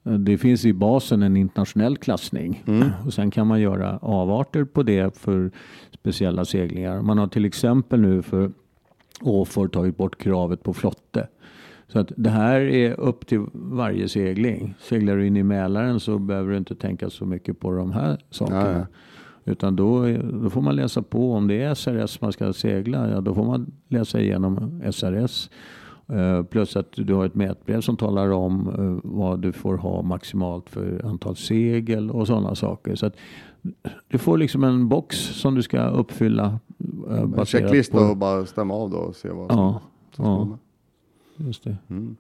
Eh, 0.05 0.13
Det 0.13 0.39
finns 0.39 0.65
i 0.65 0.73
basen 0.73 1.23
en 1.23 1.37
internationell 1.37 1.97
klassning 1.97 2.65
Mm. 2.67 2.89
och 3.07 3.13
sen 3.15 3.31
kan 3.31 3.47
man 3.47 3.61
göra 3.61 3.99
avarter 3.99 4.65
på 4.65 4.83
det 4.83 5.19
för 5.19 5.51
speciella 5.93 6.45
seglingar. 6.45 7.03
Man 7.03 7.19
har 7.19 7.27
till 7.27 7.45
exempel 7.45 8.01
nu 8.01 8.23
för 8.23 8.51
Åfor 9.23 9.69
tagit 9.69 9.97
bort 9.97 10.19
kravet 10.23 10.63
på 10.63 10.75
flotte. 10.75 11.29
Så 11.89 11.99
att 11.99 12.13
det 12.17 12.31
här 12.31 12.61
är 12.61 13.01
upp 13.01 13.27
till 13.27 13.45
varje 13.53 14.09
segling. 14.09 14.75
Seglar 14.81 15.17
du 15.17 15.27
in 15.27 15.37
i 15.37 15.43
Mälaren 15.43 16.01
så 16.01 16.19
behöver 16.19 16.51
du 16.51 16.57
inte 16.59 16.75
tänka 16.75 17.11
så 17.11 17.25
mycket 17.27 17.61
på 17.61 17.73
de 17.73 17.93
här 17.93 18.19
sakerna. 18.31 18.71
Ja, 18.73 18.79
ja. 18.79 18.87
Utan 19.45 19.77
då, 19.77 20.07
då 20.43 20.51
får 20.51 20.61
man 20.63 20.77
läsa 20.77 21.03
på 21.03 21.33
om 21.33 21.49
det 21.49 21.63
är 21.63 21.75
SRS 21.75 22.21
man 22.21 22.33
ska 22.33 22.53
segla. 22.53 23.11
Ja, 23.11 23.21
då 23.21 23.35
får 23.35 23.45
man 23.45 23.73
läsa 23.89 24.21
igenom 24.21 24.81
SRS. 24.93 25.51
Eh, 26.09 26.43
Plus 26.43 26.77
att 26.77 26.93
du 26.93 27.15
har 27.15 27.27
ett 27.27 27.35
mätbrev 27.35 27.81
som 27.81 27.97
talar 27.97 28.31
om 28.31 28.69
eh, 28.69 29.11
vad 29.11 29.41
du 29.41 29.53
får 29.53 29.77
ha 29.77 30.03
maximalt 30.03 30.71
för 30.71 31.01
antal 31.05 31.37
segel 31.37 32.11
och 32.11 32.27
sådana 32.27 32.55
saker. 32.55 32.95
Så 32.95 33.07
att 33.07 33.17
du 34.09 34.19
får 34.19 34.39
liksom 34.39 34.65
en 34.65 34.89
box 34.89 35.17
som 35.17 35.55
du 35.55 35.63
ska 35.63 35.87
uppfylla. 35.89 36.59
eh, 37.11 37.19
En 37.21 37.47
checklista 37.47 37.99
på- 37.99 38.05
och 38.05 38.17
bara 38.17 38.47
stämma 38.47 38.75
av 38.75 38.91
då 38.91 38.97
och 38.97 39.17
se 39.17 39.29
vad 39.31 39.51
som, 39.53 39.59
Ja, 39.61 39.81
ska 40.13 40.23
ja. 40.23 40.59
Just 41.39 41.65
det. 41.65 41.77
Mm. 41.91 42.17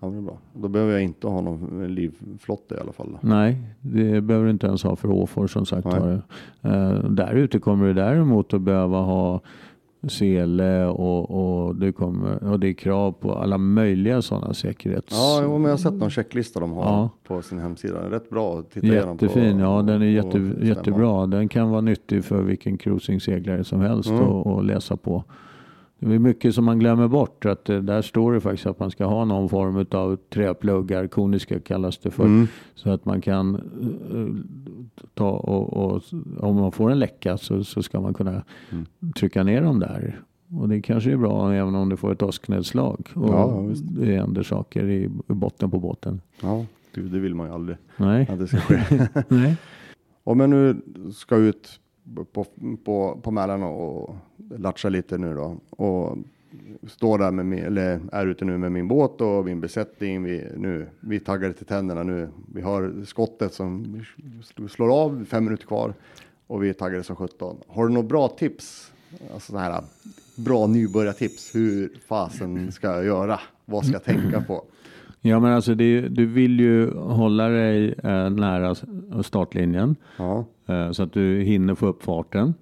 Ja, 0.00 0.08
det 0.08 0.16
är 0.16 0.20
bra. 0.20 0.38
Då 0.54 0.68
behöver 0.68 0.92
jag 0.92 1.02
inte 1.02 1.26
ha 1.26 1.40
någon 1.40 1.94
livflotte 1.94 2.74
i 2.74 2.78
alla 2.80 2.92
fall. 2.92 3.06
då. 3.12 3.28
Nej, 3.28 3.56
det 3.80 4.20
behöver 4.20 4.44
du 4.46 4.50
inte 4.50 4.66
ens 4.66 4.82
ha 4.82 4.96
för 4.96 5.10
Åfor 5.10 5.46
som 5.46 5.66
sagt 5.66 5.84
var. 5.84 6.22
Uh, 6.64 7.10
där 7.10 7.32
ute 7.34 7.58
kommer 7.58 7.86
du 7.86 7.94
däremot 7.94 8.54
att 8.54 8.60
behöva 8.62 9.00
ha 9.00 9.40
sele 10.08 10.86
och, 10.86 11.30
och, 11.66 11.76
det 11.76 11.92
kommer, 11.92 12.44
och 12.44 12.60
det 12.60 12.68
är 12.68 12.72
krav 12.72 13.12
på 13.12 13.34
alla 13.34 13.58
möjliga 13.58 14.22
sådana 14.22 14.54
säkerhets... 14.54 15.06
Ja, 15.10 15.40
jo, 15.42 15.52
men 15.52 15.62
jag 15.62 15.70
har 15.70 15.76
sett 15.76 15.94
någon 15.94 16.10
checklista 16.10 16.60
de 16.60 16.72
har 16.72 16.82
Ja. 16.84 17.10
på 17.26 17.42
sin 17.42 17.58
hemsida. 17.58 17.94
Den 17.94 18.04
är 18.04 18.10
rätt 18.10 18.30
bra 18.30 18.58
att 18.58 18.70
titta 18.70 18.86
igenom 18.86 19.18
på. 19.18 19.24
Jättefin, 19.24 19.58
ja 19.58 19.82
den 19.82 20.02
är 20.02 20.06
jätte, 20.06 20.52
jättebra. 20.62 21.26
Den 21.26 21.48
kan 21.48 21.70
vara 21.70 21.80
nyttig 21.80 22.24
för 22.24 22.42
vilken 22.42 22.78
cruisingseglare 22.78 23.64
som 23.64 23.80
helst 23.80 24.10
Mm. 24.10 24.22
och, 24.22 24.46
och 24.46 24.64
läsa 24.64 24.96
på. 24.96 25.24
Det 26.00 26.14
är 26.14 26.18
mycket 26.18 26.54
som 26.54 26.64
man 26.64 26.78
glömmer 26.78 27.08
bort. 27.08 27.46
Att 27.46 27.68
eh, 27.70 27.78
där 27.78 28.02
står 28.02 28.32
det 28.32 28.40
faktiskt 28.40 28.66
att 28.66 28.78
man 28.78 28.90
ska 28.90 29.04
ha 29.04 29.24
någon 29.24 29.48
form 29.48 29.86
av 29.90 30.16
träpluggar, 30.16 31.06
koniska 31.06 31.60
kallas 31.60 31.98
det 31.98 32.10
för. 32.10 32.24
Mm. 32.24 32.46
Så 32.74 32.90
att 32.90 33.04
man 33.04 33.20
kan 33.20 33.54
eh, 33.54 35.04
ta 35.14 35.30
och, 35.30 35.72
och 35.94 36.02
om 36.38 36.56
man 36.56 36.72
får 36.72 36.90
en 36.90 36.98
läcka 36.98 37.38
så, 37.38 37.64
så 37.64 37.82
ska 37.82 38.00
man 38.00 38.14
kunna 38.14 38.42
Mm. 38.70 38.86
trycka 39.16 39.42
ner 39.42 39.62
dem 39.62 39.80
där. 39.80 40.20
Och 40.60 40.68
det 40.68 40.82
kanske 40.82 41.12
är 41.12 41.16
bra 41.16 41.52
även 41.54 41.74
om 41.74 41.88
du 41.88 41.96
får 41.96 42.12
ett 42.12 42.22
åsknedslag. 42.22 43.08
Och 43.14 43.28
Ja, 43.28 43.60
visst. 43.60 43.84
det 43.88 44.16
händer 44.16 44.42
saker 44.42 44.88
i, 44.90 45.08
botten 45.26 45.70
på 45.70 45.78
båten. 45.80 46.20
Ja, 46.42 46.64
det, 46.94 47.00
det 47.00 47.18
vill 47.18 47.34
man 47.34 47.46
ju 47.46 47.52
aldrig 47.54 47.76
Nej. 47.96 48.28
att 48.30 48.38
det 48.38 48.46
ska 48.46 48.56
ske. 48.56 48.80
Nej. 49.28 49.56
Om 50.24 50.40
jag 50.40 50.50
nu 50.50 50.76
ska 51.14 51.36
ut 51.36 51.80
på, 52.32 52.46
på, 52.84 53.20
på 53.22 53.30
Mälaren 53.30 53.62
och 53.62 54.16
latcha 54.56 54.88
lite 54.88 55.18
nu 55.18 55.34
då 55.34 55.56
och 55.70 56.18
står 56.86 57.18
där 57.18 57.30
med 57.30 57.46
min, 57.46 57.64
eller 57.64 58.00
är 58.12 58.26
ute 58.26 58.44
nu 58.44 58.58
med 58.58 58.72
min 58.72 58.88
båt 58.88 59.20
och 59.20 59.44
min 59.44 59.60
besättning. 59.60 60.22
Vi, 60.22 60.48
nu, 60.56 60.86
vi 61.00 61.20
taggade 61.20 61.54
till 61.54 61.66
tänderna 61.66 62.02
nu. 62.02 62.28
Vi 62.54 62.60
har 62.60 63.04
skottet 63.04 63.54
som 63.54 64.02
slår 64.70 65.02
av, 65.02 65.24
fem 65.24 65.44
minuter 65.44 65.66
kvar 65.66 65.94
och 66.46 66.62
vi 66.64 66.68
är 66.68 66.72
taggade 66.72 67.02
som 67.02 67.16
17. 67.16 67.56
Har 67.66 67.86
du 67.86 67.94
några 67.94 68.08
bra 68.08 68.28
tips? 68.28 68.92
Alltså 69.32 69.52
så 69.52 69.58
här 69.58 69.84
bra 70.36 70.66
nybörjartips 70.66 71.54
hur 71.54 71.92
fasen 72.08 72.72
ska 72.72 72.86
jag 72.86 73.04
göra? 73.04 73.40
Vad 73.64 73.84
ska 73.84 73.92
jag 73.92 74.04
tänka 74.04 74.40
på? 74.40 74.64
Ja, 75.20 75.40
men 75.40 75.52
alltså 75.52 75.74
det, 75.74 76.00
du 76.00 76.26
vill 76.26 76.60
ju 76.60 76.94
hålla 76.94 77.48
dig 77.48 77.94
eh, 78.04 78.30
nära 78.30 78.74
startlinjen 79.22 79.96
Ja. 80.16 80.44
Eh, 80.68 80.90
så 80.90 81.02
att 81.02 81.12
du 81.12 81.42
hinner 81.42 81.74
få 81.74 81.86
upp 81.86 82.02
farten. 82.02 82.54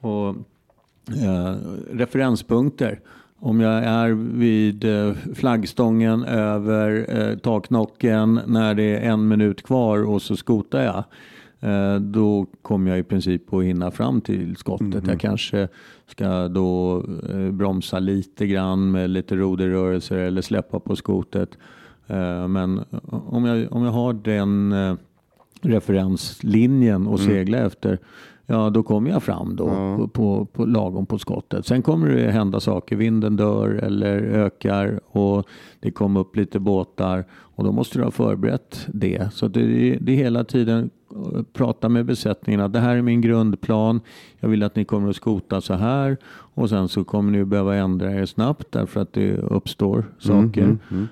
Och 0.00 0.28
eh, 1.08 1.54
referenspunkter. 1.92 3.00
Om 3.38 3.60
jag 3.60 3.84
är 3.84 4.10
vid 4.38 4.84
eh, 4.84 5.14
flaggstången 5.34 6.24
över 6.24 7.06
eh, 7.08 7.38
taknocken 7.38 8.40
när 8.46 8.74
det 8.74 8.96
är 8.96 9.10
en 9.10 9.28
minut 9.28 9.62
kvar 9.62 10.08
och 10.08 10.22
så 10.22 10.36
skotar 10.36 10.82
jag. 10.82 11.04
Eh, 11.70 12.00
då 12.00 12.46
kommer 12.62 12.90
jag 12.90 12.98
i 12.98 13.02
princip 13.02 13.54
att 13.54 13.64
hinna 13.64 13.90
fram 13.90 14.20
till 14.20 14.56
skottet. 14.56 15.06
Jag 15.06 15.20
kanske 15.20 15.68
ska 16.06 16.48
då 16.48 17.04
bromsa 17.52 17.98
lite 17.98 18.46
grann 18.46 18.90
med 18.90 19.10
lite 19.10 19.36
roderrörelser 19.36 20.16
eller 20.16 20.42
släppa 20.42 20.80
på 20.80 20.96
skotet. 20.96 21.50
Men 22.48 22.84
om 23.10 23.44
jag, 23.44 23.72
om 23.72 23.82
jag 23.82 23.92
har 23.92 24.12
den 24.12 24.74
referenslinjen 25.62 27.08
att 27.08 27.20
segla 27.20 27.58
efter, 27.58 27.98
ja 28.46 28.70
då 28.70 28.82
kommer 28.82 29.10
jag 29.10 29.22
fram 29.22 29.56
då 29.56 29.66
på, 29.66 30.08
på, 30.08 30.44
på 30.44 30.64
lagom 30.64 31.06
på 31.06 31.18
skottet. 31.18 31.66
Sen 31.66 31.82
kommer 31.82 32.08
det 32.08 32.30
hända 32.30 32.60
saker, 32.60 32.96
vinden 32.96 33.36
dör 33.36 33.68
eller 33.68 34.16
ökar 34.18 35.00
och 35.06 35.46
det 35.80 35.90
kommer 35.90 36.20
upp 36.20 36.36
lite 36.36 36.58
båtar 36.58 37.24
och 37.30 37.64
då 37.64 37.72
måste 37.72 37.98
du 37.98 38.04
ha 38.04 38.10
förberett 38.10 38.86
det. 38.86 39.28
Så 39.32 39.48
det, 39.48 39.96
det 40.00 40.12
är 40.12 40.16
hela 40.16 40.44
tiden 40.44 40.90
eh, 41.10 41.42
prata 41.52 41.88
med 41.88 42.06
besättningen 42.06 42.60
att 42.60 42.72
det 42.72 42.80
här 42.80 42.96
är 42.96 43.02
min 43.02 43.20
grundplan. 43.20 44.00
Jag 44.40 44.48
vill 44.48 44.62
att 44.62 44.76
ni 44.76 44.84
kommer 44.84 45.10
att 45.10 45.16
skota 45.16 45.60
så 45.60 45.74
här 45.74 46.16
och 46.28 46.68
sen 46.68 46.88
så 46.88 47.04
kommer 47.04 47.32
ni 47.32 47.44
behöva 47.44 47.76
ändra 47.76 48.12
er 48.12 48.26
snabbt 48.26 48.72
därför 48.72 49.00
att 49.00 49.12
det 49.12 49.36
uppstår 49.36 50.04
saker. 50.18 50.62
Eh, 50.90 51.04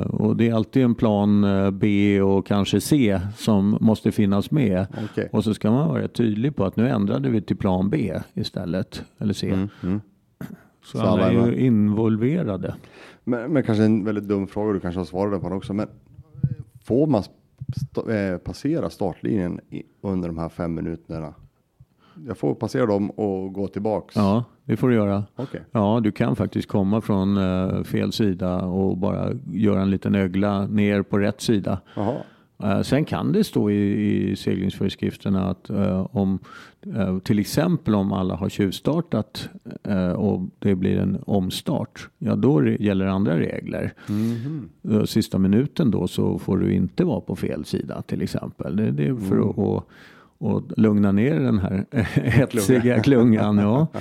och 0.00 0.36
det 0.36 0.48
är 0.48 0.54
alltid 0.54 0.82
en 0.82 0.94
plan 0.94 1.44
eh, 1.44 1.70
B 1.70 2.20
och 2.22 2.46
kanske 2.46 2.80
C 2.80 3.20
som 3.36 3.78
måste 3.80 4.12
finnas 4.12 4.50
med. 4.50 4.86
Okej. 5.12 5.28
Och 5.32 5.44
så 5.44 5.54
ska 5.54 5.70
man 5.70 5.88
vara 5.88 6.08
tydlig 6.08 6.56
på 6.56 6.64
att 6.64 6.76
nu 6.76 6.88
ändrade 6.88 7.28
vi 7.28 7.42
till 7.42 7.56
plan 7.56 7.90
B 7.90 8.20
istället. 8.34 9.04
Eller 9.18 9.34
C. 9.34 9.50
Mm, 9.82 10.00
Så, 10.84 10.98
Så 10.98 11.04
alla 11.04 11.30
är 11.30 11.46
ju 11.46 11.56
involverade. 11.66 12.74
Men, 13.24 13.52
men 13.52 13.62
kanske 13.62 13.84
en 13.84 14.04
väldigt 14.04 14.24
dum 14.28 14.46
fråga, 14.46 14.72
du 14.72 14.80
kanske 14.80 15.00
har 15.00 15.04
svarat 15.04 15.40
på 15.42 15.48
den 15.48 15.56
också. 15.56 15.72
Men 15.72 15.88
får 16.84 17.06
man 17.06 17.22
sta, 17.76 18.14
eh, 18.14 18.38
passera 18.38 18.90
startlinjen 18.90 19.60
under 20.00 20.28
de 20.28 20.38
här 20.38 20.48
fem 20.48 20.74
minuterna? 20.74 21.34
Jag 22.26 22.38
får 22.38 22.54
passera 22.54 22.86
dem 22.86 23.10
och 23.10 23.52
gå 23.52 23.66
tillbaks? 23.68 24.16
Ja, 24.16 24.44
det 24.64 24.76
får 24.76 24.88
du 24.88 24.94
göra. 24.94 25.24
Okej. 25.36 25.60
Ja, 25.72 26.00
du 26.02 26.12
kan 26.12 26.36
faktiskt 26.36 26.68
komma 26.68 27.00
från 27.00 27.36
eh, 27.36 27.82
fel 27.82 28.12
sida 28.12 28.62
och 28.62 28.96
bara 28.98 29.30
göra 29.52 29.82
en 29.82 29.90
liten 29.90 30.14
ögla 30.14 30.66
ner 30.66 31.02
på 31.02 31.18
rätt 31.18 31.40
sida. 31.40 31.80
Jaha. 31.96 32.14
Eh, 32.62 32.82
Sen 32.82 33.04
kan 33.04 33.32
det 33.32 33.44
stå 33.44 33.70
i, 33.70 34.30
i 34.30 34.36
seglingsföreskrifterna 34.36 35.50
att 35.50 35.70
eh, 35.70 36.06
om 36.16 36.38
eh, 36.96 37.18
till 37.18 37.38
exempel 37.38 37.94
om 37.94 38.12
alla 38.12 38.34
har 38.34 38.48
tjuvstartat 38.48 39.48
eh, 39.84 40.12
och 40.12 40.40
det 40.58 40.74
blir 40.74 40.98
en 40.98 41.18
omstart, 41.26 42.08
ja 42.18 42.34
då 42.36 42.68
gäller 42.68 43.06
andra 43.06 43.38
regler. 43.38 43.92
Eh, 44.90 45.04
Sista 45.04 45.38
minuten 45.38 45.90
då 45.90 46.08
så 46.08 46.38
får 46.38 46.58
du 46.58 46.72
inte 46.74 47.04
vara 47.04 47.20
på 47.20 47.36
fel 47.36 47.64
sida 47.64 48.02
till 48.02 48.22
exempel. 48.22 48.76
Det, 48.76 48.90
det 48.90 49.06
är 49.06 49.14
för 49.16 49.50
att, 49.50 49.58
att, 49.58 49.84
att 50.42 50.78
lugna 50.78 51.12
ner 51.12 51.40
den 51.40 51.58
här 51.58 51.86
hetsiga 52.14 53.02
klungan. 53.02 53.58
Ja. 53.58 53.86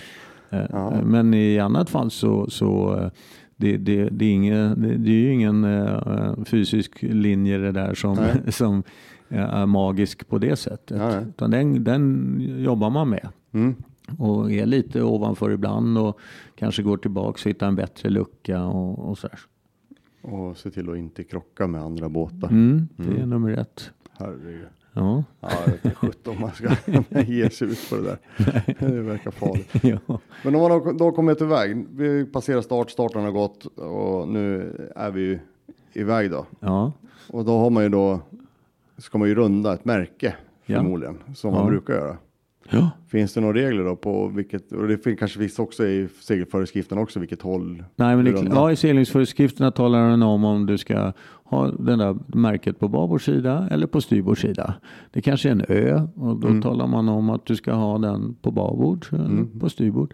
Eh, 0.54 1.02
Men 1.04 1.34
i 1.34 1.60
annat 1.60 1.90
fall 1.90 2.12
så, 2.12 2.50
så 2.50 2.98
eh, 2.98 3.10
det, 3.56 3.78
det, 3.78 4.10
det, 4.10 4.26
är 4.26 4.32
ingen, 4.32 4.82
det, 4.82 5.12
är 5.12 5.22
ju 5.22 5.34
ingen 5.34 5.64
eh, 5.64 6.44
fysisk 6.46 7.02
linje 7.02 7.58
det 7.58 7.72
där 7.72 7.94
som, 7.94 8.16
Nej. 8.16 8.52
som 8.52 8.84
eh, 9.30 9.54
är 9.54 9.66
magisk 9.66 10.28
på 10.28 10.38
det 10.38 10.56
sättet. 10.56 10.98
Ja. 10.98 11.22
Utan 11.22 11.52
den, 11.52 11.84
den 11.84 12.38
jobbar 12.64 12.90
man 12.90 13.10
med. 13.10 13.28
Mm. 13.52 13.76
Och 14.18 14.52
är 14.52 14.66
lite 14.66 15.04
ovanför 15.04 15.52
ibland 15.52 15.98
och 15.98 16.20
kanske 16.56 16.84
går 16.84 16.98
tillbaka 16.98 17.30
och 17.30 17.48
hittar 17.50 17.68
en 17.68 17.76
bättre 17.76 18.10
lucka 18.10 18.64
och, 18.64 19.10
och 19.10 19.18
sådär. 19.18 19.40
Och 20.22 20.58
se 20.58 20.72
till 20.72 20.90
att 20.90 20.98
inte 20.98 21.24
krocka 21.24 21.68
med 21.68 21.82
andra 21.82 22.10
båtar. 22.10 22.50
Mm, 22.50 22.88
det 22.96 23.22
är 23.22 23.26
nummer 23.26 23.52
ett. 23.52 23.92
Herregud. 24.20 24.68
Ja. 24.94 25.24
Ja, 25.40 25.50
jag 25.66 25.72
vet 25.72 25.86
inte 25.86 25.96
sjutton 25.98 26.36
man 26.42 26.52
ska 26.52 26.70
ge 27.22 27.50
sig 27.50 27.68
ut 27.68 27.90
på 27.90 27.96
det 27.96 28.02
där. 28.02 28.18
Det 28.80 29.02
verkar 29.02 29.32
farligt. 29.32 29.70
ja. 30.08 30.20
Men 30.44 30.56
om 30.56 30.62
man 30.62 30.98
då 30.98 31.12
kommit 31.12 31.42
iväg, 31.42 31.86
vi 31.92 32.26
passerar 32.26 32.62
start, 32.62 32.92
starten 32.92 33.24
har 33.24 33.32
gått 33.32 33.66
och 33.66 34.28
nu 34.28 34.76
är 34.96 35.12
vi 35.12 35.22
ju 35.22 35.40
iväg 35.94 36.32
då. 36.32 36.46
ja. 36.60 36.92
Och 37.30 37.46
då 37.46 37.58
har 37.58 37.70
man 37.70 37.84
ju 37.84 37.90
då, 37.90 38.20
ska 38.98 39.18
man 39.18 39.28
ju 39.28 39.36
runda 39.36 39.74
ett 39.74 39.86
märke 39.86 40.36
Ja. 40.66 40.78
förmodligen, 40.78 41.18
som 41.36 41.54
Ja. 41.54 41.60
man 41.60 41.68
brukar 41.70 41.94
göra. 41.94 42.18
Ja. 42.72 42.90
Finns 43.08 43.34
det 43.34 43.42
några 43.42 43.54
regler 43.54 43.84
då 43.84 43.96
på 43.96 44.28
vilket, 44.28 44.72
och 44.72 44.88
det 44.88 44.98
fin- 44.98 45.18
kanske 45.18 45.40
finns 45.40 45.60
också 45.60 45.86
i 45.86 46.08
segelföreskriften 46.22 46.98
också 46.98 47.20
vilket 47.20 47.42
håll? 47.42 47.84
Nej, 47.96 48.16
men 48.16 48.26
det, 48.26 48.32
rundar? 48.32 48.56
ja, 48.56 48.72
i 48.72 48.76
seglingsföreskrifterna 48.76 49.72
talar 49.72 50.10
den 50.10 50.24
om 50.24 50.44
om 50.46 50.66
du 50.66 50.78
ska 50.78 51.14
ha 51.44 51.68
det 51.72 51.96
där 51.96 52.38
märket 52.38 52.80
på 52.80 52.88
babord 52.88 53.26
sida 53.26 53.68
eller 53.72 53.88
på 53.88 54.02
styrbord 54.02 54.42
sida. 54.42 54.74
Det 55.12 55.22
kanske 55.22 55.50
är 55.50 55.52
en 55.52 55.66
ö 55.70 56.08
och 56.16 56.40
då 56.40 56.48
Mm. 56.48 56.62
talar 56.62 56.88
man 56.88 57.10
om 57.10 57.30
att 57.30 57.46
du 57.46 57.56
ska 57.56 57.74
ha 57.74 57.98
den 57.98 58.36
på 58.42 58.52
babord 58.52 59.06
eller 59.12 59.60
på 59.60 59.70
styrbord. 59.70 60.14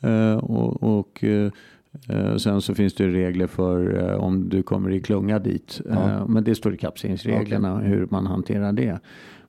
Eh, 0.00 0.36
och 0.36 0.98
och 0.98 1.24
eh, 1.24 1.50
eh, 2.08 2.36
sen 2.36 2.60
så 2.60 2.74
finns 2.74 2.94
det 2.94 3.08
regler 3.08 3.46
för 3.46 4.12
om 4.14 4.48
du 4.48 4.62
kommer 4.62 4.90
i 4.90 5.00
klunga 5.00 5.38
dit. 5.38 5.80
Ja. 5.90 6.26
Men 6.26 6.44
det 6.44 6.54
står 6.54 6.74
i 6.74 6.76
kapslingsreglerna 6.76 7.78
hur 7.78 8.06
man 8.10 8.26
hanterar 8.26 8.72
det. 8.72 8.98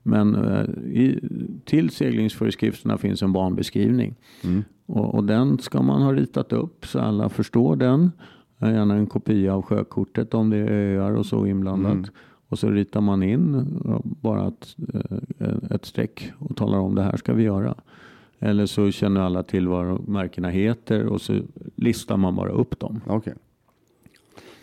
Men 0.08 0.34
eh, 0.34 0.64
i, 0.92 1.20
till 1.64 1.90
seglingsföreskrifterna 1.90 2.98
finns 2.98 3.22
en 3.22 3.32
banbeskrivning. 3.32 4.14
Mm. 4.44 4.64
Och, 4.86 5.14
och 5.14 5.24
den 5.24 5.58
ska 5.58 5.82
man 5.82 6.02
ha 6.02 6.12
ritat 6.12 6.52
upp 6.52 6.86
så 6.86 6.98
alla 6.98 7.28
förstår 7.28 7.76
den. 7.76 8.10
Eh, 8.58 8.72
Gärna 8.72 8.94
en 8.94 9.06
kopia 9.06 9.54
av 9.54 9.62
sjökortet 9.62 10.34
om 10.34 10.50
det 10.50 10.56
är 10.56 10.70
öar 10.70 11.12
och 11.12 11.26
så 11.26 11.46
inblandat. 11.46 11.92
Mm. 11.92 12.10
Och 12.48 12.58
så 12.58 12.70
ritar 12.70 13.00
man 13.00 13.22
in 13.22 13.66
bara 14.00 14.48
ett, 14.48 14.76
eh, 15.38 15.70
ett 15.70 15.84
streck 15.84 16.32
och 16.38 16.56
talar 16.56 16.78
om 16.78 16.94
det 16.94 17.02
här 17.02 17.16
ska 17.16 17.34
vi 17.34 17.42
göra. 17.42 17.74
Eller 18.38 18.66
så 18.66 18.90
känner 18.90 19.20
alla 19.20 19.42
till 19.42 19.68
vad 19.68 20.08
märkena 20.08 20.48
heter 20.48 21.06
och 21.06 21.20
så 21.20 21.40
listar 21.76 22.16
man 22.16 22.36
bara 22.36 22.50
upp 22.50 22.80
dem. 22.80 23.00
Okej. 23.06 23.34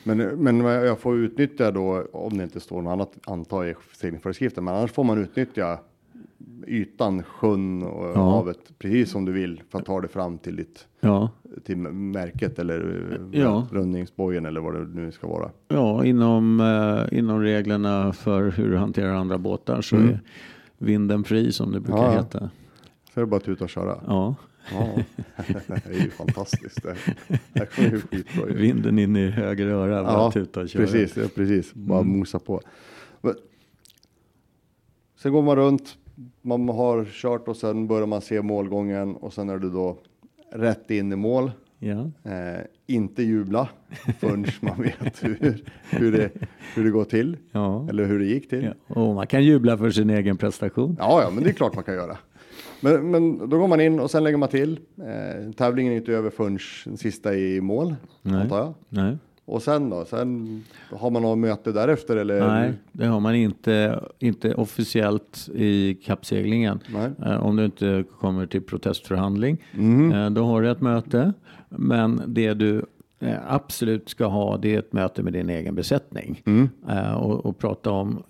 Men, 0.05 0.17
men 0.17 0.59
jag 0.59 0.99
får 0.99 1.17
utnyttja 1.17 1.71
då, 1.71 2.03
om 2.13 2.37
det 2.37 2.43
inte 2.43 2.59
står 2.59 2.81
något 2.81 2.91
annat 2.91 3.11
antar 3.25 3.63
jag 3.63 3.71
i 3.71 3.75
seglingsföreskriften, 3.97 4.63
men 4.63 4.75
annars 4.75 4.91
får 4.91 5.03
man 5.03 5.17
utnyttja 5.17 5.79
ytan, 6.67 7.23
sjön 7.23 7.83
och 7.83 8.05
Ja. 8.15 8.29
havet 8.31 8.59
precis 8.79 9.11
som 9.11 9.25
du 9.25 9.31
vill 9.31 9.63
för 9.69 9.79
att 9.79 9.85
ta 9.85 10.01
dig 10.01 10.09
fram 10.09 10.37
till 10.37 10.55
ditt 10.55 10.87
Ja, 10.99 11.29
till 11.63 11.77
märket 11.77 12.59
eller 12.59 13.07
eh, 13.33 13.39
Ja. 13.41 13.67
rundningsbojen 13.71 14.45
eller 14.45 14.61
vad 14.61 14.73
det 14.73 15.01
nu 15.01 15.11
ska 15.11 15.27
vara. 15.27 15.49
ja 15.67 16.05
inom, 16.05 16.59
eh, 16.59 17.17
inom 17.19 17.41
reglerna 17.41 18.13
för 18.13 18.51
hur 18.51 18.69
du 18.71 18.77
hanterar 18.77 19.13
andra 19.13 19.37
båtar 19.37 19.81
så 19.81 19.95
Mm. 19.95 20.09
är 20.09 20.19
vinden 20.77 21.23
fri 21.23 21.51
som 21.51 21.71
det 21.71 21.79
brukar 21.79 22.03
ja. 22.03 22.11
heta. 22.11 22.49
Så 23.13 23.19
är 23.19 23.21
det 23.21 23.25
bara 23.25 23.37
att 23.37 23.43
tuta 23.43 23.63
och 23.63 23.69
köra. 23.69 23.97
Ja, 24.07 24.35
Ja, 24.71 24.89
det 25.67 25.85
är 25.85 26.03
ju 26.03 26.09
fantastiskt. 26.09 26.83
Det 26.83 26.95
här 27.59 27.65
kommer 27.65 27.89
ju 27.89 28.01
skitbra. 28.01 28.45
vinden 28.45 28.99
in 28.99 29.15
i 29.15 29.29
höger 29.29 29.67
öra, 29.67 30.03
bara 30.03 30.13
Ja, 30.13 30.31
tuta 30.31 30.61
och 30.61 30.69
köra. 30.69 30.83
precis, 30.83 31.17
ja, 31.17 31.23
precis. 31.35 31.73
Bara 31.73 31.99
Mm. 32.01 32.17
mosa 32.19 32.39
på. 32.39 32.61
Men, 33.21 33.33
sen 35.21 35.31
går 35.33 35.41
man 35.41 35.55
runt, 35.55 35.97
man 36.41 36.69
har 36.69 37.05
kört 37.05 37.47
och 37.47 37.57
sen 37.57 37.87
börjar 37.87 38.07
man 38.07 38.21
se 38.21 38.41
målgången 38.41 39.15
och 39.15 39.33
sen 39.33 39.49
är 39.49 39.57
du 39.57 39.69
då 39.69 39.97
rätt 40.53 40.91
in 40.91 41.11
i 41.11 41.15
mål. 41.15 41.51
Ja. 41.79 42.11
Eh, 42.31 42.61
inte 42.87 43.23
jubla 43.23 43.69
förrän 44.19 44.45
man 44.61 44.81
vet 44.81 45.23
hur, 45.23 45.63
hur, 45.89 46.11
det, 46.11 46.29
hur 46.75 46.83
det 46.83 46.89
går 46.89 47.05
till. 47.05 47.37
Ja. 47.51 47.87
Eller 47.89 48.05
hur 48.05 48.19
det 48.19 48.25
gick 48.25 48.49
till. 48.49 48.63
ja. 48.87 48.95
Och 49.01 49.15
man 49.15 49.27
kan 49.27 49.43
jubla 49.43 49.77
för 49.77 49.89
sin 49.91 50.09
egen 50.09 50.37
prestation. 50.37 50.95
Ja, 50.99 51.21
ja, 51.21 51.29
men 51.33 51.43
det 51.43 51.49
är 51.49 51.53
klart 51.53 51.75
man 51.75 51.83
kan 51.83 51.93
göra. 51.93 52.17
Men, 52.85 53.11
men 53.11 53.49
då 53.49 53.57
går 53.59 53.67
man 53.67 53.81
in 53.81 53.99
och 53.99 54.11
sen 54.11 54.23
lägger 54.23 54.37
man 54.37 54.49
till. 54.49 54.79
Eh, 54.97 55.51
tävlingen 55.51 55.93
är 55.93 55.97
inte 55.97 56.11
över 56.11 56.29
förrän 56.29 56.59
den 56.85 56.97
sista 56.97 57.35
i 57.35 57.61
mål, 57.61 57.95
Nej. 58.21 58.41
antar 58.41 58.57
jag. 58.57 58.73
Nej. 58.89 59.17
Och 59.45 59.63
sen 59.63 59.89
då? 59.89 60.05
Sen 60.05 60.63
har 60.91 61.09
man 61.11 61.21
något 61.21 61.37
möte 61.37 61.71
därefter 61.71 62.17
eller? 62.17 62.47
Nej, 62.47 62.73
det 62.91 63.05
har 63.05 63.19
man 63.19 63.35
inte, 63.35 64.03
inte 64.19 64.53
officiellt 64.53 65.49
i 65.55 65.93
kappseglingen. 65.93 66.79
Nej. 66.93 67.11
Eh, 67.25 67.45
Om 67.45 67.55
du 67.55 67.65
inte 67.65 68.03
kommer 68.19 68.45
till 68.45 68.61
protestförhandling. 68.61 69.63
Eh, 70.13 70.29
Då 70.29 70.43
har 70.45 70.61
du 70.61 70.71
ett 70.71 70.81
möte. 70.81 71.33
Men 71.69 72.21
det 72.27 72.53
du 72.53 72.85
eh, 73.19 73.37
absolut 73.47 74.09
ska 74.09 74.25
ha 74.25 74.57
det 74.57 74.75
är 74.75 74.79
ett 74.79 74.93
möte 74.93 75.23
med 75.23 75.33
din 75.33 75.49
egen 75.49 75.75
besättning. 75.75 76.41
Mm. 76.45 76.69
Och, 77.15 77.45
och 77.45 77.57
prata 77.57 77.91
om, 77.91 78.23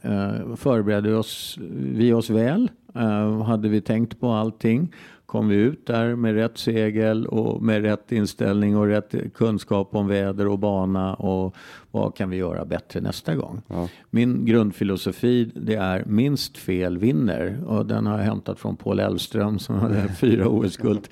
förbereder 0.58 1.15
oss, 1.15 1.58
vi 1.80 2.13
oss 2.13 2.30
väl? 2.30 2.70
Eh, 2.96 3.42
hade 3.42 3.70
vi 3.70 3.82
tänkt 3.82 4.20
på 4.20 4.32
allting? 4.32 4.94
Kom 5.26 5.48
vi 5.48 5.56
ut 5.56 5.88
där 5.88 6.16
med 6.16 6.34
rätt 6.34 6.58
segel 6.58 7.26
och 7.26 7.62
med 7.62 7.82
rätt 7.82 8.12
inställning 8.12 8.78
och 8.78 8.88
rätt 8.88 9.34
kunskap 9.34 9.96
om 9.96 10.08
väder 10.08 10.48
och 10.48 10.60
bana 10.60 11.14
och 11.14 11.56
vad 11.92 12.16
kan 12.16 12.30
vi 12.30 12.38
göra 12.38 12.66
bättre 12.66 13.02
nästa 13.02 13.36
gång? 13.36 13.62
Ja. 13.68 13.90
Min 14.10 14.46
grundfilosofi 14.46 15.52
det 15.56 15.76
är 15.76 16.04
minst 16.06 16.58
fel 16.58 16.98
vinner 16.98 17.64
och 17.66 17.86
den 17.86 18.06
har 18.06 18.18
jag 18.18 18.26
hämtat 18.26 18.60
från 18.60 18.76
Paul 18.76 19.00
Elvström 19.00 19.60
som 19.60 19.76
hade 19.76 20.08
fyra 20.20 20.48
OS-guld. 20.48 21.08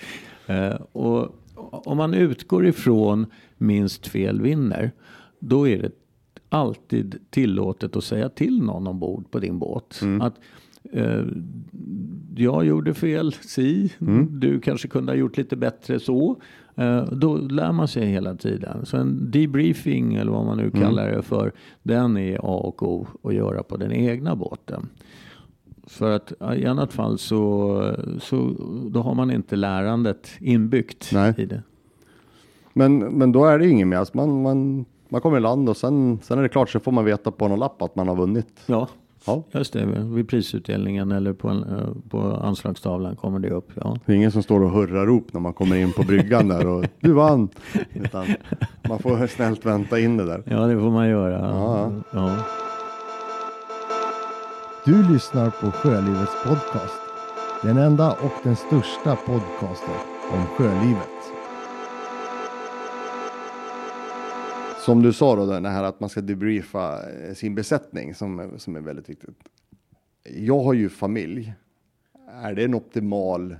Eh, 0.47 0.75
och 0.91 1.35
om 1.55 1.97
man 1.97 2.13
utgår 2.13 2.65
ifrån 2.65 3.25
minst 3.57 4.07
fel 4.07 4.41
vinner 4.41 4.91
då 5.39 5.67
är 5.67 5.81
det 5.81 5.91
alltid 6.49 7.19
tillåtet 7.29 7.95
att 7.95 8.03
säga 8.03 8.29
till 8.29 8.63
någon 8.63 8.87
ombord 8.87 9.31
på 9.31 9.39
din 9.39 9.59
båt. 9.59 9.99
Att 10.21 10.35
eh, 10.91 11.23
jag 12.35 12.65
gjorde 12.65 12.93
fel, 12.93 13.33
si. 13.33 13.93
Du 14.29 14.59
kanske 14.59 14.87
kunde 14.87 15.11
ha 15.11 15.17
gjort 15.17 15.37
lite 15.37 15.55
bättre 15.55 15.99
så. 15.99 16.41
Eh, 16.75 17.03
då 17.03 17.37
lär 17.37 17.71
man 17.71 17.87
sig 17.87 18.05
hela 18.05 18.35
tiden. 18.35 18.85
Så 18.85 18.97
en 18.97 19.31
debriefing 19.31 20.15
eller 20.15 20.31
vad 20.31 20.45
man 20.45 20.57
nu 20.57 20.71
kallar 20.71 21.11
det 21.11 21.21
för. 21.21 21.51
Den 21.83 22.17
är 22.17 22.35
A 22.35 22.57
och 22.57 22.83
O 22.83 23.07
att 23.23 23.33
göra 23.33 23.63
på 23.63 23.77
den 23.77 23.91
egna 23.91 24.35
båten. 24.35 24.89
För 25.87 26.11
att 26.11 26.33
i 26.57 26.65
annat 26.65 26.93
fall 26.93 27.17
så, 27.17 27.95
så 28.21 28.55
då 28.91 29.01
har 29.01 29.15
man 29.15 29.31
inte 29.31 29.55
lärandet 29.55 30.31
inbyggt 30.39 31.09
Nej. 31.13 31.33
i 31.37 31.45
det. 31.45 31.63
Men, 32.73 32.97
men 32.97 33.31
då 33.31 33.45
är 33.45 33.59
det 33.59 33.69
inget 33.69 33.87
mer. 33.87 33.97
Alltså 33.97 34.17
man, 34.17 34.41
man, 34.41 34.85
man 35.09 35.21
kommer 35.21 35.37
i 35.37 35.41
land 35.41 35.69
och 35.69 35.77
sen, 35.77 36.19
sen 36.23 36.37
är 36.37 36.43
det 36.43 36.49
klart 36.49 36.69
så 36.69 36.79
får 36.79 36.91
man 36.91 37.05
veta 37.05 37.31
på 37.31 37.47
någon 37.47 37.59
lapp 37.59 37.81
att 37.81 37.95
man 37.95 38.07
har 38.07 38.15
vunnit. 38.15 38.61
Ja, 38.65 38.87
Ja. 39.25 39.43
just 39.51 39.73
det. 39.73 39.85
Vid 39.85 40.29
prisutdelningen 40.29 41.11
eller 41.11 41.33
på, 41.33 41.47
en, 41.49 41.63
eh, 41.63 42.09
på 42.09 42.19
anslagstavlan 42.21 43.15
kommer 43.15 43.39
det 43.39 43.49
upp. 43.49 43.69
Ja. 43.75 43.97
Det 44.05 44.11
är 44.11 44.15
ingen 44.15 44.31
som 44.31 44.43
står 44.43 44.63
och 44.63 44.71
hurrar 44.71 45.05
rop 45.05 45.33
när 45.33 45.41
man 45.41 45.53
kommer 45.53 45.75
in 45.75 45.91
på 45.93 46.03
bryggan 46.03 46.47
där 46.47 46.67
och 46.67 46.85
du 46.99 47.13
vann. 47.13 47.49
Utan 47.93 48.25
man 48.89 48.99
får 48.99 49.27
snällt 49.27 49.65
vänta 49.65 49.99
in 49.99 50.17
det 50.17 50.25
där. 50.25 50.43
ja, 50.45 50.59
det 50.59 50.79
får 50.79 50.91
man 50.91 51.09
göra. 51.09 51.39
Ja. 51.39 51.91
Ja. 52.11 52.35
Du 54.85 55.13
lyssnar 55.13 55.49
på 55.49 55.71
Sjölivets 55.71 56.31
podcast. 56.43 56.99
Den 57.61 57.77
enda 57.77 58.11
och 58.11 58.31
den 58.43 58.55
största 58.55 59.15
podcasten 59.15 59.95
om 60.33 60.45
sjölivet. 60.57 61.09
Som 64.85 65.01
du 65.01 65.13
sa 65.13 65.35
då, 65.35 65.59
det 65.59 65.69
här 65.69 65.83
att 65.83 65.99
man 65.99 66.09
ska 66.09 66.21
debriefa 66.21 67.11
eh, 67.11 67.33
sin 67.33 67.55
besättning 67.55 68.13
som, 68.15 68.51
som 68.57 68.75
är 68.75 68.81
väldigt 68.81 69.09
viktigt. 69.09 69.35
Jag 70.35 70.59
har 70.59 70.73
ju 70.73 70.89
familj. 70.89 71.53
Är 72.43 72.53
det 72.53 72.63
en 72.63 72.75
optimal, 72.75 73.55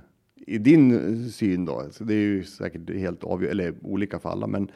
i 0.46 0.58
din 0.58 0.92
eh, 0.92 1.28
syn 1.30 1.64
då, 1.64 1.84
så 1.90 2.04
det 2.04 2.14
är 2.14 2.18
ju 2.18 2.44
säkert 2.44 2.90
helt 2.90 3.24
avgör, 3.24 3.50
eller 3.50 3.74
olika 3.82 4.18
för 4.18 4.28
alla, 4.28 4.46
men 4.46 4.70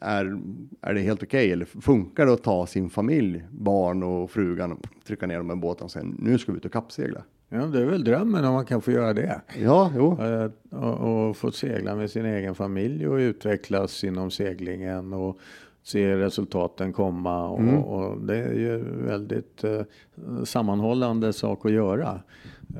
är, 0.00 0.38
är 0.80 0.94
det 0.94 1.00
helt 1.00 1.22
okej 1.22 1.52
eller 1.52 1.64
funkar 1.64 2.26
det 2.26 2.32
att 2.32 2.42
ta 2.42 2.66
sin 2.66 2.90
familj, 2.90 3.44
barn 3.50 4.02
och 4.02 4.30
frugan, 4.30 4.72
och 4.72 4.86
trycka 5.06 5.26
ner 5.26 5.38
dem 5.38 5.50
i 5.50 5.56
båten 5.56 5.84
och 5.84 5.90
säga 5.90 6.06
nu 6.18 6.38
ska 6.38 6.52
vi 6.52 6.58
ut 6.58 6.64
och 6.64 6.72
kappsegla? 6.72 7.22
ja, 7.48 7.66
det 7.66 7.80
är 7.80 7.84
väl 7.84 8.04
drömmen 8.04 8.44
om 8.44 8.54
man 8.54 8.64
kan 8.64 8.80
få 8.80 8.90
göra 8.90 9.12
det. 9.12 9.40
Ja, 9.58 9.92
jo, 9.96 10.20
Eh, 10.22 10.50
Och, 10.70 11.28
och 11.28 11.36
få 11.36 11.50
segla 11.50 11.96
med 11.96 12.10
sin 12.10 12.24
egen 12.26 12.54
familj 12.54 13.08
och 13.08 13.16
utvecklas 13.16 14.04
inom 14.04 14.30
seglingen 14.30 15.12
och 15.12 15.38
se 15.86 16.16
resultaten 16.16 16.92
komma. 16.92 17.48
Och, 17.48 17.60
Mm. 17.60 17.74
och 17.82 18.20
det 18.26 18.36
är 18.36 18.52
ju 18.52 18.84
väldigt 19.06 19.64
eh, 19.64 19.80
sammanhållande 20.44 21.32
sak 21.32 21.66
att 21.66 21.72
göra. 21.72 22.20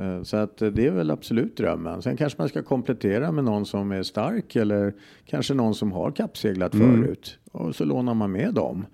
Eh, 0.01 0.23
så 0.23 0.37
att 0.37 0.57
det 0.59 0.87
är 0.87 0.91
väl 0.91 1.11
absolut 1.11 1.57
drömmen. 1.57 2.03
Sen 2.03 2.17
kanske 2.17 2.39
man 2.41 2.49
ska 2.49 2.63
komplettera 2.63 3.33
med 3.33 3.45
någon 3.45 3.67
som 3.67 3.93
är 3.93 4.03
stark 4.03 4.57
eller 4.57 4.93
kanske 5.25 5.55
någon 5.55 5.75
som 5.75 5.93
har 5.93 6.11
kappseglat 6.11 6.73
förut. 6.75 7.39
Och 7.53 7.75
så 7.77 7.85
lånar 7.85 8.15
man 8.15 8.33
med 8.33 8.55
dem. 8.55 8.87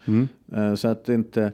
Eh, 0.56 0.74
så 0.74 0.88
att 0.88 1.08
inte 1.08 1.52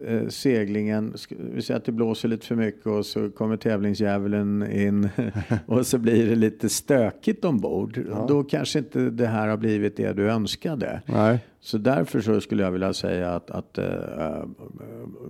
eh, 0.00 0.28
seglingen, 0.28 1.14
vi 1.54 1.62
säger 1.62 1.78
att 1.78 1.84
det 1.84 1.92
blåser 1.92 2.28
lite 2.28 2.46
för 2.46 2.54
mycket 2.54 2.86
och 2.86 3.06
så 3.06 3.30
kommer 3.30 3.56
tävlingsdjävulen 3.56 4.70
in 4.72 5.08
och 5.66 5.86
så 5.86 5.98
blir 5.98 6.26
det 6.28 6.34
lite 6.36 6.68
stökigt 6.68 7.44
ombord. 7.44 8.00
Då 8.28 8.44
kanske 8.44 8.78
inte 8.78 9.00
det 9.10 9.26
här 9.26 9.48
har 9.48 9.56
blivit 9.56 9.96
det 9.96 10.12
du 10.12 10.30
önskade. 10.30 11.02
nej, 11.06 11.38
Så 11.68 11.78
därför 11.78 12.20
så 12.20 12.40
skulle 12.40 12.62
jag 12.62 12.70
vilja 12.70 12.92
säga 12.92 13.34
att, 13.34 13.50
att 13.50 13.78
äh, 13.78 14.44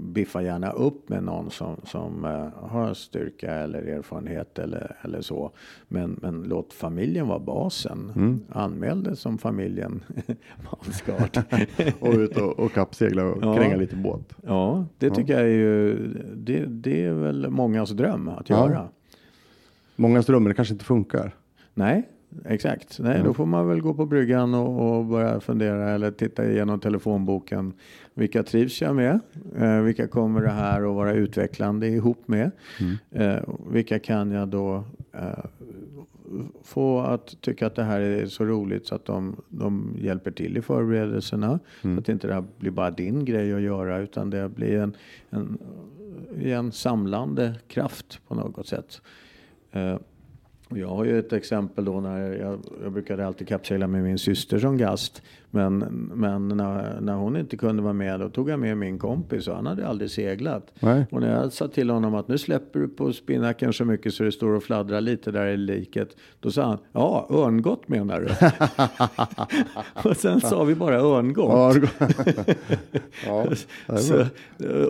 biffa 0.00 0.42
gärna 0.42 0.70
upp 0.70 1.08
med 1.08 1.22
någon 1.24 1.50
som, 1.50 1.76
som 1.84 2.24
äh, 2.24 2.68
har 2.70 2.94
styrka 2.94 3.54
eller 3.54 3.82
erfarenhet 3.82 4.58
eller, 4.58 4.96
eller 5.02 5.20
så. 5.20 5.50
Men, 5.88 6.18
men 6.22 6.42
låt 6.42 6.72
familjen 6.72 7.28
vara 7.28 7.38
basen. 7.38 8.40
Anmäl 8.48 9.02
det 9.02 9.16
som 9.16 9.38
familjen 9.38 10.04
Malmsgard. 10.70 11.38
och 12.00 12.14
ut 12.14 12.36
och, 12.38 12.58
och 12.58 12.72
kappsegla 12.72 13.24
och 13.24 13.38
Ja. 13.44 13.56
kränga 13.56 13.76
lite 13.76 13.96
båt. 13.96 14.34
ja, 14.46 14.84
det 14.98 15.10
tycker 15.10 15.32
jag 15.32 15.42
är 15.42 15.54
ju, 15.54 15.96
det, 16.36 16.64
det 16.66 17.04
är 17.04 17.12
väl 17.12 17.50
mångas 17.50 17.90
dröm 17.90 18.28
att 18.28 18.50
Ja. 18.50 18.68
göra. 18.68 18.88
Många 19.96 20.20
drömmar, 20.20 20.48
det 20.48 20.54
kanske 20.54 20.74
inte 20.74 20.84
funkar. 20.84 21.34
Nej, 21.74 22.08
exakt. 22.44 22.98
Nej, 22.98 23.22
Då 23.24 23.34
får 23.34 23.46
man 23.46 23.68
väl 23.68 23.80
gå 23.80 23.94
på 23.94 24.06
bryggan 24.06 24.54
och, 24.54 24.98
och 24.98 25.04
börja 25.04 25.40
fundera 25.40 25.90
eller 25.90 26.10
titta 26.10 26.50
igenom 26.50 26.80
telefonboken. 26.80 27.72
Vilka 28.14 28.42
trivs 28.42 28.82
jag 28.82 28.96
med? 28.96 29.20
Eh, 29.56 29.80
vilka 29.80 30.08
kommer 30.08 30.42
det 30.42 30.50
här 30.50 30.90
att 30.90 30.94
vara 30.94 31.12
utvecklande 31.12 31.88
ihop 31.88 32.28
med? 32.28 32.50
Eh, 33.10 33.36
vilka 33.70 33.98
kan 33.98 34.30
jag 34.30 34.48
då 34.48 34.84
eh, 35.12 35.44
få 36.62 37.00
att 37.00 37.40
tycka 37.40 37.66
att 37.66 37.74
det 37.74 37.82
här 37.82 38.00
är 38.00 38.26
så 38.26 38.44
roligt 38.44 38.86
så 38.86 38.94
att 38.94 39.04
de, 39.04 39.36
de 39.48 39.96
hjälper 39.98 40.30
till 40.30 40.56
i 40.56 40.62
förberedelserna. 40.62 41.58
Så 41.94 41.98
att 41.98 42.08
inte 42.08 42.26
det 42.26 42.34
här 42.34 42.44
blir 42.58 42.70
bara 42.70 42.90
din 42.90 43.24
grej 43.24 43.54
att 43.54 43.60
göra 43.60 43.98
utan 43.98 44.30
det 44.30 44.48
blir 44.48 44.78
en, 44.78 44.96
en, 45.30 45.58
en 46.42 46.72
samlande 46.72 47.54
kraft 47.68 48.20
på 48.28 48.34
något 48.34 48.66
sätt. 48.66 49.02
Och 50.68 50.78
Jag 50.78 50.88
har 50.88 51.04
ju 51.04 51.18
ett 51.18 51.32
exempel 51.32 51.84
då 51.84 52.00
när 52.00 52.32
jag, 52.32 52.58
jag 52.82 52.92
brukade 52.92 53.26
alltid 53.26 53.48
kappsegla 53.48 53.86
med 53.86 54.02
min 54.02 54.18
syster 54.18 54.58
som 54.58 54.78
gast. 54.78 55.22
Men, 55.50 55.78
men 56.14 56.48
när, 56.48 57.00
när 57.00 57.14
hon 57.14 57.36
inte 57.36 57.56
kunde 57.56 57.82
vara 57.82 57.92
med 57.92 58.20
då 58.20 58.28
tog 58.28 58.50
jag 58.50 58.60
med 58.60 58.76
min 58.76 58.98
kompis 58.98 59.48
och 59.48 59.54
han 59.54 59.66
hade 59.66 59.86
aldrig 59.86 60.10
seglat. 60.10 60.72
Nej. 60.80 61.06
Och 61.10 61.20
när 61.20 61.42
jag 61.42 61.52
sa 61.52 61.68
till 61.68 61.90
honom 61.90 62.14
att 62.14 62.28
nu 62.28 62.38
släpper 62.38 62.80
du 62.80 62.88
på 62.88 63.12
spinnaken 63.12 63.72
så 63.72 63.84
mycket 63.84 64.14
så 64.14 64.22
det 64.22 64.32
står 64.32 64.50
och 64.50 64.62
fladdrar 64.62 65.00
lite 65.00 65.30
där 65.30 65.46
i 65.46 65.56
liket. 65.56 66.16
Då 66.40 66.50
sa 66.50 66.62
han, 66.62 66.78
ja 66.92 67.26
örngott 67.30 67.88
menar 67.88 68.20
du? 68.20 68.28
och 70.08 70.16
sen 70.16 70.40
sa 70.40 70.64
vi 70.64 70.74
bara 70.74 71.00
örngott. 71.00 71.76
Ja, 73.26 73.44
Så, 73.98 74.24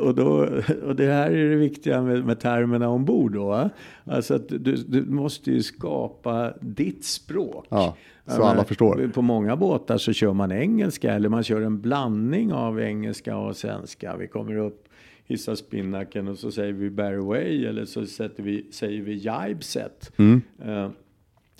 och, 0.03 0.14
då, 0.14 0.49
och 0.87 0.97
det 0.97 1.12
här 1.12 1.31
är 1.31 1.51
det 1.51 1.57
viktiga 1.57 2.03
med, 2.03 2.25
med 2.25 2.40
termerna 2.40 2.88
ombord. 2.88 3.33
Då? 3.33 3.71
Alltså 4.05 4.35
att 4.35 4.49
du, 4.49 4.77
du 4.77 5.05
måste 5.05 5.51
ju 5.51 5.62
skapa 5.62 6.53
ditt 6.61 7.05
språk. 7.05 7.66
Ja, 7.68 7.97
så 8.29 8.43
alla 8.43 8.64
förstår. 8.64 9.11
På 9.14 9.23
många 9.23 9.57
båtar 9.57 9.99
så 9.99 10.12
kör 10.12 10.33
man 10.33 10.53
engelska 10.53 11.14
eller 11.14 11.29
man 11.29 11.43
kör 11.43 11.61
en 11.61 11.81
blandning 11.81 12.53
av 12.53 12.81
engelska 12.81 13.37
och 13.37 13.57
svenska. 13.57 14.17
Vi 14.17 14.27
kommer 14.29 14.57
upp, 14.57 14.88
hissar 15.25 15.55
spinnaken 15.55 16.29
och 16.29 16.38
så 16.38 16.51
säger 16.51 16.73
vi 16.73 16.91
bear 16.91 17.14
away 17.14 17.67
eller 17.67 17.85
så 17.85 18.07
sätter 18.07 18.43
vi, 18.43 18.67
säger 18.73 19.03
vi 19.03 19.12
jibe 19.12 19.62
set. 19.62 20.12
Mm. 20.17 20.43
Eh, 20.64 20.91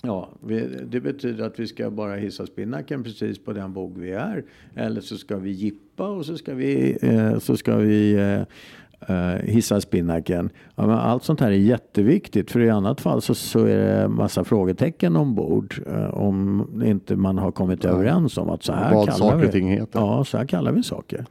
Ja, 0.03 0.29
vi, 0.41 0.69
det 0.87 1.01
betyder 1.01 1.45
att 1.45 1.61
vi 1.61 1.67
ska 1.67 1.91
bara 1.91 2.17
hissa 2.17 2.47
spinnaken 2.47 3.03
precis 3.05 3.39
på 3.39 3.53
den 3.53 3.73
bog 3.73 3.99
vi 3.99 4.11
är. 4.11 4.45
Eller 4.75 5.01
så 5.01 5.19
ska 5.19 5.37
vi 5.37 5.51
jippa 5.51 6.09
och 6.09 6.27
så 6.27 6.37
ska 6.37 6.55
vi, 6.55 6.99
eh, 7.03 7.39
så 7.39 7.57
ska 7.57 7.77
vi 7.77 8.13
eh, 8.13 8.43
hissa 9.43 9.81
spinnaken. 9.81 10.51
Ja, 10.77 11.01
allt 11.01 11.25
sånt 11.25 11.41
här 11.41 11.51
är 11.51 11.57
jätteviktigt 11.57 12.51
för 12.51 12.61
i 12.61 12.71
annat 12.71 13.01
fall 13.01 13.23
så, 13.23 13.35
så 13.35 13.65
är 13.65 13.79
det 13.79 14.09
massa 14.09 14.45
frågetecken 14.45 15.17
ombord. 15.17 15.75
Eh, 15.87 16.15
om 16.15 16.67
inte 16.85 17.17
man 17.17 17.39
har 17.39 17.51
kommit 17.51 17.85
överens 17.85 18.39
om 18.39 18.51
att 18.51 18.63
så 18.63 18.73
här 18.73 18.95
Vad 18.95 19.07
kallar 19.09 19.19
saker 19.19 19.53
vi 19.53 19.61
heter. 19.61 20.01
Ja, 20.01 20.25
så 20.25 20.39
här 20.39 20.47
kallar 20.47 20.73
vi 20.73 20.83
saker. 20.83 21.25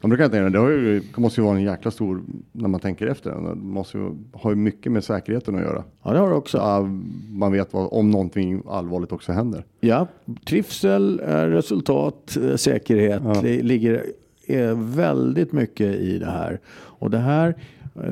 Man 0.00 0.08
brukar 0.10 0.28
tänka, 0.28 0.50
det, 0.50 0.58
har 0.58 0.70
ju, 0.70 1.00
det 1.14 1.20
måste 1.20 1.40
ju 1.40 1.44
vara 1.44 1.56
en 1.56 1.62
jäkla 1.62 1.90
stor, 1.90 2.22
när 2.52 2.68
man 2.68 2.80
tänker 2.80 3.06
efter, 3.06 3.30
det 3.30 3.54
måste 3.54 3.98
ju 3.98 4.10
ha 4.32 4.50
ju 4.50 4.56
mycket 4.56 4.92
med 4.92 5.04
säkerheten 5.04 5.54
att 5.54 5.60
göra. 5.60 5.84
Ja, 6.02 6.12
det 6.12 6.18
har 6.18 6.28
du 6.28 6.34
också. 6.34 6.58
Så, 6.58 7.00
man 7.30 7.52
vet 7.52 7.72
vad, 7.72 7.88
om 7.92 8.10
någonting 8.10 8.62
allvarligt 8.68 9.12
också 9.12 9.32
händer. 9.32 9.64
Ja, 9.80 10.06
trivsel, 10.46 11.20
eh, 11.20 11.32
resultat, 11.34 12.36
eh, 12.42 12.56
säkerhet 12.56 13.22
Ja. 13.24 13.40
det 13.42 13.62
ligger 13.62 14.04
eh, 14.46 14.78
väldigt 14.78 15.52
mycket 15.52 15.94
i 15.94 16.18
det 16.18 16.30
här. 16.30 16.60
Och 16.74 17.10
det 17.10 17.18
här, 17.18 17.54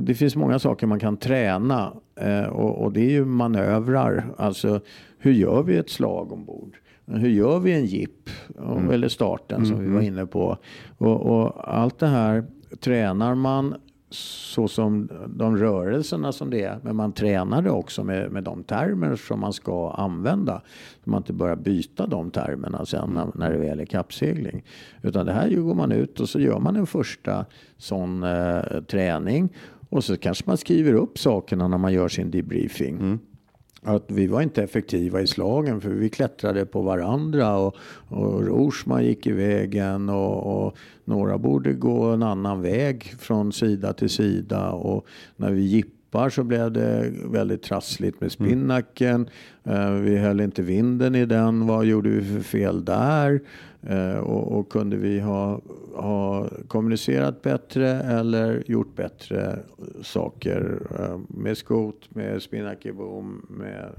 det 0.01 0.15
finns 0.15 0.37
många 0.37 0.59
saker 0.59 0.87
man 0.87 1.01
kan 1.01 1.17
träna 1.17 1.93
eh, 2.17 2.45
och, 2.45 2.85
och 2.85 2.93
det 2.93 3.01
är 3.01 3.11
ju 3.11 3.25
manövrar. 3.25 4.35
Alltså 4.37 4.81
hur 5.19 5.33
gör 5.33 5.63
vi 5.63 5.77
ett 5.77 5.91
slag 5.91 6.33
ombord? 6.33 6.77
Hur 7.07 7.29
gör 7.29 7.59
vi 7.59 7.73
en 7.73 7.87
jipp? 7.87 8.31
Mm. 8.59 8.91
Eller 8.91 9.09
starten 9.09 9.67
som 9.67 9.81
vi 9.81 9.91
var 9.91 10.01
inne 10.01 10.27
på. 10.27 10.57
Och, 10.99 11.21
och 11.21 11.75
allt 11.75 11.99
det 11.99 12.07
här 12.07 12.45
tränar 12.81 13.35
man 13.35 13.75
så 14.15 14.69
som 14.69 15.09
de 15.27 15.57
rörelserna 15.57 16.33
som 16.33 16.51
det 16.51 16.63
är. 16.63 16.79
Men 16.83 16.97
man 16.97 17.13
tränar 17.13 17.63
det 17.63 17.71
också 17.71 18.05
med, 18.05 18.33
med 18.33 18.45
de 18.45 18.65
termer 18.65 19.17
som 19.17 19.41
man 19.41 19.53
ska 19.53 19.91
använda. 19.91 20.63
Så 21.05 21.11
man 21.11 21.21
inte 21.21 21.33
börjar 21.33 21.57
byta 21.57 22.07
de 22.07 22.31
termerna 22.31 22.87
sen 22.87 23.11
när, 23.11 23.27
när 23.35 23.51
det 23.51 23.59
väl 23.59 23.81
är 23.81 23.85
kappsegling. 23.85 24.65
Utan 25.03 25.27
det 25.27 25.33
här 25.33 25.51
går 25.51 25.75
man 25.75 25.93
ut 25.93 26.21
och 26.21 26.29
så 26.29 26.41
gör 26.41 26.59
man 26.59 26.77
en 26.77 26.87
första 26.87 27.47
sån 27.77 28.23
eh, 28.23 28.63
träning. 28.89 29.49
Och 29.89 30.05
så 30.05 30.17
kanske 30.17 30.45
man 30.47 30.57
skriver 30.57 30.95
upp 30.95 31.19
sakerna 31.19 31.69
när 31.69 31.79
man 31.79 31.93
gör 31.93 32.09
sin 32.09 32.31
debriefing. 32.31 32.97
Mm. 32.97 33.19
Att 33.85 34.11
vi 34.11 34.27
var 34.27 34.43
inte 34.43 34.63
effektiva 34.63 35.21
i 35.21 35.27
slagen 35.27 35.81
för 35.81 35.89
vi 35.89 36.09
klättrade 36.09 36.67
på 36.67 36.83
varandra 36.83 37.59
och, 37.59 37.77
och 38.09 38.47
Rorsman 38.47 39.05
gick 39.05 39.27
i 39.27 39.33
vägen 39.33 40.09
och, 40.09 40.67
och 40.67 40.77
några 41.05 41.39
borde 41.39 41.73
gå 41.73 42.05
en 42.05 42.23
annan 42.23 42.63
väg 42.63 43.15
från 43.19 43.53
sida 43.53 43.93
till 43.93 44.11
sida 44.11 44.71
och 44.71 45.07
när 45.37 45.51
vi 45.51 45.63
jippar 46.13 46.31
så 46.31 46.45
blev 46.45 46.73
det 46.73 47.13
väldigt 47.25 47.63
trassligt 47.63 48.21
med 48.21 48.33
spinnaken. 48.33 49.29
Eh, 49.65 49.91
vi 49.91 50.19
höll 50.19 50.41
inte 50.41 50.63
vinden 50.63 51.15
i 51.15 51.27
den. 51.27 51.67
Vad 51.67 51.85
gjorde 51.85 52.09
vi 52.09 52.23
för 52.23 52.41
fel 52.41 52.85
där? 52.85 53.41
Eh, 53.83 54.19
och, 54.19 54.59
och 54.59 54.73
kunde 54.73 54.97
vi 54.97 55.21
ha, 55.21 55.61
ha 55.95 56.49
kommunicerat 56.69 57.43
bättre 57.43 57.89
eller 57.91 58.63
gjort 58.67 58.97
bättre 58.97 59.59
saker 60.03 60.79
eh, 60.99 61.19
med 61.29 61.57
skot, 61.57 62.09
med 62.15 62.43
spinnakerboom, 62.43 63.47
med 63.49 63.91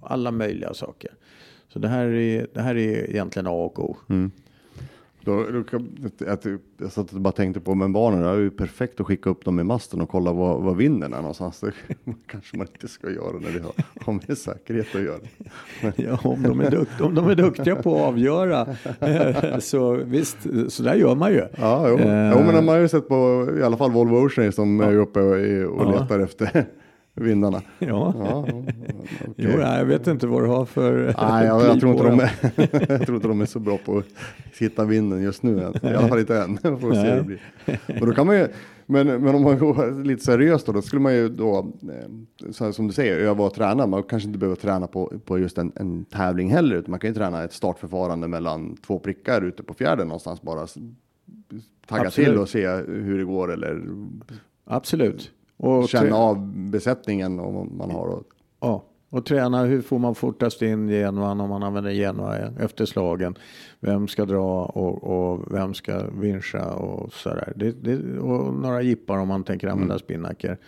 alla 0.00 0.30
möjliga 0.30 0.74
saker. 0.74 1.10
Så 1.68 1.78
det 1.78 1.88
här 1.88 2.06
är, 2.06 2.46
det 2.54 2.60
här 2.60 2.76
är 2.76 3.10
egentligen 3.10 3.46
A 3.46 3.50
och 3.50 3.78
O. 3.78 3.96
Då, 4.06 4.14
då, 5.24 5.64
kan- 5.70 6.10
att, 6.28 6.46
jag 6.78 6.92
satt 6.92 7.12
och 7.12 7.20
bara 7.20 7.32
tänkte 7.32 7.60
på, 7.60 7.74
men 7.74 7.92
barnen, 7.92 8.22
det 8.22 8.28
är 8.28 8.36
ju 8.36 8.50
perfekt 8.50 9.00
att 9.00 9.06
skicka 9.06 9.30
upp 9.30 9.44
dem 9.44 9.60
i 9.60 9.64
masten 9.64 10.00
och 10.00 10.08
kolla 10.08 10.32
vad, 10.32 10.62
vad 10.62 10.76
vinden 10.76 11.12
är 11.12 11.18
någonstans. 11.18 11.60
Det 11.60 11.72
kanske 12.26 12.56
man 12.56 12.66
inte 12.74 12.88
ska 12.88 13.10
göra 13.10 13.32
när 13.40 13.50
det 13.50 13.62
har, 13.62 13.72
har 14.06 14.12
med 14.28 14.38
säkerhet 14.38 14.86
att 14.94 15.02
göra. 15.02 15.18
Ja, 15.96 16.18
om, 16.24 16.42
de 16.42 16.60
är 16.60 16.70
dukt, 16.70 17.00
om 17.00 17.14
de 17.14 17.28
är 17.30 17.34
duktiga 17.34 17.76
på 17.76 17.96
att 17.96 18.02
avgöra 18.02 18.66
eh, 19.00 19.58
så 19.58 19.92
visst, 19.94 20.38
så 20.68 20.82
där 20.82 20.94
gör 20.94 21.14
man 21.14 21.32
ju. 21.32 21.42
Ja, 21.58 21.88
jo. 21.88 21.98
Eh, 21.98 22.30
jo 22.32 22.38
men 22.38 22.54
man 22.54 22.68
har 22.68 22.76
ju 22.78 22.88
sett 22.88 23.08
på 23.08 23.48
i 23.58 23.62
alla 23.62 23.76
fall 23.76 23.90
Volvo 23.92 24.16
Ocean 24.26 24.52
som 24.52 24.80
är 24.80 24.96
uppe 24.96 25.20
och 25.20 25.86
Ja. 25.86 26.00
letar 26.00 26.18
efter 26.20 26.66
vindarna. 27.14 27.62
Ja. 27.78 28.14
Ja, 28.18 28.46
ja, 28.48 28.62
Jo, 29.36 29.50
jag 29.50 29.84
vet 29.84 30.06
inte 30.06 30.26
vad 30.26 30.42
du 30.42 30.46
har 30.46 30.64
för 30.64 31.14
Nej, 31.20 31.46
jag, 31.46 31.62
jag, 31.62 31.80
tror 31.80 31.92
inte 31.92 32.04
de 32.04 32.20
är, 32.20 32.32
jag 32.92 33.06
tror 33.06 33.16
inte 33.16 33.28
de 33.28 33.40
är 33.40 33.46
så 33.46 33.58
bra 33.58 33.78
på 33.84 33.98
att 33.98 34.06
hitta 34.58 34.84
vinden 34.84 35.22
just 35.22 35.42
nu. 35.42 35.62
än. 35.62 35.74
I 35.82 35.94
alla 35.94 36.08
fall 36.08 36.18
inte 36.18 36.38
än. 36.38 36.58
Får 36.58 36.92
se 36.92 37.10
hur 37.10 37.16
det 37.16 37.22
blir. 37.22 37.40
Men, 37.86 38.08
då 38.08 38.12
kan 38.14 38.26
man 38.26 38.36
ju, 38.36 38.48
men, 38.86 39.06
men 39.06 39.34
om 39.34 39.42
man 39.42 39.58
går 39.58 40.04
lite 40.04 40.24
seriöst 40.24 40.66
då, 40.66 40.72
då 40.72 40.82
skulle 40.82 41.02
man 41.02 41.14
ju 41.14 41.28
då, 41.28 41.58
eh, 41.82 42.50
så 42.50 42.72
som 42.72 42.86
du 42.86 42.92
säger, 42.92 43.18
öva 43.18 43.44
och 43.44 43.54
träna. 43.54 43.86
Man 43.86 44.02
kanske 44.02 44.26
inte 44.26 44.38
behöver 44.38 44.56
träna 44.56 44.86
på, 44.86 45.12
på 45.24 45.38
just 45.38 45.58
en, 45.58 45.72
en 45.76 46.04
tävling 46.04 46.50
heller, 46.50 46.76
utan 46.76 46.90
man 46.90 47.00
kan 47.00 47.10
ju 47.10 47.14
träna 47.14 47.44
ett 47.44 47.52
startförfarande 47.52 48.28
mellan 48.28 48.76
två 48.76 48.98
prickar 48.98 49.42
ute 49.42 49.62
på 49.62 49.74
fjärden 49.74 50.08
någonstans 50.08 50.42
bara. 50.42 50.66
Tagga 51.86 52.06
Absolut. 52.06 52.30
till 52.30 52.38
och 52.38 52.48
se 52.48 52.66
hur 52.86 53.18
det 53.18 53.24
går 53.24 53.52
eller 53.52 53.82
Absolut. 54.64 55.30
Och 55.62 55.88
känna 55.88 56.16
av 56.16 56.52
besättningen 56.70 57.40
om 57.40 57.76
man 57.78 57.90
har. 57.90 58.06
Och, 58.06 58.22
Ja, 58.60 58.84
och 59.10 59.26
träna 59.26 59.64
hur 59.64 59.82
får 59.82 59.98
man 59.98 60.14
fortast 60.14 60.62
in 60.62 60.88
genuan 60.88 61.40
om 61.40 61.50
man 61.50 61.62
använder 61.62 61.90
genua 61.90 62.36
efter 62.60 62.86
slagen. 62.86 63.38
Vem 63.80 64.08
ska 64.08 64.24
dra 64.24 64.64
och, 64.64 65.04
och 65.04 65.54
vem 65.54 65.74
ska 65.74 66.06
vinscha 66.20 66.72
och 66.74 67.12
sådär. 67.12 67.52
Det, 67.56 67.70
det, 67.70 68.18
och 68.18 68.54
några 68.54 68.82
jippar 68.82 69.18
om 69.18 69.28
man 69.28 69.44
tänker 69.44 69.68
använda 69.68 69.98
spinnaker. 69.98 70.58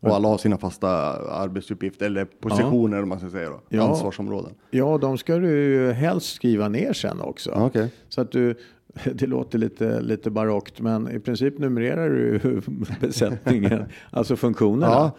och 0.00 0.08
alla 0.14 0.28
har 0.28 0.38
sina 0.38 0.58
fasta 0.58 0.88
arbetsuppgifter 1.32 2.06
eller 2.06 2.24
positioner 2.24 3.02
om 3.02 3.08
man 3.08 3.18
ska 3.18 3.30
säga 3.30 3.50
då. 3.50 3.60
Ja. 3.68 3.88
Ansvarsområden. 3.88 4.52
Ja, 4.70 4.98
de 4.98 5.18
ska 5.18 5.36
du 5.36 5.92
helst 5.92 6.34
skriva 6.34 6.68
ner 6.68 6.92
sen 6.92 7.20
också. 7.20 7.50
Ja, 7.50 7.66
okej. 7.66 7.92
Så 8.08 8.20
att 8.20 8.32
du, 8.32 8.54
det 9.14 9.26
låter 9.26 9.58
lite, 9.58 10.00
lite 10.00 10.30
barockt, 10.30 10.80
men 10.80 11.10
i 11.10 11.20
princip 11.20 11.58
numrerar 11.58 12.10
du 12.10 12.60
besättningen, 13.00 13.84
alltså 14.10 14.36
funktionerna. 14.36 14.92
Ja. 14.92 15.12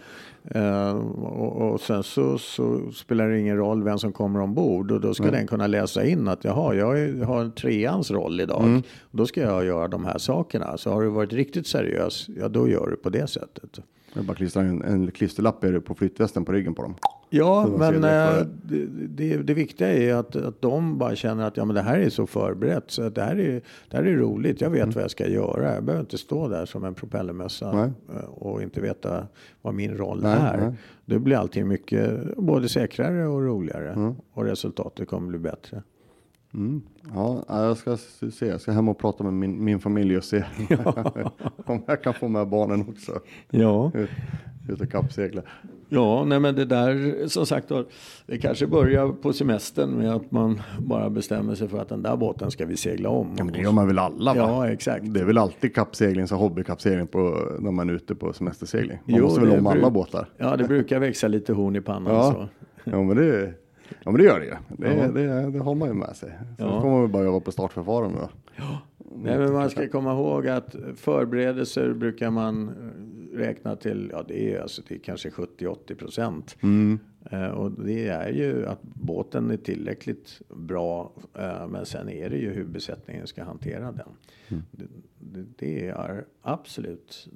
Eh, 0.44 0.92
och, 0.92 1.72
och 1.72 1.80
sen 1.80 2.02
så, 2.02 2.38
så 2.38 2.90
spelar 2.92 3.28
det 3.28 3.38
ingen 3.38 3.56
roll 3.56 3.82
vem 3.82 3.98
som 3.98 4.12
kommer 4.12 4.40
ombord 4.40 4.90
och 4.90 5.00
då 5.00 5.14
ska 5.14 5.30
den 5.30 5.46
kunna 5.46 5.66
läsa 5.66 6.04
in 6.04 6.28
att 6.28 6.44
jaha, 6.44 6.74
jag 6.74 6.86
har 7.26 7.40
en 7.40 7.52
treans 7.52 8.10
roll 8.10 8.40
idag. 8.40 8.64
Mm. 8.64 8.82
Då 9.10 9.26
ska 9.26 9.40
jag 9.40 9.64
göra 9.64 9.88
de 9.88 10.04
här 10.04 10.18
sakerna. 10.18 10.78
Så 10.78 10.90
har 10.90 11.02
du 11.02 11.08
varit 11.08 11.32
riktigt 11.32 11.66
seriös, 11.66 12.26
ja 12.28 12.48
då 12.48 12.68
gör 12.68 12.86
du 12.86 12.96
på 12.96 13.10
det 13.10 13.26
sättet. 13.26 13.80
Jag 14.14 14.24
bara 14.24 14.34
klistrar 14.34 14.62
en, 14.62 14.82
en 14.82 15.10
klisterlapp 15.10 15.64
på 15.84 15.94
flytvästen 15.94 16.44
på 16.44 16.52
ryggen 16.52 16.74
på 16.74 16.82
dem. 16.82 16.94
Ja, 17.32 17.68
men 17.78 17.94
eh, 18.04 18.46
det, 18.62 18.86
det, 19.08 19.36
det 19.36 19.54
viktiga 19.54 19.88
är 19.88 20.14
att, 20.14 20.36
att 20.36 20.62
de 20.62 20.98
bara 20.98 21.16
känner 21.16 21.44
att 21.44 21.56
ja, 21.56 21.64
men 21.64 21.74
det 21.74 21.82
här 21.82 21.98
är 21.98 22.10
så 22.10 22.26
förberett. 22.26 22.84
Så 22.90 23.02
att 23.02 23.14
det, 23.14 23.22
här 23.22 23.38
är, 23.38 23.62
det 23.90 23.96
här 23.96 24.04
är 24.04 24.16
roligt. 24.16 24.60
Jag 24.60 24.70
vet 24.70 24.94
vad 24.94 25.04
jag 25.04 25.10
ska 25.10 25.28
göra. 25.28 25.74
Jag 25.74 25.84
behöver 25.84 26.00
inte 26.04 26.18
stå 26.18 26.48
där 26.48 26.66
som 26.66 26.84
en 26.84 26.94
propellermössa 26.94 27.70
Mm. 27.70 27.90
Nej. 28.08 28.16
eh, 28.16 28.24
och 28.28 28.62
inte 28.62 28.80
veta 28.80 29.26
vad 29.62 29.74
min 29.74 29.96
roll 29.96 30.22
Nej, 30.22 30.38
är. 30.40 30.56
nej. 30.56 30.74
Det 31.04 31.18
blir 31.18 31.36
allting 31.36 31.68
mycket 31.68 32.36
både 32.36 32.68
säkrare 32.68 33.26
och 33.26 33.42
roligare. 33.42 33.92
Mm. 33.92 34.14
Och 34.32 34.44
resultatet 34.44 35.08
kommer 35.08 35.28
bli 35.28 35.38
bättre. 35.38 35.82
Mm. 36.54 36.82
Ja, 37.14 37.44
jag 37.48 37.76
ska 37.76 37.96
se. 38.32 38.46
Jag 38.46 38.60
ska 38.60 38.72
hem 38.72 38.88
och 38.88 38.98
prata 38.98 39.24
med 39.24 39.32
min, 39.32 39.64
min 39.64 39.80
familj 39.80 40.16
och 40.16 40.24
se 40.24 40.44
om 41.66 41.82
jag 41.86 42.02
kan 42.02 42.14
få 42.14 42.28
med 42.28 42.48
barnen 42.48 42.84
också. 42.88 43.12
Ja. 43.50 43.92
Ut, 43.94 44.10
ut 44.68 44.80
och 44.80 44.90
kappsegla. 44.90 45.42
Ja, 45.88 46.24
nej 46.24 46.40
men 46.40 46.54
det 46.54 46.64
där 46.64 47.26
som 47.28 47.46
sagt 47.46 47.68
då, 47.68 47.84
det 48.26 48.38
kanske 48.38 48.66
börjar 48.66 49.08
på 49.08 49.32
semestern 49.32 49.90
med 49.90 50.14
att 50.14 50.30
man 50.30 50.62
bara 50.78 51.10
bestämmer 51.10 51.54
sig 51.54 51.68
för 51.68 51.78
att 51.78 51.88
den 51.88 52.02
där 52.02 52.16
båten 52.16 52.50
ska 52.50 52.66
vi 52.66 52.76
segla 52.76 53.08
om. 53.08 53.34
Ja, 53.38 53.44
men 53.44 53.52
det 53.52 53.60
gör 53.60 53.72
man 53.72 53.86
väl 53.86 53.98
alla 53.98 54.34
va? 54.34 54.40
Ja, 54.40 54.68
exakt. 54.68 55.14
Det 55.14 55.20
är 55.20 55.24
väl 55.24 55.38
alltid 55.38 55.74
kappsegling, 55.74 56.26
så 56.26 56.36
hobbykappsegling 56.36 57.06
på, 57.06 57.48
när 57.58 57.70
man 57.70 57.88
är 57.88 57.92
ute 57.94 58.14
på 58.14 58.32
semestersegling. 58.32 58.98
Man 59.04 59.18
Jo, 59.18 59.24
måste 59.24 59.40
väl 59.40 59.58
om 59.58 59.66
alla 59.66 59.90
båtar. 59.90 60.28
Ja, 60.36 60.56
det 60.56 60.64
brukar 60.64 60.98
växa 60.98 61.28
lite 61.28 61.52
horn 61.52 61.76
i 61.76 61.80
pannan. 61.80 62.14
Ja. 62.14 62.32
Så. 62.32 62.48
Ja, 62.90 63.02
men 63.02 63.16
det, 63.16 63.54
ja, 64.04 64.10
men 64.10 64.14
det 64.14 64.24
gör 64.24 64.40
det 64.40 64.46
ju. 64.46 64.54
Det, 64.68 64.94
Ja. 64.94 65.08
det, 65.08 65.50
det 65.50 65.58
har 65.58 65.74
man 65.74 65.88
ju 65.88 65.94
med 65.94 66.16
sig. 66.16 66.30
Så 66.58 66.64
Ja. 66.64 66.80
får 66.80 66.90
man 66.90 67.00
väl 67.00 67.10
bara 67.10 67.24
jobba 67.24 67.40
på 67.40 67.52
startförfarande 67.52 68.18
då. 68.18 68.28
Nej, 69.22 69.38
men 69.38 69.52
man 69.52 69.70
ska 69.70 69.88
komma 69.88 70.12
ihåg 70.12 70.48
att 70.48 70.76
förberedelser 70.96 71.92
brukar 71.92 72.30
man 72.30 72.70
räkna 73.34 73.76
till, 73.76 74.08
ja 74.12 74.24
det 74.28 74.54
är, 74.54 74.60
alltså, 74.60 74.82
det 74.88 74.94
är 74.94 74.98
kanske 74.98 75.30
70-80 75.30 75.94
procent. 75.94 76.56
Mm. 76.62 76.98
Eh, 77.30 77.48
och 77.48 77.70
det 77.72 78.08
är 78.08 78.28
ju 78.28 78.66
att 78.66 78.82
båten 78.82 79.50
är 79.50 79.56
tillräckligt 79.56 80.42
bra, 80.48 81.12
eh, 81.34 81.66
men 81.68 81.86
sen 81.86 82.08
är 82.08 82.30
det 82.30 82.36
ju 82.36 82.52
hur 82.52 82.64
besättningen 82.64 83.26
ska 83.26 83.44
hantera 83.44 83.92
den. 83.92 84.08
Det, 84.70 84.84
det, 85.18 85.46
det 85.58 85.86
är 85.86 86.24
absolut 86.42 87.28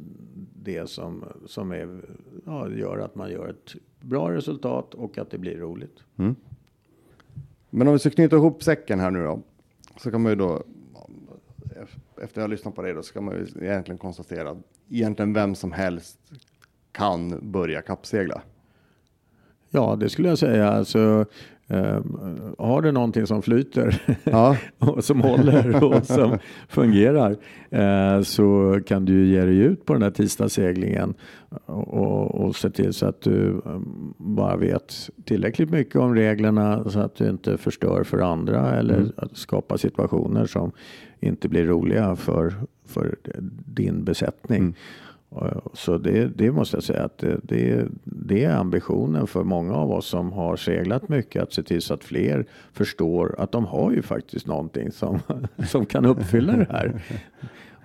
det 0.63 0.91
som, 0.91 1.25
som 1.47 1.73
är, 1.73 2.05
ja, 2.45 2.71
gör 2.71 2.99
att 2.99 3.15
man 3.15 3.31
gör 3.31 3.49
ett 3.49 3.75
bra 4.01 4.33
resultat 4.33 4.95
och 4.95 5.19
att 5.19 5.31
det 5.31 5.39
blir 5.39 5.57
roligt. 5.57 6.05
Men 7.71 7.87
om 7.87 7.93
vi 7.93 7.99
ska 7.99 8.11
knyta 8.11 8.37
ihop 8.37 8.63
säcken 8.63 9.01
här 9.01 9.11
nu 9.11 9.23
då. 9.23 9.43
Så 9.97 10.11
kan 10.11 10.23
man 10.23 10.33
ju 10.33 10.37
då, 10.37 10.63
efter 12.23 12.41
jag 12.41 12.43
har 12.43 12.49
lyssnat 12.49 12.75
på 12.75 12.83
dig 12.83 12.95
då, 12.95 13.03
så 13.03 13.13
kan 13.13 13.25
man 13.25 13.35
ju 13.35 13.67
egentligen 13.67 13.99
konstatera 13.99 14.51
att 14.51 14.59
egentligen 14.89 15.33
vem 15.33 15.55
som 15.55 15.73
helst 15.73 16.19
kan 16.93 17.51
börja 17.53 17.83
kappsegla. 17.83 18.43
Ja, 19.75 19.97
det 20.01 20.09
skulle 20.09 20.29
jag 20.29 20.39
säga. 20.39 20.69
Alltså, 20.71 21.25
eh, 21.69 21.99
har 22.59 22.83
du 22.83 22.93
någonting 22.93 23.27
som 23.27 23.43
flyter 23.43 24.03
Ja. 24.25 24.57
och 24.79 25.05
som 25.05 25.21
håller 25.21 25.85
och 25.85 26.07
som 26.07 26.39
fungerar 26.69 27.37
eh, 27.71 28.23
så 28.23 28.81
kan 28.87 29.05
du 29.05 29.27
ge 29.27 29.41
dig 29.45 29.59
ut 29.59 29.85
på 29.85 29.93
den 29.93 30.03
här 30.03 30.11
tisdagsseglingen 30.11 31.15
och, 31.67 31.89
och, 31.95 32.35
och 32.35 32.57
se 32.57 32.71
till 32.71 32.93
så 32.93 33.07
att 33.07 33.21
du 33.21 33.63
eh, 33.67 33.81
bara 34.17 34.57
vet 34.57 35.11
tillräckligt 35.25 35.71
mycket 35.71 35.97
om 35.97 36.15
reglerna 36.15 36.91
så 36.91 36.99
att 36.99 37.17
du 37.17 37.31
inte 37.31 37.59
förstör 37.59 38.05
för 38.05 38.19
andra 38.19 38.75
eller 38.77 39.13
att 39.17 39.37
skapa 39.37 39.79
situationer 39.79 40.47
som 40.47 40.73
inte 41.21 41.49
blir 41.49 41.65
roliga 41.65 42.17
för, 42.17 42.55
för 42.87 43.17
din 43.67 44.05
besättning. 44.05 44.69
Och- 44.69 44.77
Så 45.73 45.99
det, 45.99 46.27
det 46.27 46.53
måste 46.53 46.77
jag 46.77 46.85
säga 46.85 47.05
att 47.05 47.19
det, 47.19 47.89
det, 48.05 48.45
är 48.45 48.57
ambitionen 48.57 49.27
för 49.27 49.45
många 49.45 49.75
av 49.75 49.93
oss 49.93 50.07
som 50.07 50.33
har 50.33 50.57
seglat 50.57 51.09
mycket 51.09 51.43
att 51.43 51.53
se 51.53 51.63
till 51.63 51.83
så 51.83 51.95
att 51.95 52.05
fler 52.05 52.45
förstår 52.73 53.35
att 53.39 53.53
de 53.53 53.65
har 53.65 53.93
ju 53.93 54.03
faktiskt 54.03 54.47
någonting 54.47 54.93
som, 54.93 55.21
som 55.69 55.87
kan 55.87 56.05
uppfylla 56.05 56.57
det 56.57 56.67
här. 56.71 57.03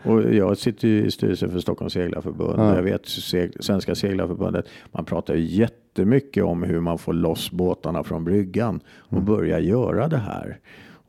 Och 0.03 0.33
jag 0.33 0.57
sitter 0.57 0.87
ju 0.87 1.05
i 1.05 1.11
styrelsen 1.11 1.51
för 1.51 1.59
Stockholms 1.59 1.93
seglarförbund. 1.93 2.59
Ja. 2.59 2.75
Jag 2.75 2.83
vet 2.83 3.05
seg, 3.05 3.63
Svenska 3.63 3.95
seglarförbundet. 3.95 4.65
Man 4.91 5.05
pratar 5.05 5.35
ju 5.35 5.41
jättemycket 5.45 6.43
om 6.43 6.63
hur 6.63 6.79
man 6.79 6.97
får 6.97 7.13
loss 7.13 7.51
båtarna 7.51 8.03
från 8.03 8.23
bryggan 8.23 8.79
och 8.97 9.21
börja 9.21 9.59
göra 9.59 10.07
det 10.07 10.17
här. 10.17 10.59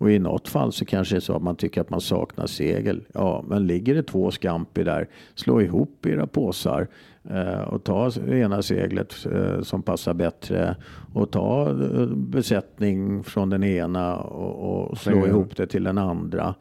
Och 0.00 0.10
i 0.10 0.18
något 0.18 0.48
fall 0.48 0.72
så 0.72 0.84
kanske 0.84 1.14
det 1.14 1.18
är 1.18 1.20
så 1.20 1.36
att 1.36 1.42
man 1.42 1.56
tycker 1.56 1.80
att 1.80 1.90
man 1.90 2.00
saknar 2.00 2.46
segel. 2.46 3.04
Ja, 3.14 3.44
men 3.48 3.66
ligger 3.66 3.94
det 3.94 4.02
två 4.02 4.30
scampi 4.30 4.84
där, 4.84 5.08
slå 5.34 5.60
ihop 5.60 6.06
era 6.06 6.26
påsar 6.26 6.88
eh, 7.30 7.60
och 7.60 7.84
ta 7.84 8.10
ena 8.28 8.62
seglet 8.62 9.26
eh, 9.32 9.62
som 9.62 9.82
passar 9.82 10.14
bättre 10.14 10.76
och 11.14 11.30
ta 11.30 11.70
eh, 11.70 12.06
besättning 12.06 13.24
från 13.24 13.50
den 13.50 13.64
ena 13.64 14.16
och, 14.16 14.90
och 14.90 14.98
slå 14.98 15.16
Mm. 15.16 15.28
ihop 15.28 15.56
det 15.56 15.66
till 15.66 15.84
den 15.84 15.98
andra. 15.98 16.54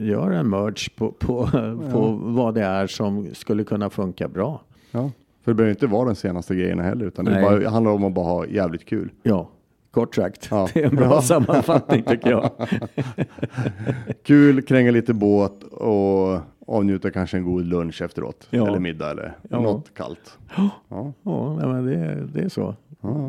Gör 0.00 0.30
en 0.30 0.48
merge 0.50 0.90
på, 0.96 1.12
på, 1.12 1.48
på 1.92 2.18
vad 2.22 2.54
det 2.54 2.62
är 2.64 2.86
som 2.86 3.34
skulle 3.34 3.64
kunna 3.64 3.90
funka 3.90 4.28
bra. 4.28 4.60
Ja. 4.90 5.10
För 5.44 5.50
det 5.50 5.54
behöver 5.54 5.70
inte 5.74 5.86
vara 5.86 6.06
den 6.06 6.16
senaste 6.16 6.54
grejen 6.54 6.78
heller, 6.78 7.06
utan 7.06 7.24
det 7.24 7.42
bara, 7.42 7.68
handlar 7.70 7.92
om 7.92 8.04
att 8.04 8.14
bara 8.14 8.24
ha 8.26 8.46
jävligt 8.46 8.84
kul. 8.84 9.10
Ja, 9.22 9.48
kort 9.94 10.14
sagt. 10.14 10.48
Ja. 10.50 10.68
Det 10.74 10.82
är 10.82 10.86
en 10.88 10.96
bra 10.96 11.04
Ja. 11.04 11.22
sammanfattning 11.22 12.02
tycker 12.02 12.30
jag. 12.30 12.50
Kul, 14.22 14.62
kränga 14.62 14.90
lite 14.90 15.14
båt 15.14 15.62
och 15.62 16.40
avnjuta 16.66 17.10
kanske 17.10 17.36
en 17.36 17.44
god 17.44 17.64
lunch 17.64 18.02
efteråt. 18.02 18.46
Ja. 18.50 18.66
Eller 18.68 18.78
middag 18.78 19.10
eller 19.10 19.34
Ja. 19.48 19.60
något 19.60 19.94
kallt. 19.94 20.38
Ja. 20.56 21.12
Ja, 21.22 21.56
nej, 21.58 21.68
men 21.68 21.86
det, 21.86 22.26
det 22.34 22.40
är 22.44 22.48
så. 22.48 22.74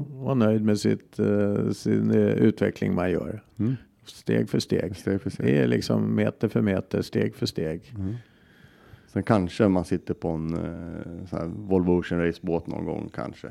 Var 0.09 0.35
nöjd 0.35 0.61
med 0.65 0.79
sitt, 0.79 1.19
eh, 1.19 1.69
sin 1.71 2.11
eh, 2.11 2.17
utveckling 2.19 2.95
man 2.95 3.11
gör. 3.11 3.43
Mm. 3.59 3.75
Steg 4.05 4.49
för 4.49 4.59
steg. 4.59 4.95
Steg 4.95 5.21
för 5.21 5.29
steg. 5.29 5.45
Det 5.45 5.57
är 5.57 5.67
liksom 5.67 6.15
meter 6.15 6.47
för 6.47 6.61
meter, 6.61 7.01
steg 7.01 7.35
för 7.35 7.45
steg. 7.45 7.93
Sen 9.07 9.23
kanske 9.23 9.67
man 9.67 9.85
sitter 9.85 10.13
på 10.13 10.29
en 10.29 10.53
eh, 11.33 11.43
Volvo 11.47 11.99
Ocean 11.99 12.21
Race-båt 12.25 12.67
någon 12.67 12.85
gång 12.85 13.09
kanske. 13.15 13.47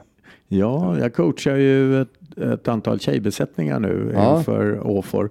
Ja, 0.49 0.99
jag 0.99 1.15
coachar 1.15 1.57
ju 1.57 2.01
ett, 2.03 2.39
ett 2.39 2.69
antal 2.69 3.01
tjejbesättningar 3.01 3.81
nu 3.81 4.13
Ja. 4.15 4.39
inför 4.39 4.81
OFOR. 4.87 5.31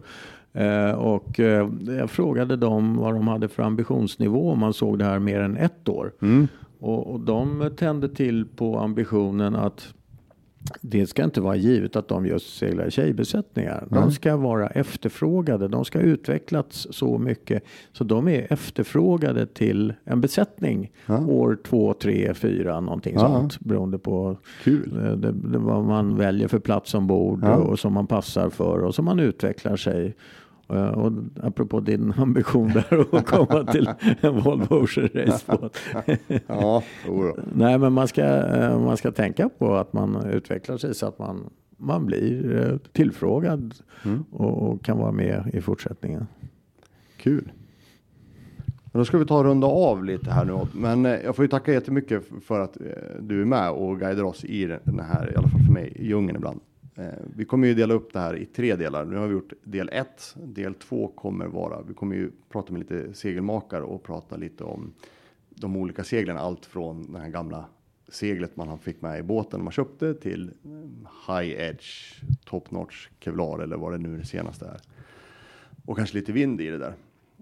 Eh, 0.54 0.92
och 0.92 1.40
eh, 1.40 1.70
jag 1.88 2.10
frågade 2.10 2.56
dem 2.56 2.98
vad 2.98 3.14
de 3.14 3.28
hade 3.28 3.48
för 3.48 3.64
ambitionsnivå 3.64 4.52
om 4.52 4.60
man 4.60 4.74
såg 4.74 5.00
det 5.00 5.06
här 5.06 5.20
mer 5.20 5.40
än 5.40 5.58
ett 5.58 5.90
år. 5.90 6.12
Mm. 6.22 6.48
Och, 6.80 7.14
och 7.14 7.20
de 7.20 7.72
tände 7.78 8.10
till 8.10 8.46
på 8.46 8.80
ambitionen 8.80 9.56
att 9.56 9.94
det 10.82 11.08
ska 11.08 11.24
inte 11.24 11.42
vara 11.42 11.56
givet 11.56 11.96
att 11.96 12.08
de 12.08 12.26
just 12.26 12.58
seglar 12.58 12.90
tjejbesättningar. 12.90 13.88
De 13.90 14.12
ska 14.12 14.38
vara 14.38 14.68
efterfrågade. 14.68 15.68
De 15.68 15.86
ska 15.86 16.00
ha 16.00 16.04
utvecklats 16.06 16.88
så 16.92 17.18
mycket 17.18 17.64
så 17.92 18.04
de 18.04 18.28
är 18.28 18.54
efterfrågade 18.54 19.46
till 19.48 19.94
en 20.04 20.22
besättning 20.22 20.92
år 21.28 21.58
två, 21.66 21.94
tre, 21.94 22.34
fyra 22.34 22.80
någonting 22.80 23.14
Ja. 23.14 23.20
sånt 23.20 23.60
beroende 23.60 23.98
på 24.00 24.38
Kul. 24.64 24.98
eh, 25.06 25.12
det, 25.12 25.32
det, 25.32 25.58
vad 25.58 25.84
man 25.86 26.18
väljer 26.18 26.48
för 26.48 26.60
plats 26.60 26.94
ombord 26.94 27.40
Ja. 27.44 27.56
och 27.56 27.80
som 27.80 27.94
man 27.94 28.08
passar 28.08 28.50
för 28.50 28.80
och 28.84 28.96
som 28.96 29.06
man 29.06 29.20
utvecklar 29.20 29.76
sig. 29.76 30.16
Eh, 30.74 30.88
Och 30.90 31.12
apropå 31.44 31.80
din 31.80 32.14
ambition 32.18 32.68
där 32.74 33.16
att 33.18 33.26
komma 33.26 33.64
till 33.72 33.90
en 34.22 34.42
Volvo 34.42 34.76
Ocean 34.76 35.10
Racebåt. 35.14 35.78
Ja. 36.48 36.84
Nej, 37.56 37.78
men 37.80 37.94
man 37.94 38.08
ska, 38.08 38.24
eh, 38.26 38.80
man 38.80 38.98
ska 38.98 39.12
tänka 39.12 39.50
på 39.50 39.76
att 39.76 39.94
man 39.94 40.26
utvecklar 40.26 40.78
sig 40.78 40.96
så 40.96 41.06
att 41.08 41.20
man, 41.20 41.50
man 41.78 42.06
blir 42.06 42.62
eh, 42.72 42.78
tillfrågad 42.92 43.74
Mm. 44.06 44.24
och, 44.32 44.70
och 44.72 44.84
kan 44.86 44.98
vara 44.98 45.12
med 45.12 45.50
i 45.54 45.62
fortsättningen. 45.62 46.28
Kul. 47.18 47.52
Men 48.66 49.00
då 49.00 49.06
ska 49.06 49.18
vi 49.18 49.26
ta 49.26 49.38
och 49.38 49.44
runda 49.44 49.68
av 49.68 50.04
lite 50.06 50.32
här 50.32 50.46
nu. 50.46 50.60
Men 50.74 51.04
jag 51.06 51.36
får 51.36 51.46
ju 51.46 51.50
tacka 51.50 51.74
jättemycket 51.74 52.24
för 52.46 52.60
att 52.60 52.78
du 53.20 53.42
är 53.42 53.46
med 53.46 53.72
och 53.72 54.00
guidar 54.00 54.24
oss 54.24 54.46
i 54.46 54.66
den 54.84 55.00
här, 55.00 55.32
i 55.34 55.36
alla 55.36 55.48
fall 55.48 55.62
för 55.66 55.74
mig, 55.74 55.98
djungeln 56.00 56.36
ibland. 56.38 56.60
Eh, 56.96 57.06
Vi 57.36 57.46
kommer 57.46 57.68
ju 57.68 57.74
dela 57.74 57.94
upp 57.94 58.14
det 58.14 58.20
här 58.20 58.36
i 58.36 58.46
tre 58.46 58.76
delar. 58.76 59.06
Nu 59.06 59.16
har 59.18 59.28
vi 59.28 59.34
gjort 59.34 59.54
del 59.64 59.90
1, 59.92 60.36
Del 60.44 60.74
2 60.74 61.08
kommer 61.08 61.48
vara, 61.48 61.82
vi 61.82 61.94
kommer 61.94 62.16
ju 62.16 62.32
prata 62.50 62.72
med 62.74 62.80
lite 62.80 63.14
segelmakare 63.14 63.84
och 63.84 64.04
prata 64.04 64.36
lite 64.36 64.64
om 64.64 64.94
de 65.50 65.78
olika 65.78 66.04
seglen. 66.04 66.38
Allt 66.38 66.66
från 66.66 67.14
det 67.14 67.20
här 67.20 67.30
gamla 67.30 67.66
seglet 68.08 68.56
man 68.56 68.80
fick 68.80 69.02
med 69.02 69.20
i 69.20 69.24
båten 69.24 69.60
när 69.60 69.64
man 69.64 69.72
köpte 69.74 70.14
till 70.14 70.52
eh, 70.64 71.38
high 71.38 71.62
edge, 71.62 72.22
top 72.46 72.72
notch, 72.72 73.10
kevlar 73.20 73.60
eller 73.60 73.78
vad 73.78 73.92
det 73.92 73.98
nu 73.98 74.18
det 74.18 74.26
senaste 74.26 74.66
är. 74.66 74.82
Och 75.86 75.98
kanske 75.98 76.18
lite 76.18 76.32
vind 76.32 76.62
i 76.62 76.68
det 76.70 76.78
där 76.78 76.94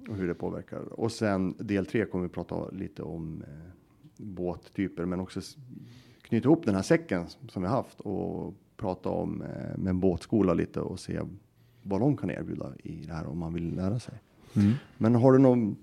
och 0.10 0.16
hur 0.16 0.28
det 0.28 0.34
påverkar. 0.34 0.80
Och 1.00 1.12
sen 1.12 1.56
del 1.60 1.86
3 1.86 2.06
kommer 2.06 2.24
vi 2.24 2.30
prata 2.30 2.70
lite 2.70 3.04
om 3.04 3.44
eh, 3.48 3.70
båttyper, 4.18 5.06
men 5.06 5.20
också 5.20 5.42
knyta 6.22 6.48
ihop 6.48 6.66
den 6.66 6.76
här 6.76 6.82
säcken 6.82 7.26
som 7.50 7.62
vi 7.62 7.68
haft 7.68 8.00
och 8.00 8.54
prata 8.82 9.10
om 9.10 9.42
eh, 9.42 9.78
med 9.78 9.90
en 9.90 10.00
båtskola 10.00 10.54
lite 10.54 10.80
och 10.80 11.00
se 11.00 11.20
vad 11.84 12.00
de 12.02 12.18
kan 12.18 12.32
erbjuda 12.32 12.66
i 12.84 13.04
det 13.08 13.14
här 13.14 13.28
om 13.28 13.38
man 13.40 13.54
vill 13.54 13.76
lära 13.76 14.00
sig. 14.00 14.14
Men 14.98 15.16
har 15.16 15.32
du 15.32 15.40
någon 15.40 15.76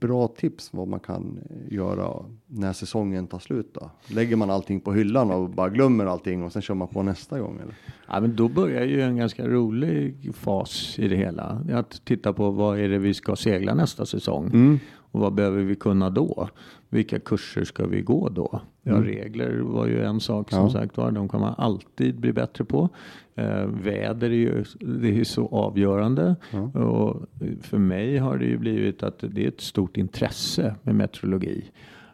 bra 0.00 0.28
tips 0.28 0.72
vad 0.72 0.88
man 0.88 1.00
kan 1.00 1.38
eh, 1.50 1.74
göra 1.74 2.24
när 2.46 2.72
säsongen 2.72 3.26
tar 3.26 3.38
slut 3.38 3.74
då? 3.74 3.90
Lägger 4.06 4.36
man 4.36 4.50
allting 4.50 4.80
på 4.80 4.92
hyllan 4.92 5.30
och 5.30 5.50
bara 5.50 5.68
glömmer 5.68 6.06
allting 6.06 6.42
och 6.42 6.52
sen 6.52 6.62
kör 6.62 6.74
man 6.74 6.88
på 6.88 7.02
nästa 7.02 7.40
gång 7.40 7.58
eller? 7.62 7.74
Ja, 8.08 8.20
men 8.20 8.36
då 8.36 8.48
börjar 8.48 8.84
ju 8.84 9.02
en 9.02 9.16
ganska 9.16 9.48
rolig 9.48 10.30
fas 10.34 10.98
i 10.98 11.08
det 11.08 11.16
hela. 11.16 11.62
Att 11.72 12.04
titta 12.04 12.32
på 12.32 12.50
vad 12.50 12.78
är 12.78 12.88
det 12.88 12.98
vi 12.98 13.14
ska 13.14 13.36
segla 13.36 13.74
nästa 13.74 14.06
säsong 14.06 14.80
och 15.12 15.20
vad 15.20 15.32
behöver 15.34 15.62
vi 15.62 15.74
kunna 15.74 16.10
då? 16.10 16.48
Vilka 16.88 17.18
kurser 17.18 17.64
ska 17.64 17.86
vi 17.86 18.00
gå 18.02 18.28
då? 18.28 18.60
Ja, 18.82 18.94
regler 18.94 19.58
var 19.60 19.86
ju 19.86 20.02
en 20.04 20.20
sak 20.20 20.50
som 20.50 20.58
Ja. 20.62 20.70
sagt 20.70 20.96
var. 20.96 21.10
De 21.10 21.28
kan 21.28 21.40
man 21.40 21.54
alltid 21.58 22.20
bli 22.20 22.32
bättre 22.32 22.64
på. 22.64 22.88
Eh, 23.34 23.64
väder 23.66 24.30
är 24.30 24.34
ju, 24.34 24.64
det 24.80 25.08
är 25.08 25.12
ju 25.12 25.24
så 25.24 25.46
avgörande. 25.48 26.36
Och 26.74 27.22
för 27.62 27.78
mig 27.78 28.18
har 28.18 28.38
det 28.38 28.44
ju 28.44 28.58
blivit 28.58 29.02
att 29.02 29.18
det 29.28 29.44
är 29.44 29.48
ett 29.48 29.60
stort 29.60 29.96
intresse 29.96 30.74
med 30.82 30.94
meteorologi. 30.94 31.64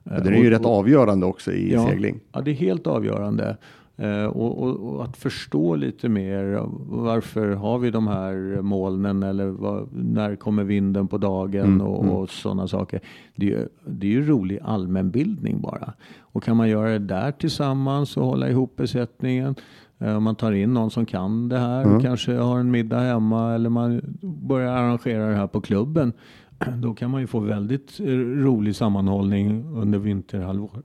Eh, 0.04 0.12
Den 0.12 0.26
är 0.34 0.38
ju 0.38 0.44
och- 0.46 0.50
rätt 0.50 0.66
avgörande 0.66 1.26
också 1.26 1.52
i 1.52 1.72
ja, 1.72 1.86
segling. 1.88 2.20
Ja, 2.32 2.40
det 2.40 2.50
är 2.50 2.54
helt 2.54 2.86
avgörande. 2.86 3.56
Eh, 3.96 4.24
och, 4.24 4.62
och, 4.62 4.94
och 4.94 5.04
att 5.04 5.16
förstå 5.16 5.76
lite 5.76 6.08
mer 6.08 6.64
varför 6.88 7.52
har 7.54 7.78
vi 7.78 7.90
de 7.90 8.06
här 8.08 8.62
molnen 8.62 9.22
eller 9.22 9.46
vad, 9.46 9.88
när 9.92 10.36
kommer 10.36 10.64
vinden 10.64 11.08
på 11.08 11.18
dagen 11.18 11.64
Mm, 11.64 11.80
och, 11.80 12.20
och 12.22 12.30
sådana 12.30 12.68
saker. 12.68 13.00
Det 13.36 13.46
är, 13.46 13.50
ju, 13.50 13.68
det 13.86 14.06
är 14.06 14.10
ju 14.10 14.26
rolig 14.26 14.58
allmänbildning 14.62 15.60
bara. 15.60 15.92
Och 16.20 16.42
kan 16.42 16.56
man 16.56 16.68
göra 16.68 16.88
det 16.90 16.98
där 16.98 17.32
tillsammans 17.32 18.16
och 18.16 18.26
hålla 18.26 18.48
ihop 18.48 18.76
besättningen. 18.76 19.54
eh, 19.98 20.20
man 20.20 20.34
tar 20.36 20.52
in 20.52 20.74
någon 20.74 20.90
som 20.90 21.06
kan 21.06 21.48
det 21.48 21.58
här 21.58 21.82
Mm. 21.84 22.00
kanske 22.00 22.32
har 22.32 22.58
en 22.60 22.70
middag 22.70 23.00
hemma 23.00 23.54
eller 23.54 23.70
man 23.70 24.00
börjar 24.22 24.72
arrangera 24.72 25.28
det 25.28 25.36
här 25.36 25.46
på 25.46 25.60
klubben. 25.60 26.12
Då 26.82 26.94
kan 26.94 27.10
man 27.10 27.20
ju 27.20 27.26
få 27.26 27.40
väldigt 27.40 28.00
eh, 28.00 28.04
rolig 28.16 28.76
sammanhållning 28.76 29.64
under 29.76 29.98
vinterhalvåret. 29.98 30.84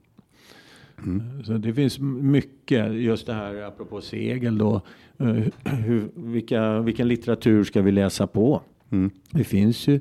Så 1.44 1.52
det 1.52 1.74
finns 1.74 1.98
mycket, 2.22 2.94
just 2.94 3.26
det 3.26 3.32
här 3.32 3.62
apropå 3.62 4.00
segel 4.00 4.58
då. 4.58 4.82
eh, 5.18 5.26
Hur, 5.64 6.08
vilka, 6.14 6.80
vilken 6.80 7.08
litteratur 7.08 7.64
ska 7.64 7.82
vi 7.82 7.92
läsa 7.92 8.26
på? 8.26 8.62
Det 9.30 9.44
finns 9.44 9.88
ju 9.88 9.94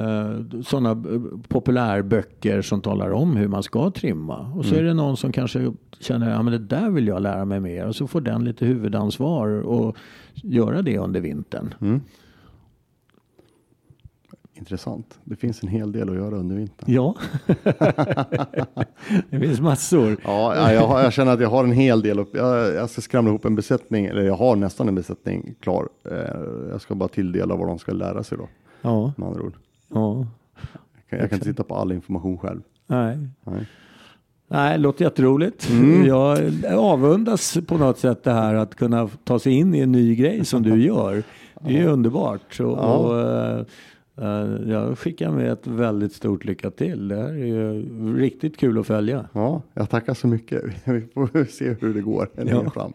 uh, 0.00 0.60
sådana 0.62 1.04
populärböcker 1.48 2.62
som 2.62 2.80
talar 2.80 3.10
om 3.10 3.36
hur 3.36 3.48
man 3.48 3.62
ska 3.62 3.90
trimma. 3.90 4.38
Och 4.38 4.64
så 4.64 4.74
är 4.74 4.82
det 4.82 4.94
någon 4.94 5.16
som 5.16 5.32
kanske 5.32 5.72
känner 6.00 6.30
att 6.30 6.44
ja, 6.44 6.50
det 6.50 6.58
där 6.58 6.90
vill 6.90 7.06
jag 7.06 7.22
lära 7.22 7.44
mig 7.44 7.60
mer. 7.60 7.86
Och 7.86 7.96
så 7.96 8.06
får 8.06 8.20
den 8.20 8.44
lite 8.44 8.66
huvudansvar 8.66 9.48
och 9.48 9.96
göra 10.34 10.82
det 10.82 10.98
under 10.98 11.20
vintern. 11.20 11.74
Intressant. 14.60 15.18
Det 15.24 15.36
finns 15.36 15.62
en 15.62 15.68
hel 15.68 15.92
del 15.92 16.08
att 16.10 16.14
göra 16.16 16.36
under 16.36 16.56
vintern. 16.56 16.92
Ja, 16.92 17.14
det 19.30 19.38
finns 19.40 19.60
massor. 19.60 20.16
Ja, 20.24 20.56
ja, 20.56 20.72
jag, 20.72 20.86
har, 20.86 21.00
jag 21.02 21.12
känner 21.12 21.32
att 21.32 21.40
jag 21.40 21.50
har 21.50 21.64
en 21.64 21.72
hel 21.72 22.02
del. 22.02 22.18
Upp, 22.18 22.30
jag, 22.34 22.74
jag 22.74 22.90
ska 22.90 23.00
skramla 23.00 23.30
ihop 23.30 23.44
en 23.44 23.54
besättning, 23.54 24.06
eller 24.06 24.22
jag 24.22 24.34
har 24.36 24.56
nästan 24.56 24.88
en 24.88 24.94
besättning 24.94 25.54
klar. 25.60 25.88
Eh, 26.10 26.70
jag 26.70 26.80
ska 26.80 26.94
bara 26.94 27.08
tilldela 27.08 27.56
vad 27.56 27.66
de 27.68 27.78
ska 27.78 27.92
lära 27.92 28.22
sig 28.22 28.38
då, 28.38 28.48
Ja, 28.82 29.12
med 29.16 29.28
andra 29.28 29.42
ord. 29.42 29.54
ja. 29.88 30.26
Jag 30.94 31.10
kan, 31.10 31.18
jag 31.18 31.28
kan 31.30 31.36
inte 31.36 31.48
sitta 31.48 31.64
på 31.64 31.74
all 31.74 31.92
information 31.92 32.38
själv. 32.38 32.60
Nej. 32.86 33.18
Nej. 33.44 33.66
Nej, 34.48 34.72
det 34.72 34.78
låter 34.82 35.04
jätteroligt. 35.04 35.68
Jag 36.06 36.38
avundas 36.74 37.58
på 37.66 37.78
något 37.78 37.98
sätt 37.98 38.24
det 38.24 38.32
här 38.32 38.54
att 38.54 38.74
kunna 38.74 39.08
ta 39.24 39.38
sig 39.38 39.52
in 39.52 39.74
i 39.74 39.78
en 39.80 39.92
ny 39.92 40.14
grej 40.14 40.44
som 40.44 40.62
du 40.62 40.84
gör. 40.84 41.22
Det 41.60 41.68
är 41.68 41.72
ju 41.78 41.86
underbart. 41.86 42.60
Och, 42.60 42.78
Ja. 42.78 42.96
och, 42.96 43.20
eh, 43.20 43.64
jag 44.66 44.98
skickar 44.98 45.30
med 45.30 45.52
ett 45.52 45.66
väldigt 45.66 46.12
stort 46.12 46.44
lycka 46.44 46.70
till. 46.70 47.08
Det 47.08 47.16
här 47.16 47.28
är 47.28 47.46
ju 47.46 47.82
riktigt 48.18 48.56
kul 48.56 48.78
att 48.78 48.86
följa. 48.86 49.28
Ja, 49.32 49.62
jag 49.74 49.90
tackar 49.90 50.14
så 50.14 50.26
mycket. 50.26 50.62
Vi 50.84 51.00
får 51.14 51.44
se 51.50 51.76
hur 51.80 51.94
det 51.94 52.00
går 52.00 52.28
Ja. 52.36 52.70
fram. 52.70 52.92